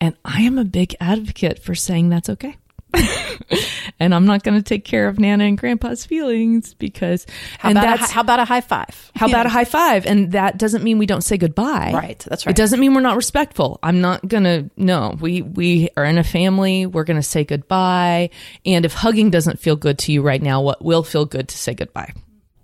And 0.00 0.16
I 0.24 0.40
am 0.42 0.58
a 0.58 0.64
big 0.64 0.96
advocate 1.00 1.60
for 1.62 1.76
saying 1.76 2.08
that's 2.08 2.28
okay. 2.28 2.56
and 4.00 4.14
I'm 4.14 4.26
not 4.26 4.42
going 4.42 4.56
to 4.56 4.62
take 4.62 4.84
care 4.84 5.08
of 5.08 5.18
Nana 5.18 5.44
and 5.44 5.58
Grandpa's 5.58 6.04
feelings 6.06 6.74
because, 6.74 7.26
How 7.58 7.70
and 7.70 7.78
about, 7.78 7.86
a, 7.86 7.98
that's 7.98 8.10
hi- 8.10 8.14
how 8.14 8.20
about 8.22 8.40
a 8.40 8.44
high 8.44 8.60
five? 8.60 9.12
how 9.14 9.26
about 9.28 9.46
a 9.46 9.48
high 9.48 9.64
five? 9.64 10.06
And 10.06 10.32
that 10.32 10.58
doesn't 10.58 10.82
mean 10.84 10.98
we 10.98 11.06
don't 11.06 11.22
say 11.22 11.36
goodbye. 11.36 11.92
Right, 11.92 12.18
that's 12.28 12.46
right. 12.46 12.50
It 12.52 12.56
doesn't 12.56 12.80
mean 12.80 12.94
we're 12.94 13.00
not 13.00 13.16
respectful. 13.16 13.78
I'm 13.82 14.00
not 14.00 14.26
gonna. 14.26 14.70
No, 14.76 15.16
we 15.20 15.42
we 15.42 15.88
are 15.96 16.04
in 16.04 16.18
a 16.18 16.24
family. 16.24 16.86
We're 16.86 17.04
gonna 17.04 17.22
say 17.22 17.44
goodbye. 17.44 18.30
And 18.64 18.84
if 18.84 18.92
hugging 18.94 19.30
doesn't 19.30 19.58
feel 19.58 19.76
good 19.76 19.98
to 20.00 20.12
you 20.12 20.22
right 20.22 20.40
now, 20.42 20.60
what 20.62 20.84
will 20.84 21.02
feel 21.02 21.24
good 21.24 21.48
to 21.48 21.56
say 21.58 21.74
goodbye? 21.74 22.12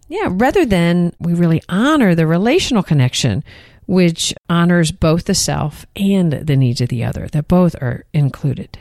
Yeah, 0.09 0.29
rather 0.31 0.65
than 0.67 1.13
we 1.19 1.35
really 1.35 1.63
honor 1.69 2.15
the 2.15 2.27
relational 2.27 2.83
connection, 2.83 3.43
which 3.87 4.35
honors 4.49 4.93
both 4.93 5.25
the 5.25 5.35
self 5.35 5.87
and 5.97 6.33
the 6.33 6.57
needs 6.57 6.81
of 6.81 6.89
the 6.89 7.05
other, 7.05 7.27
that 7.29 7.49
both 7.49 7.75
are 7.83 8.05
included. 8.13 8.79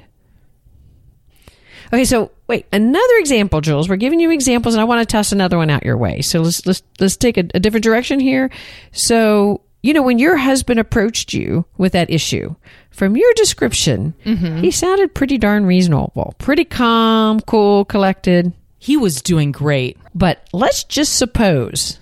Okay, 1.94 2.06
so 2.06 2.32
wait, 2.48 2.66
another 2.74 3.18
example, 3.20 3.62
Jules. 3.62 3.88
We're 3.88 3.98
giving 3.98 4.20
you 4.20 4.32
examples, 4.32 4.74
and 4.74 4.82
I 4.82 4.86
want 4.86 5.08
to 5.08 5.12
toss 5.12 5.32
another 5.32 5.58
one 5.58 5.70
out 5.70 5.86
your 5.86 5.96
way. 5.96 6.22
So 6.22 6.42
let's 6.42 6.66
let's 6.66 6.82
let's 7.00 7.16
take 7.16 7.38
a, 7.38 7.46
a 7.54 7.60
different 7.60 7.84
direction 7.84 8.20
here. 8.20 8.50
So 8.92 9.62
you 9.84 9.94
know, 9.94 10.02
when 10.02 10.18
your 10.18 10.36
husband 10.36 10.80
approached 10.80 11.34
you 11.34 11.66
with 11.78 11.92
that 11.92 12.10
issue, 12.10 12.56
from 12.90 13.16
your 13.16 13.32
description, 13.36 14.16
mm-hmm. 14.26 14.58
he 14.58 14.72
sounded 14.72 15.14
pretty 15.14 15.38
darn 15.38 15.68
reasonable, 15.68 16.34
pretty 16.40 16.66
calm, 16.66 17.40
cool, 17.42 17.86
collected. 17.86 18.54
He 18.80 18.98
was 18.98 19.22
doing 19.22 19.52
great. 19.52 19.98
But 20.16 20.46
let's 20.52 20.84
just 20.84 21.18
suppose 21.18 22.00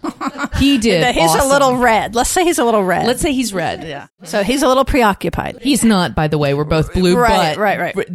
He 0.57 0.77
did. 0.79 1.03
That 1.03 1.15
he's 1.15 1.33
a 1.35 1.45
little 1.45 1.77
red. 1.77 2.15
Let's 2.15 2.29
say 2.29 2.43
he's 2.43 2.57
a 2.59 2.65
little 2.65 2.83
red. 2.83 3.05
Let's 3.05 3.21
say 3.21 3.33
he's 3.33 3.53
red. 3.53 3.83
yeah. 3.83 4.07
So 4.23 4.41
he's 4.41 4.63
a 4.63 4.67
little 4.67 4.85
preoccupied. 4.85 5.59
He's 5.61 5.83
not, 5.83 6.15
by 6.15 6.27
the 6.27 6.37
way. 6.37 6.53
We're 6.53 6.63
both 6.63 6.93
blue. 6.93 7.15
Right, 7.15 7.55
but 7.55 7.61
right, 7.61 7.95
right. 7.95 8.09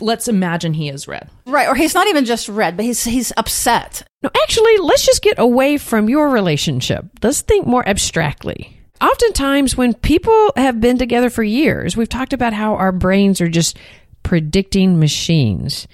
Let's 0.00 0.28
imagine 0.28 0.74
he 0.74 0.88
is 0.88 1.06
red. 1.08 1.28
Right. 1.46 1.68
Or 1.68 1.74
he's 1.74 1.94
not 1.94 2.06
even 2.08 2.24
just 2.24 2.48
red, 2.48 2.76
but 2.76 2.84
he's 2.84 3.04
he's 3.04 3.32
upset. 3.36 4.06
No, 4.22 4.30
actually, 4.42 4.76
let's 4.78 5.04
just 5.04 5.22
get 5.22 5.38
away 5.38 5.78
from 5.78 6.08
your 6.08 6.28
relationship. 6.28 7.06
Let's 7.22 7.40
think 7.40 7.66
more 7.66 7.86
abstractly. 7.88 8.76
Oftentimes, 9.00 9.76
when 9.76 9.94
people 9.94 10.52
have 10.56 10.80
been 10.80 10.98
together 10.98 11.30
for 11.30 11.42
years, 11.42 11.96
we've 11.96 12.08
talked 12.08 12.34
about 12.34 12.52
how 12.52 12.74
our 12.74 12.92
brains 12.92 13.40
are 13.40 13.48
just 13.48 13.78
predicting 14.22 15.00
machines 15.00 15.88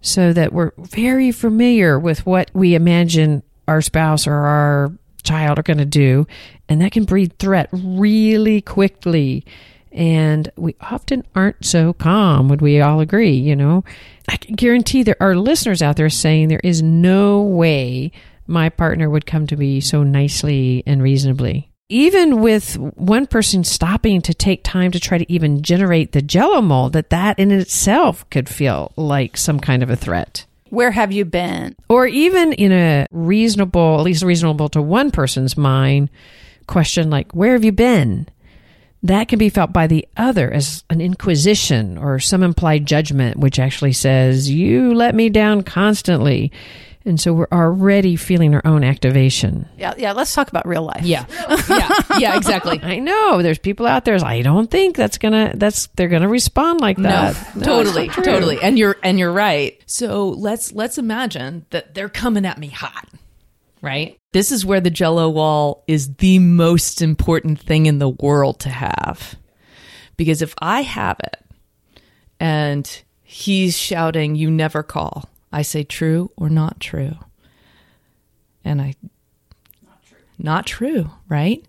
so 0.00 0.32
that 0.32 0.52
we're 0.52 0.72
very 0.78 1.32
familiar 1.32 1.98
with 1.98 2.24
what 2.24 2.50
we 2.54 2.74
imagine 2.74 3.42
our 3.66 3.80
spouse 3.80 4.26
or 4.26 4.34
our 4.34 4.92
child 5.22 5.58
are 5.58 5.62
going 5.64 5.78
to 5.78 5.84
do. 5.84 6.26
And 6.68 6.80
that 6.80 6.92
can 6.92 7.04
breed 7.04 7.38
threat 7.38 7.68
really 7.72 8.60
quickly. 8.60 9.44
And 9.92 10.50
we 10.56 10.74
often 10.80 11.24
aren't 11.34 11.64
so 11.64 11.92
calm. 11.92 12.48
Would 12.48 12.62
we 12.62 12.80
all 12.80 13.00
agree? 13.00 13.32
You 13.34 13.54
know, 13.54 13.84
I 14.28 14.36
can 14.36 14.54
guarantee 14.54 15.02
there 15.02 15.16
are 15.20 15.36
listeners 15.36 15.82
out 15.82 15.96
there 15.96 16.08
saying 16.08 16.48
there 16.48 16.60
is 16.64 16.82
no 16.82 17.42
way 17.42 18.10
my 18.46 18.68
partner 18.70 19.10
would 19.10 19.26
come 19.26 19.46
to 19.48 19.56
me 19.56 19.80
so 19.80 20.02
nicely 20.02 20.82
and 20.86 21.02
reasonably. 21.02 21.68
Even 21.88 22.40
with 22.40 22.78
one 22.78 23.26
person 23.26 23.64
stopping 23.64 24.22
to 24.22 24.32
take 24.32 24.64
time 24.64 24.90
to 24.92 25.00
try 25.00 25.18
to 25.18 25.30
even 25.30 25.62
generate 25.62 26.12
the 26.12 26.22
jello 26.22 26.62
mold, 26.62 26.94
that 26.94 27.10
that 27.10 27.38
in 27.38 27.50
itself 27.52 28.28
could 28.30 28.48
feel 28.48 28.92
like 28.96 29.36
some 29.36 29.60
kind 29.60 29.82
of 29.82 29.90
a 29.90 29.96
threat 29.96 30.46
Where 30.70 30.92
have 30.92 31.12
you 31.12 31.26
been? 31.26 31.76
or 31.90 32.06
even 32.06 32.54
in 32.54 32.72
a 32.72 33.06
reasonable, 33.10 33.98
at 33.98 34.04
least 34.04 34.22
reasonable 34.22 34.70
to 34.70 34.80
one 34.80 35.10
person's 35.10 35.54
mind, 35.58 36.08
question 36.66 37.10
like, 37.10 37.32
Where 37.34 37.52
have 37.52 37.64
you 37.64 37.72
been? 37.72 38.26
That 39.04 39.28
can 39.28 39.38
be 39.38 39.48
felt 39.48 39.72
by 39.72 39.88
the 39.88 40.06
other 40.16 40.50
as 40.50 40.84
an 40.88 41.00
inquisition 41.00 41.98
or 41.98 42.20
some 42.20 42.42
implied 42.42 42.86
judgment, 42.86 43.36
which 43.36 43.58
actually 43.58 43.92
says, 43.92 44.48
You 44.48 44.94
let 44.94 45.14
me 45.14 45.28
down 45.28 45.62
constantly. 45.62 46.52
And 47.04 47.20
so 47.20 47.32
we're 47.32 47.48
already 47.50 48.14
feeling 48.14 48.54
our 48.54 48.62
own 48.64 48.84
activation. 48.84 49.68
Yeah, 49.76 49.94
yeah. 49.98 50.12
Let's 50.12 50.32
talk 50.32 50.48
about 50.48 50.66
real 50.68 50.82
life. 50.84 51.02
Yeah. 51.02 51.26
yeah. 51.68 51.88
Yeah, 52.18 52.36
exactly. 52.36 52.78
I 52.82 53.00
know 53.00 53.42
there's 53.42 53.58
people 53.58 53.86
out 53.86 54.04
there. 54.04 54.24
I 54.24 54.42
don't 54.42 54.70
think 54.70 54.96
that's 54.96 55.18
gonna. 55.18 55.52
That's 55.54 55.88
they're 55.96 56.08
gonna 56.08 56.28
respond 56.28 56.80
like 56.80 56.98
that. 56.98 57.56
No, 57.56 57.62
totally, 57.64 58.08
totally. 58.08 58.60
And 58.62 58.78
you're 58.78 58.96
and 59.02 59.18
you're 59.18 59.32
right. 59.32 59.82
So 59.86 60.28
let's 60.28 60.72
let's 60.72 60.96
imagine 60.96 61.66
that 61.70 61.94
they're 61.94 62.08
coming 62.08 62.46
at 62.46 62.58
me 62.58 62.68
hot. 62.68 63.08
Right? 63.82 64.18
This 64.32 64.52
is 64.52 64.64
where 64.64 64.80
the 64.80 64.90
jello 64.90 65.28
wall 65.28 65.84
is 65.86 66.14
the 66.14 66.38
most 66.38 67.02
important 67.02 67.60
thing 67.60 67.86
in 67.86 67.98
the 67.98 68.08
world 68.08 68.60
to 68.60 68.70
have. 68.70 69.34
Because 70.16 70.40
if 70.40 70.54
I 70.58 70.82
have 70.82 71.18
it 71.20 71.44
and 72.38 73.02
he's 73.22 73.76
shouting, 73.76 74.36
You 74.36 74.50
never 74.50 74.82
call, 74.82 75.28
I 75.52 75.62
say 75.62 75.82
true 75.82 76.30
or 76.36 76.48
not 76.48 76.80
true. 76.80 77.16
And 78.64 78.80
I 78.80 78.94
not 79.84 80.04
true, 80.06 80.18
not 80.38 80.66
true 80.66 81.10
right? 81.28 81.64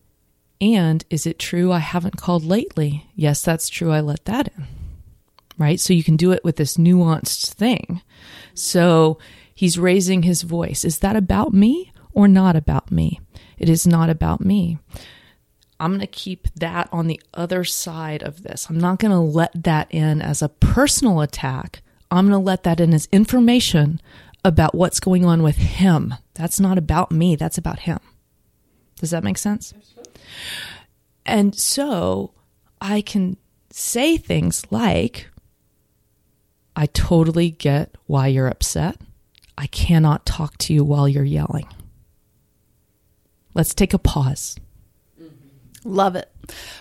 And 0.60 1.04
is 1.10 1.26
it 1.26 1.40
true 1.40 1.72
I 1.72 1.80
haven't 1.80 2.18
called 2.18 2.44
lately? 2.44 3.10
Yes, 3.16 3.42
that's 3.42 3.70
true. 3.70 3.92
I 3.92 4.02
let 4.02 4.26
that 4.26 4.50
in. 4.56 4.68
Right? 5.58 5.80
So 5.80 5.94
you 5.94 6.04
can 6.04 6.16
do 6.16 6.32
it 6.32 6.44
with 6.44 6.58
this 6.58 6.78
nuanced 6.78 7.54
thing. 7.54 8.02
So 8.54 9.20
he's 9.54 9.80
raising 9.80 10.24
his 10.24 10.42
voice. 10.42 10.84
Is 10.86 11.00
that 11.00 11.16
about 11.16 11.54
me 11.54 11.92
or 12.14 12.28
not 12.28 12.56
about 12.56 12.92
me? 12.92 13.20
It 13.58 13.70
is 13.70 13.86
not 13.88 14.10
about 14.10 14.42
me. 14.42 14.78
I'm 15.80 15.92
going 15.92 16.00
to 16.00 16.08
keep 16.08 16.48
that 16.56 16.88
on 16.92 17.08
the 17.08 17.22
other 17.34 17.64
side 17.64 18.24
of 18.24 18.44
this. 18.44 18.68
I'm 18.70 18.80
not 18.80 19.00
going 19.00 19.12
to 19.12 19.20
let 19.20 19.64
that 19.64 19.88
in 19.92 20.22
as 20.22 20.42
a 20.42 20.50
personal 20.50 21.22
attack. 21.22 21.82
I'm 22.10 22.30
going 22.30 22.40
to 22.40 22.46
let 22.46 22.64
that 22.64 22.80
in 22.80 22.94
as 22.94 23.10
information 23.12 24.00
about 24.46 24.76
what's 24.76 25.00
going 25.00 25.26
on 25.26 25.44
with 25.44 25.58
him. 25.58 26.14
That's 26.36 26.60
not 26.60 26.78
about 26.78 27.12
me, 27.12 27.36
that's 27.36 27.58
about 27.58 27.80
him. 27.80 28.00
Does 29.00 29.10
that 29.12 29.24
make 29.24 29.38
sense? 29.38 29.74
And 31.26 31.56
so 31.56 32.34
I 32.80 33.02
can 33.02 33.38
say 33.70 34.18
things 34.18 34.64
like, 34.70 35.30
I 36.76 36.86
totally 36.88 37.52
get 37.52 37.96
why 38.06 38.28
you're 38.28 38.48
upset. 38.48 38.98
I 39.58 39.68
cannot 39.68 40.26
talk 40.26 40.58
to 40.60 40.74
you 40.74 40.84
while 40.84 41.08
you're 41.08 41.24
yelling. 41.24 41.68
Let's 43.54 43.74
take 43.74 43.94
a 43.94 44.00
pause. 44.00 44.56
Love 45.86 46.16
it. 46.16 46.30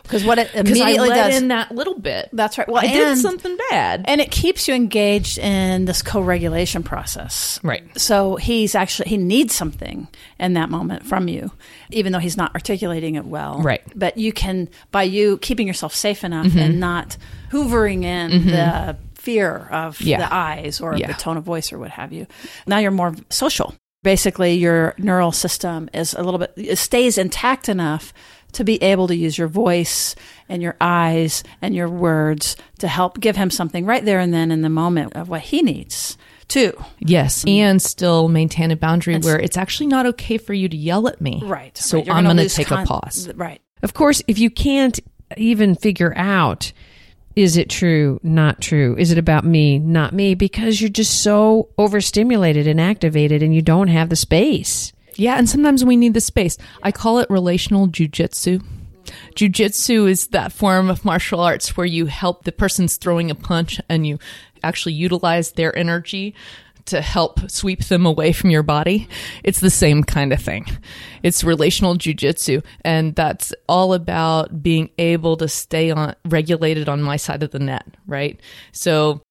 Because 0.02 0.24
what 0.24 0.38
it 0.38 0.50
immediately 0.54 1.08
let 1.08 1.30
does. 1.30 1.40
in 1.40 1.48
that 1.48 1.72
little 1.72 1.98
bit. 1.98 2.28
that's 2.32 2.58
right. 2.58 2.68
Well, 2.68 2.82
I 2.84 2.88
did 2.88 3.08
and- 3.08 3.18
something 3.18 3.56
bad. 3.70 4.04
And 4.06 4.20
it 4.20 4.30
keeps 4.30 4.68
you 4.68 4.74
engaged 4.74 5.38
in 5.38 5.84
this 5.84 6.02
co-regulation 6.02 6.82
process. 6.82 7.58
Right. 7.62 7.84
So 7.98 8.36
he's 8.36 8.74
actually 8.74 9.08
he 9.08 9.16
needs 9.16 9.54
something 9.54 10.08
in 10.38 10.54
that 10.54 10.70
moment 10.70 11.04
from 11.04 11.28
you, 11.28 11.50
even 11.90 12.12
though 12.12 12.18
he's 12.18 12.36
not 12.36 12.54
articulating 12.54 13.16
it 13.16 13.24
well. 13.24 13.60
Right. 13.60 13.82
But 13.94 14.18
you 14.18 14.32
can 14.32 14.68
by 14.90 15.04
you 15.04 15.38
keeping 15.38 15.66
yourself 15.66 15.94
safe 15.94 16.24
enough 16.24 16.46
mm-hmm. 16.46 16.58
and 16.58 16.80
not 16.80 17.16
hoovering 17.50 18.04
in 18.04 18.30
mm-hmm. 18.30 18.48
the 18.48 18.96
fear 19.14 19.68
of 19.70 20.00
Yeah. 20.00 20.18
the 20.18 20.34
eyes 20.34 20.80
or 20.80 20.96
Yeah. 20.96 21.08
the 21.08 21.14
tone 21.14 21.36
of 21.36 21.44
voice 21.44 21.72
or 21.72 21.78
what 21.78 21.90
have 21.90 22.12
you. 22.12 22.26
Now 22.66 22.78
you're 22.78 22.90
more 22.90 23.14
social. 23.30 23.74
Basically, 24.02 24.54
your 24.54 24.94
neural 24.98 25.32
system 25.32 25.88
is 25.94 26.14
a 26.14 26.22
little 26.22 26.38
bit 26.38 26.52
it 26.56 26.76
stays 26.76 27.18
intact 27.18 27.68
enough 27.68 28.12
to 28.52 28.64
be 28.64 28.82
able 28.82 29.06
to 29.08 29.16
use 29.16 29.36
your 29.38 29.48
voice 29.48 30.14
and 30.48 30.62
your 30.62 30.76
eyes 30.80 31.42
and 31.62 31.74
your 31.74 31.88
words 31.88 32.56
to 32.78 32.88
help 32.88 33.18
give 33.18 33.36
him 33.36 33.50
something 33.50 33.86
right 33.86 34.04
there 34.04 34.20
and 34.20 34.32
then 34.32 34.50
in 34.50 34.62
the 34.62 34.68
moment 34.68 35.14
of 35.14 35.28
what 35.28 35.40
he 35.40 35.62
needs 35.62 36.18
too. 36.48 36.72
Yes, 36.98 37.40
mm-hmm. 37.40 37.48
and 37.48 37.82
still 37.82 38.28
maintain 38.28 38.70
a 38.70 38.76
boundary 38.76 39.18
where 39.18 39.40
it's 39.40 39.56
actually 39.56 39.86
not 39.86 40.06
okay 40.06 40.36
for 40.36 40.52
you 40.52 40.68
to 40.68 40.76
yell 40.76 41.08
at 41.08 41.20
me. 41.20 41.40
Right. 41.42 41.76
So 41.76 41.98
Right. 41.98 42.08
I'm 42.08 42.24
gonna 42.24 42.34
going 42.34 42.48
to 42.48 42.54
take 42.54 42.66
con- 42.66 42.84
a 42.84 42.86
pause. 42.86 43.30
Right. 43.34 43.60
Of 43.82 43.94
course, 43.94 44.22
if 44.28 44.38
you 44.38 44.50
can't 44.50 45.00
even 45.36 45.74
figure 45.74 46.12
out, 46.16 46.72
is 47.34 47.56
it 47.56 47.70
true, 47.70 48.20
not 48.22 48.60
true? 48.60 48.96
Is 48.98 49.10
it 49.10 49.18
about 49.18 49.44
me, 49.44 49.78
not 49.78 50.12
me? 50.12 50.34
Because 50.34 50.80
you're 50.80 50.90
just 50.90 51.22
so 51.22 51.68
overstimulated 51.78 52.66
and 52.66 52.80
activated 52.80 53.42
and 53.42 53.54
you 53.54 53.62
don't 53.62 53.88
have 53.88 54.08
the 54.08 54.16
space. 54.16 54.92
Yeah, 55.16 55.36
and 55.36 55.48
sometimes 55.48 55.84
we 55.84 55.96
need 55.96 56.14
the 56.14 56.20
space. 56.20 56.56
I 56.82 56.92
call 56.92 57.18
it 57.18 57.30
relational 57.30 57.88
jujitsu. 57.88 58.64
Jujitsu 59.34 60.08
is 60.08 60.28
that 60.28 60.52
form 60.52 60.88
of 60.88 61.04
martial 61.04 61.40
arts 61.40 61.76
where 61.76 61.86
you 61.86 62.06
help 62.06 62.44
the 62.44 62.52
person's 62.52 62.96
throwing 62.96 63.30
a 63.30 63.34
punch 63.34 63.80
and 63.88 64.06
you 64.06 64.18
actually 64.62 64.92
utilize 64.92 65.52
their 65.52 65.76
energy 65.76 66.34
to 66.86 67.00
help 67.00 67.50
sweep 67.50 67.84
them 67.84 68.06
away 68.06 68.32
from 68.32 68.50
your 68.50 68.62
body. 68.62 69.08
It's 69.44 69.60
the 69.60 69.70
same 69.70 70.02
kind 70.02 70.32
of 70.32 70.40
thing. 70.40 70.66
It's 71.22 71.44
relational 71.44 71.96
jujitsu, 71.96 72.64
and 72.84 73.14
that's 73.14 73.52
all 73.68 73.94
about 73.94 74.62
being 74.62 74.90
able 74.98 75.36
to 75.38 75.48
stay 75.48 75.90
on 75.90 76.14
regulated 76.24 76.88
on 76.88 77.02
my 77.02 77.16
side 77.16 77.42
of 77.42 77.50
the 77.50 77.58
net, 77.58 77.86
right? 78.06 78.40
So 78.72 79.22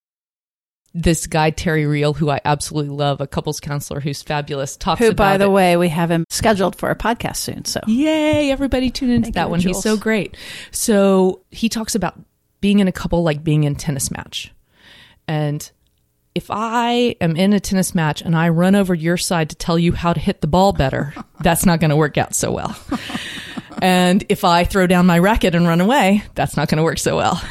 this 0.93 1.27
guy 1.27 1.51
Terry 1.51 1.85
Real, 1.85 2.13
who 2.13 2.29
I 2.29 2.41
absolutely 2.43 2.95
love, 2.95 3.21
a 3.21 3.27
couples 3.27 3.59
counselor 3.59 3.99
who's 3.99 4.21
fabulous, 4.21 4.75
talks 4.75 4.99
Who, 4.99 5.13
by 5.13 5.37
the 5.37 5.45
it. 5.45 5.51
way, 5.51 5.77
we 5.77 5.89
have 5.89 6.11
him 6.11 6.25
scheduled 6.29 6.75
for 6.75 6.89
a 6.89 6.95
podcast 6.95 7.37
soon. 7.37 7.65
So 7.65 7.79
Yay, 7.87 8.51
everybody 8.51 8.89
tune 8.89 9.09
into 9.09 9.25
Thank 9.27 9.35
that 9.35 9.49
one. 9.49 9.59
He's 9.61 9.81
so 9.81 9.97
great. 9.97 10.35
So 10.71 11.43
he 11.49 11.69
talks 11.69 11.95
about 11.95 12.19
being 12.59 12.79
in 12.79 12.87
a 12.87 12.91
couple 12.91 13.23
like 13.23 13.43
being 13.43 13.63
in 13.63 13.75
tennis 13.75 14.11
match. 14.11 14.53
And 15.27 15.69
if 16.33 16.47
I 16.49 17.15
am 17.19 17.35
in 17.35 17.53
a 17.53 17.59
tennis 17.59 17.93
match 17.93 18.21
and 18.21 18.35
I 18.35 18.49
run 18.49 18.75
over 18.75 18.93
your 18.93 19.17
side 19.17 19.49
to 19.49 19.55
tell 19.55 19.77
you 19.77 19.93
how 19.93 20.13
to 20.13 20.19
hit 20.19 20.41
the 20.41 20.47
ball 20.47 20.73
better, 20.73 21.13
that's 21.41 21.65
not 21.65 21.79
going 21.79 21.89
to 21.89 21.95
work 21.95 22.17
out 22.17 22.35
so 22.35 22.51
well. 22.51 22.75
and 23.81 24.23
if 24.29 24.43
I 24.43 24.63
throw 24.63 24.87
down 24.87 25.05
my 25.05 25.19
racket 25.19 25.55
and 25.55 25.67
run 25.67 25.81
away, 25.81 26.23
that's 26.35 26.55
not 26.55 26.69
going 26.69 26.77
to 26.77 26.83
work 26.83 26.99
so 26.99 27.17
well. 27.17 27.41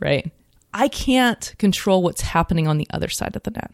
Right? 0.00 0.30
I 0.74 0.88
can't 0.88 1.54
control 1.58 2.02
what's 2.02 2.20
happening 2.20 2.68
on 2.68 2.78
the 2.78 2.86
other 2.90 3.08
side 3.08 3.36
of 3.36 3.42
the 3.44 3.50
net. 3.50 3.70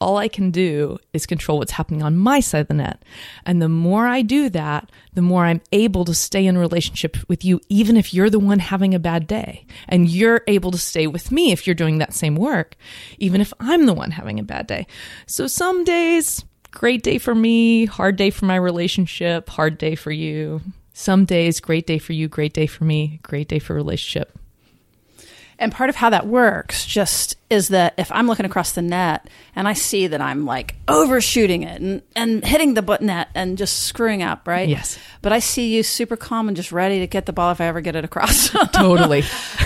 All 0.00 0.16
I 0.16 0.28
can 0.28 0.50
do 0.50 0.98
is 1.12 1.26
control 1.26 1.58
what's 1.58 1.72
happening 1.72 2.02
on 2.02 2.16
my 2.16 2.38
side 2.38 2.60
of 2.60 2.68
the 2.68 2.74
net. 2.74 3.02
And 3.44 3.60
the 3.60 3.68
more 3.68 4.06
I 4.06 4.22
do 4.22 4.48
that, 4.50 4.90
the 5.14 5.22
more 5.22 5.44
I'm 5.44 5.60
able 5.72 6.04
to 6.04 6.14
stay 6.14 6.46
in 6.46 6.56
relationship 6.56 7.16
with 7.28 7.44
you, 7.44 7.60
even 7.68 7.96
if 7.96 8.14
you're 8.14 8.30
the 8.30 8.38
one 8.38 8.60
having 8.60 8.94
a 8.94 9.00
bad 9.00 9.26
day. 9.26 9.66
And 9.88 10.08
you're 10.08 10.42
able 10.46 10.70
to 10.70 10.78
stay 10.78 11.08
with 11.08 11.32
me 11.32 11.50
if 11.50 11.66
you're 11.66 11.74
doing 11.74 11.98
that 11.98 12.14
same 12.14 12.36
work, 12.36 12.76
even 13.18 13.40
if 13.40 13.52
I'm 13.58 13.86
the 13.86 13.94
one 13.94 14.12
having 14.12 14.38
a 14.38 14.44
bad 14.44 14.68
day. 14.68 14.86
So 15.26 15.48
some 15.48 15.82
days, 15.82 16.44
great 16.70 17.02
day 17.02 17.18
for 17.18 17.34
me, 17.34 17.86
hard 17.86 18.16
day 18.16 18.30
for 18.30 18.46
my 18.46 18.56
relationship, 18.56 19.48
hard 19.48 19.78
day 19.78 19.96
for 19.96 20.12
you. 20.12 20.60
Some 20.92 21.24
days, 21.24 21.60
great 21.60 21.86
day 21.86 21.98
for 21.98 22.12
you, 22.12 22.28
great 22.28 22.52
day 22.52 22.66
for 22.66 22.84
me, 22.84 23.20
great 23.22 23.48
day 23.48 23.58
for 23.58 23.74
relationship. 23.74 24.36
And 25.58 25.72
part 25.72 25.90
of 25.90 25.96
how 25.96 26.10
that 26.10 26.26
works, 26.26 26.86
just 26.86 27.36
is 27.50 27.68
that 27.68 27.94
if 27.96 28.12
I'm 28.12 28.26
looking 28.26 28.44
across 28.44 28.72
the 28.72 28.82
net 28.82 29.28
and 29.56 29.66
I 29.66 29.72
see 29.72 30.06
that 30.06 30.20
I'm 30.20 30.44
like 30.44 30.74
overshooting 30.86 31.62
it 31.62 31.80
and, 31.80 32.02
and 32.14 32.44
hitting 32.44 32.74
the 32.74 32.82
butt 32.82 33.00
net 33.00 33.28
and 33.34 33.56
just 33.56 33.84
screwing 33.84 34.22
up, 34.22 34.46
right? 34.46 34.68
Yes. 34.68 34.98
But 35.22 35.32
I 35.32 35.38
see 35.38 35.74
you 35.74 35.82
super 35.82 36.16
calm 36.16 36.48
and 36.48 36.56
just 36.56 36.72
ready 36.72 37.00
to 37.00 37.06
get 37.06 37.26
the 37.26 37.32
ball 37.32 37.50
if 37.50 37.60
I 37.60 37.66
ever 37.66 37.80
get 37.80 37.96
it 37.96 38.04
across. 38.04 38.50
Totally. 38.72 39.22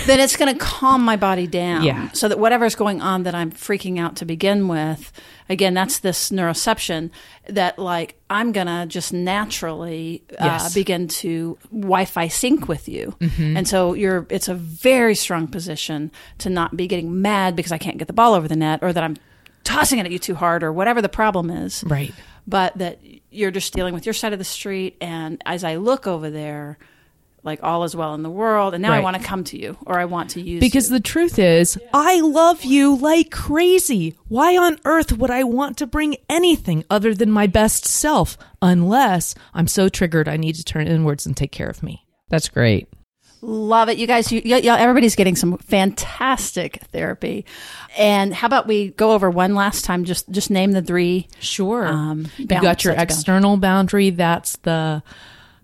then 0.07 0.21
it's 0.21 0.37
going 0.37 0.53
to 0.53 0.59
calm 0.59 1.05
my 1.05 1.17
body 1.17 1.47
down. 1.47 1.83
Yeah. 1.83 2.11
So 2.13 2.29
that 2.29 2.39
whatever's 2.39 2.77
going 2.77 3.01
on 3.01 3.25
that 3.25 3.35
I'm 3.35 3.51
freaking 3.51 3.99
out 3.99 4.17
to 4.17 4.25
begin 4.25 4.69
with, 4.69 5.13
again, 5.49 5.75
that's 5.75 5.99
this 5.99 6.31
neuroception 6.31 7.11
that 7.49 7.79
like 7.79 8.15
I'm 8.31 8.53
going 8.53 8.69
to 8.69 8.87
just 8.87 9.13
naturally 9.13 10.23
uh, 10.39 10.71
begin 10.75 11.09
to 11.09 11.59
Wi-Fi 11.71 12.29
sync 12.29 12.69
with 12.69 12.89
you. 12.89 13.15
Mm-hmm. 13.21 13.57
And 13.57 13.69
so 13.69 13.95
you're 13.95 14.27
it's 14.31 14.49
a 14.49 14.55
very 14.55 15.15
strong 15.15 15.49
position 15.49 16.11
to 16.39 16.51
not 16.51 16.77
be 16.77 16.87
getting 16.87 17.21
mad 17.21 17.57
because 17.57 17.72
I 17.73 17.79
can't 17.79 17.99
get 17.99 18.07
the 18.07 18.13
ball 18.13 18.35
over 18.35 18.47
the 18.49 18.57
net 18.57 18.81
or 18.83 18.93
that 18.93 19.03
I'm 19.03 19.17
tossing 19.65 19.99
it 19.99 20.07
at 20.07 20.13
you 20.13 20.19
too 20.19 20.35
hard 20.35 20.63
or 20.63 20.73
whatever 20.73 21.01
the 21.01 21.09
problem 21.09 21.49
is 21.51 21.85
right. 21.87 22.13
but 22.47 22.77
that 22.79 22.99
you're 23.31 23.51
just 23.53 23.73
dealing 23.73 23.95
with 23.95 24.05
your 24.07 24.13
side 24.13 24.33
of 24.33 24.39
the 24.39 24.45
street. 24.45 24.97
And 25.01 25.41
as 25.47 25.63
I 25.65 25.77
look 25.77 26.07
over 26.07 26.31
there, 26.31 26.79
like 27.45 27.61
all 27.63 27.83
is 27.85 27.97
well 27.97 28.15
in 28.15 28.23
the 28.23 28.31
world, 28.31 28.73
and 28.75 28.83
now 28.83 28.93
I 28.93 29.01
want 29.01 29.17
to 29.17 29.23
come 29.23 29.43
to 29.45 29.59
you 29.59 29.77
or 29.85 29.99
I 29.99 30.05
want 30.05 30.31
to 30.31 30.41
use 30.41 30.61
Because 30.61 30.91
you. 30.91 30.97
the 30.97 31.03
truth 31.03 31.39
is, 31.41 31.77
I 31.93 32.21
love 32.21 32.65
you 32.65 32.95
like 32.97 33.31
crazy. 33.33 34.17
Why 34.29 34.57
on 34.57 34.79
earth 34.85 35.13
would 35.19 35.31
I 35.31 35.43
want 35.43 35.77
to 35.79 35.87
bring 35.89 36.17
anything 36.29 36.85
other 36.89 37.15
than 37.15 37.33
my 37.33 37.49
best 37.49 37.85
self 37.85 38.39
unless 38.61 39.35
I'm 39.55 39.67
so 39.67 39.89
triggered 39.89 40.29
I 40.29 40.37
need 40.37 40.55
to 40.55 40.65
turn 40.65 40.87
inwards 40.87 41.27
and 41.27 41.37
take 41.37 41.51
care 41.51 41.69
of 41.69 41.83
me? 41.83 42.07
That's 42.29 42.49
great. 42.49 42.89
Love 43.43 43.89
it, 43.89 43.99
you 43.99 44.07
guys. 44.07 44.33
You, 44.33 44.41
you, 44.45 44.57
you- 44.57 44.71
everybody's 44.71 45.15
getting 45.17 45.37
some 45.37 45.59
fantastic 45.59 46.79
therapy. 46.93 47.45
And 47.99 48.33
how 48.33 48.47
about 48.47 48.67
we 48.67 48.89
go 48.91 49.13
over 49.13 49.29
one 49.31 49.55
last 49.55 49.85
time? 49.85 50.05
Just 50.05 50.31
just 50.31 50.51
name 50.51 50.73
the 50.73 50.81
three. 50.83 51.29
Sure. 51.41 51.87
Um, 51.87 52.29
you 52.39 52.47
got 52.47 52.85
your 52.85 52.95
that 52.95 53.01
you 53.01 53.03
external 53.03 53.57
boundary. 53.59 54.11
That's 54.11 54.57
the 54.59 55.03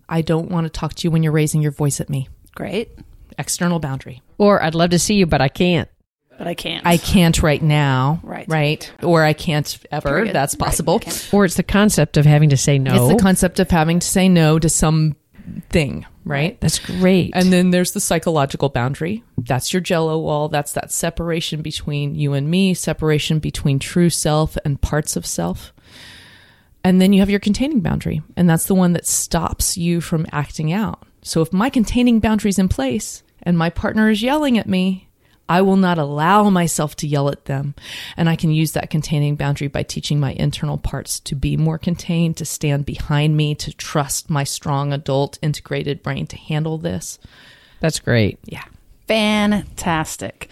I 0.09 0.23
don't 0.23 0.51
want 0.51 0.65
to 0.67 0.71
talk 0.71 0.95
to 0.95 1.05
you 1.07 1.11
when 1.11 1.23
you're 1.23 1.33
raising 1.33 1.63
your 1.63 1.73
voice 1.73 2.01
at 2.01 2.09
me. 2.11 2.29
Great, 2.55 2.91
External 3.39 3.79
boundary. 3.79 4.21
Or 4.37 4.63
I'd 4.63 4.75
love 4.75 4.91
to 4.91 4.99
see 4.99 5.15
you, 5.15 5.27
but 5.27 5.41
I 5.41 5.49
can't. 5.49 5.89
but 6.37 6.47
I 6.47 6.55
can't. 6.55 6.87
I 6.87 6.97
can't 6.97 7.41
right 7.43 7.63
now. 7.63 8.21
Right. 8.23 8.47
Right. 8.49 8.93
Or 9.03 9.23
I 9.25 9.33
can't 9.33 9.79
ever. 9.93 10.09
Period. 10.09 10.35
That's 10.35 10.55
possible. 10.55 10.97
I 10.97 11.05
can't. 11.05 11.29
Or 11.33 11.45
it's 11.45 11.55
the 11.57 11.63
concept 11.63 12.17
of 12.17 12.27
having 12.27 12.51
to 12.51 12.57
say 12.57 12.79
no. 12.79 12.95
It's 13.11 13.17
the 13.17 13.23
concept 13.23 13.61
of 13.61 13.71
having 13.71 14.01
to 14.01 14.07
say 14.07 14.29
no 14.29 14.59
to 14.59 14.69
some 14.69 15.15
thing, 15.71 16.07
right? 16.25 16.61
That's 16.61 16.79
great. 16.79 17.33
And 17.35 17.53
then 17.53 17.71
there's 17.71 17.93
the 17.93 18.01
psychological 18.01 18.69
boundary. 18.69 19.23
That's 19.37 19.73
your 19.73 19.81
jello 19.81 20.19
wall. 20.19 20.49
That's 20.49 20.73
that 20.73 20.93
separation 20.93 21.63
between 21.63 22.15
you 22.15 22.33
and 22.33 22.51
me, 22.51 22.75
separation 22.75 23.39
between 23.39 23.79
true 23.79 24.11
self 24.11 24.57
and 24.65 24.81
parts 24.81 25.17
of 25.17 25.27
self. 25.27 25.73
And 26.85 27.03
then 27.03 27.13
you 27.13 27.21
have 27.21 27.31
your 27.31 27.41
containing 27.41 27.81
boundary, 27.81 28.23
and 28.37 28.49
that's 28.49 28.67
the 28.67 28.75
one 28.75 28.93
that 28.93 29.07
stops 29.07 29.77
you 29.77 30.01
from 30.01 30.27
acting 30.33 30.73
out. 30.73 31.05
So 31.23 31.43
if 31.43 31.53
my 31.53 31.71
containing 31.71 32.21
boundary 32.21 32.51
is 32.51 32.59
in 32.59 32.69
place 32.69 33.23
and 33.43 33.59
my 33.59 33.69
partner 33.69 34.09
is 34.09 34.23
yelling 34.23 34.57
at 34.59 34.69
me, 34.69 35.08
I 35.49 35.63
will 35.63 35.77
not 35.77 35.99
allow 35.99 36.51
myself 36.51 36.95
to 36.97 37.07
yell 37.07 37.29
at 37.29 37.47
them. 37.47 37.75
And 38.17 38.29
I 38.29 38.37
can 38.37 38.51
use 38.51 38.73
that 38.73 38.91
containing 38.91 39.37
boundary 39.37 39.69
by 39.69 39.83
teaching 39.83 40.21
my 40.21 40.33
internal 40.33 40.79
parts 40.79 41.21
to 41.21 41.35
be 41.35 41.57
more 41.57 41.79
contained, 41.79 42.37
to 42.39 42.45
stand 42.45 42.85
behind 42.87 43.37
me, 43.37 43.55
to 43.57 43.73
trust 43.73 44.29
my 44.29 44.45
strong 44.45 44.93
adult 44.93 45.39
integrated 45.43 46.03
brain 46.03 46.27
to 46.29 46.37
handle 46.37 46.79
this. 46.79 47.19
That's 47.81 47.99
great. 48.01 48.39
Yeah. 48.45 48.65
Fantastic. 49.07 50.49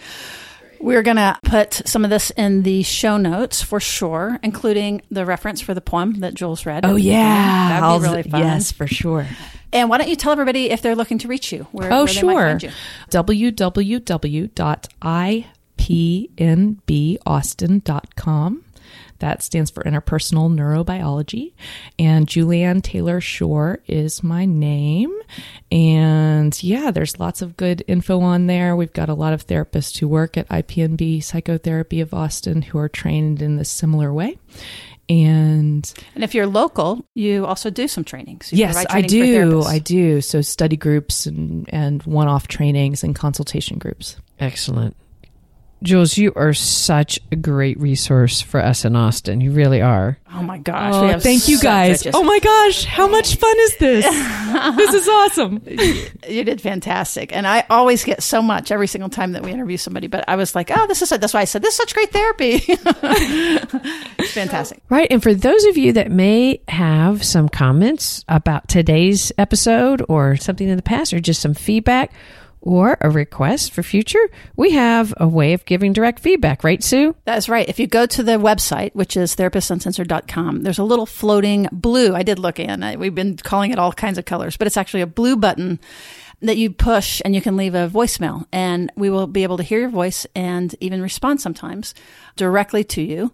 We're 0.79 1.01
going 1.03 1.17
to 1.17 1.37
put 1.43 1.73
some 1.85 2.03
of 2.03 2.09
this 2.11 2.29
in 2.31 2.63
the 2.63 2.83
show 2.83 3.17
notes 3.17 3.61
for 3.63 3.79
sure, 3.79 4.39
including 4.43 5.01
the 5.09 5.25
reference 5.25 5.59
for 5.59 5.73
the 5.73 5.81
poem 5.81 6.19
that 6.19 6.35
Jules 6.35 6.65
read. 6.65 6.85
Oh 6.85 6.95
yeah, 6.95 7.69
That'd 7.69 7.83
I'll- 7.83 7.99
be 7.99 8.05
really 8.05 8.23
fun. 8.23 8.41
Yes, 8.41 8.71
for 8.71 8.85
sure. 8.87 9.27
And 9.73 9.89
why 9.89 9.97
don't 9.97 10.09
you 10.09 10.15
tell 10.15 10.31
everybody 10.31 10.69
if 10.71 10.81
they're 10.81 10.95
looking 10.95 11.17
to 11.19 11.27
reach 11.27 11.51
you? 11.51 11.67
Where, 11.71 11.91
Oh 11.91 11.99
where 11.99 12.07
sure. 12.07 12.31
find 12.47 12.63
you? 12.63 12.71
www.ipnbaustin.com. 17.27 18.63
That 19.19 19.41
stands 19.41 19.71
for 19.71 19.81
Interpersonal 19.83 20.53
Neurobiology. 20.53 21.53
And 21.97 22.27
Juliane 22.27 22.81
Taylor 22.81 23.19
Shore 23.19 23.79
is 23.87 24.21
my 24.23 24.45
name. 24.45 25.11
And 25.71 26.61
yeah, 26.61 26.91
there's 26.91 27.19
lots 27.19 27.41
of 27.41 27.57
good 27.57 27.83
info 27.87 28.19
on 28.21 28.45
there. 28.45 28.75
We've 28.75 28.93
got 28.93 29.09
a 29.09 29.15
lot 29.15 29.33
of 29.33 29.47
therapists 29.47 29.97
who 29.97 30.07
work 30.07 30.37
at 30.37 30.47
IPNB 30.49 31.23
Psychotherapy 31.23 31.99
of 31.99 32.13
Austin 32.13 32.61
who 32.61 32.77
are 32.77 32.89
trained 32.89 33.41
in 33.41 33.57
this 33.57 33.71
similar 33.71 34.13
way. 34.13 34.37
And 35.09 35.91
And 36.15 36.23
if 36.23 36.35
you're 36.35 36.47
local, 36.47 37.05
you 37.15 37.45
also 37.45 37.69
do 37.69 37.87
some 37.87 38.03
trainings. 38.03 38.51
You 38.51 38.59
yes, 38.59 38.73
provide 38.75 39.05
I 39.05 39.07
do. 39.07 39.63
I 39.63 39.79
do. 39.79 40.21
So 40.21 40.41
study 40.41 40.75
groups 40.75 41.25
and, 41.25 41.69
and 41.73 42.03
one 42.03 42.27
off 42.27 42.47
trainings 42.47 43.03
and 43.03 43.15
consultation 43.15 43.77
groups. 43.77 44.17
Excellent. 44.39 44.95
Jules, 45.83 46.17
you 46.17 46.33
are 46.35 46.53
such 46.53 47.19
a 47.31 47.35
great 47.35 47.79
resource 47.79 48.41
for 48.41 48.59
us 48.59 48.83
in 48.83 48.95
Austin. 48.95 49.41
You 49.41 49.51
really 49.51 49.79
are. 49.81 50.17
Oh 50.33 50.41
my 50.41 50.57
gosh. 50.57 50.93
we 50.93 50.99
Oh, 50.99 51.07
have 51.11 51.21
thank 51.23 51.47
you 51.47 51.59
guys. 51.59 52.01
just- 52.01 52.17
Oh 52.17 52.23
my 52.23 52.39
gosh, 52.39 52.83
how 52.85 53.07
much 53.07 53.35
fun 53.35 53.55
is 53.59 53.77
this? 53.77 54.05
this 54.75 54.93
is 54.95 55.07
awesome. 55.07 55.61
You 56.27 56.43
did 56.43 56.61
fantastic. 56.61 57.31
And 57.35 57.45
I 57.45 57.63
always 57.69 58.03
get 58.03 58.23
so 58.23 58.41
much 58.41 58.71
every 58.71 58.87
single 58.87 59.09
time 59.09 59.33
that 59.33 59.43
we 59.43 59.51
interview 59.51 59.77
somebody. 59.77 60.07
But 60.07 60.25
I 60.27 60.35
was 60.35 60.55
like, 60.55 60.71
oh, 60.75 60.87
this 60.87 61.01
is, 61.03 61.09
that's 61.09 61.33
why 61.33 61.41
I 61.41 61.45
said, 61.45 61.61
this 61.61 61.73
is 61.73 61.77
such 61.77 61.93
great 61.93 62.11
therapy. 62.11 62.63
it's 62.67 64.31
fantastic. 64.33 64.81
Right. 64.89 65.07
And 65.11 65.21
for 65.21 65.33
those 65.33 65.63
of 65.65 65.77
you 65.77 65.93
that 65.93 66.11
may 66.11 66.59
have 66.67 67.23
some 67.23 67.49
comments 67.49 68.25
about 68.27 68.67
today's 68.67 69.31
episode 69.37 70.03
or 70.09 70.35
something 70.37 70.67
in 70.67 70.75
the 70.75 70.81
past 70.83 71.13
or 71.13 71.19
just 71.19 71.41
some 71.41 71.53
feedback 71.53 72.11
or 72.67 72.97
a 72.99 73.09
request 73.09 73.71
for 73.71 73.81
future, 73.81 74.29
we 74.57 74.71
have 74.71 75.13
a 75.17 75.27
way 75.27 75.53
of 75.53 75.63
giving 75.65 75.93
direct 75.93 76.19
feedback, 76.19 76.63
right, 76.65 76.83
Sue? 76.83 77.15
That's 77.23 77.47
right. 77.47 77.67
If 77.69 77.79
you 77.79 77.87
go 77.87 78.05
to 78.05 78.21
the 78.21 78.33
website, 78.33 78.93
which 78.93 79.15
is 79.15 79.35
therapistsuncensored.com, 79.37 80.63
there's 80.63 80.77
a 80.79 80.83
little 80.83 81.05
floating 81.05 81.69
blue. 81.71 82.13
I 82.13 82.23
did 82.23 82.39
look 82.39 82.59
in. 82.59 82.83
I- 82.83 82.97
We've 82.97 83.15
been 83.15 83.37
calling 83.37 83.71
it 83.71 83.79
all 83.79 83.93
kinds 83.93 84.17
of 84.17 84.25
colors, 84.25 84.57
but 84.57 84.67
it's 84.67 84.75
actually 84.77 85.01
a 85.01 85.07
blue 85.07 85.37
button 85.37 85.79
that 86.41 86.57
you 86.57 86.69
push 86.69 87.21
and 87.25 87.33
you 87.33 87.41
can 87.41 87.55
leave 87.57 87.73
a 87.73 87.89
voicemail 87.89 88.45
and 88.51 88.91
we 88.95 89.09
will 89.09 89.25
be 89.27 89.41
able 89.43 89.57
to 89.57 89.63
hear 89.63 89.79
your 89.79 89.89
voice 89.89 90.27
and 90.35 90.75
even 90.81 91.01
respond 91.01 91.41
sometimes 91.41 91.95
directly 92.35 92.83
to 92.83 93.01
you. 93.01 93.31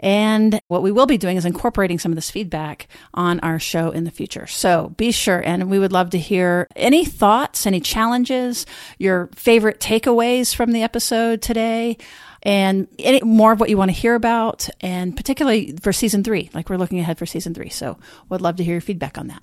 And 0.00 0.60
what 0.68 0.82
we 0.82 0.92
will 0.92 1.06
be 1.06 1.18
doing 1.18 1.36
is 1.36 1.44
incorporating 1.44 1.98
some 1.98 2.12
of 2.12 2.16
this 2.16 2.30
feedback 2.30 2.88
on 3.14 3.40
our 3.40 3.58
show 3.58 3.90
in 3.90 4.04
the 4.04 4.10
future. 4.10 4.46
So 4.46 4.94
be 4.96 5.10
sure, 5.10 5.40
and 5.44 5.70
we 5.70 5.78
would 5.78 5.92
love 5.92 6.10
to 6.10 6.18
hear 6.18 6.66
any 6.76 7.04
thoughts, 7.04 7.66
any 7.66 7.80
challenges, 7.80 8.66
your 8.98 9.28
favorite 9.34 9.80
takeaways 9.80 10.54
from 10.54 10.72
the 10.72 10.82
episode 10.82 11.42
today 11.42 11.96
and 12.42 12.86
any 13.00 13.20
more 13.22 13.52
of 13.52 13.58
what 13.58 13.70
you 13.70 13.76
want 13.76 13.90
to 13.90 13.96
hear 13.96 14.14
about, 14.14 14.68
and 14.80 15.16
particularly 15.16 15.74
for 15.82 15.92
season 15.92 16.22
three, 16.22 16.48
like 16.54 16.70
we're 16.70 16.76
looking 16.76 17.00
ahead 17.00 17.18
for 17.18 17.26
season 17.26 17.54
three. 17.54 17.70
So 17.70 17.98
would 18.28 18.40
love 18.40 18.56
to 18.56 18.64
hear 18.64 18.74
your 18.74 18.80
feedback 18.80 19.18
on 19.18 19.26
that. 19.28 19.42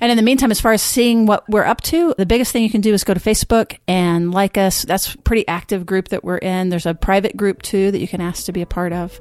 And 0.00 0.10
in 0.10 0.18
the 0.18 0.22
meantime, 0.22 0.50
as 0.50 0.60
far 0.60 0.72
as 0.72 0.82
seeing 0.82 1.24
what 1.24 1.48
we're 1.48 1.64
up 1.64 1.80
to, 1.82 2.14
the 2.18 2.26
biggest 2.26 2.52
thing 2.52 2.62
you 2.62 2.70
can 2.70 2.82
do 2.82 2.92
is 2.92 3.04
go 3.04 3.14
to 3.14 3.20
Facebook 3.20 3.78
and 3.88 4.32
like 4.32 4.58
us. 4.58 4.82
That's 4.82 5.16
pretty 5.16 5.48
active 5.48 5.86
group 5.86 6.08
that 6.08 6.24
we're 6.24 6.36
in. 6.38 6.68
There's 6.68 6.84
a 6.84 6.94
private 6.94 7.36
group 7.36 7.62
too 7.62 7.90
that 7.90 7.98
you 7.98 8.08
can 8.08 8.20
ask 8.20 8.44
to 8.44 8.52
be 8.52 8.60
a 8.60 8.66
part 8.66 8.92
of. 8.92 9.18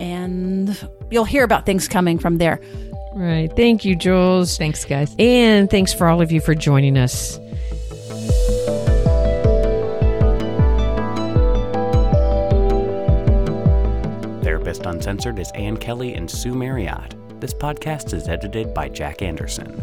And 0.00 0.76
you'll 1.10 1.24
hear 1.24 1.44
about 1.44 1.66
things 1.66 1.86
coming 1.86 2.18
from 2.18 2.38
there. 2.38 2.60
Right. 3.14 3.54
Thank 3.54 3.84
you, 3.84 3.94
Jules. 3.94 4.56
Thanks, 4.56 4.84
guys. 4.84 5.14
And 5.18 5.68
thanks 5.68 5.92
for 5.92 6.08
all 6.08 6.20
of 6.20 6.32
you 6.32 6.40
for 6.40 6.54
joining 6.54 6.96
us. 6.96 7.38
Therapist 14.42 14.86
Uncensored 14.86 15.38
is 15.38 15.50
Ann 15.52 15.76
Kelly 15.76 16.14
and 16.14 16.30
Sue 16.30 16.54
Marriott. 16.54 17.14
This 17.40 17.52
podcast 17.52 18.14
is 18.14 18.28
edited 18.28 18.72
by 18.72 18.88
Jack 18.88 19.22
Anderson. 19.22 19.82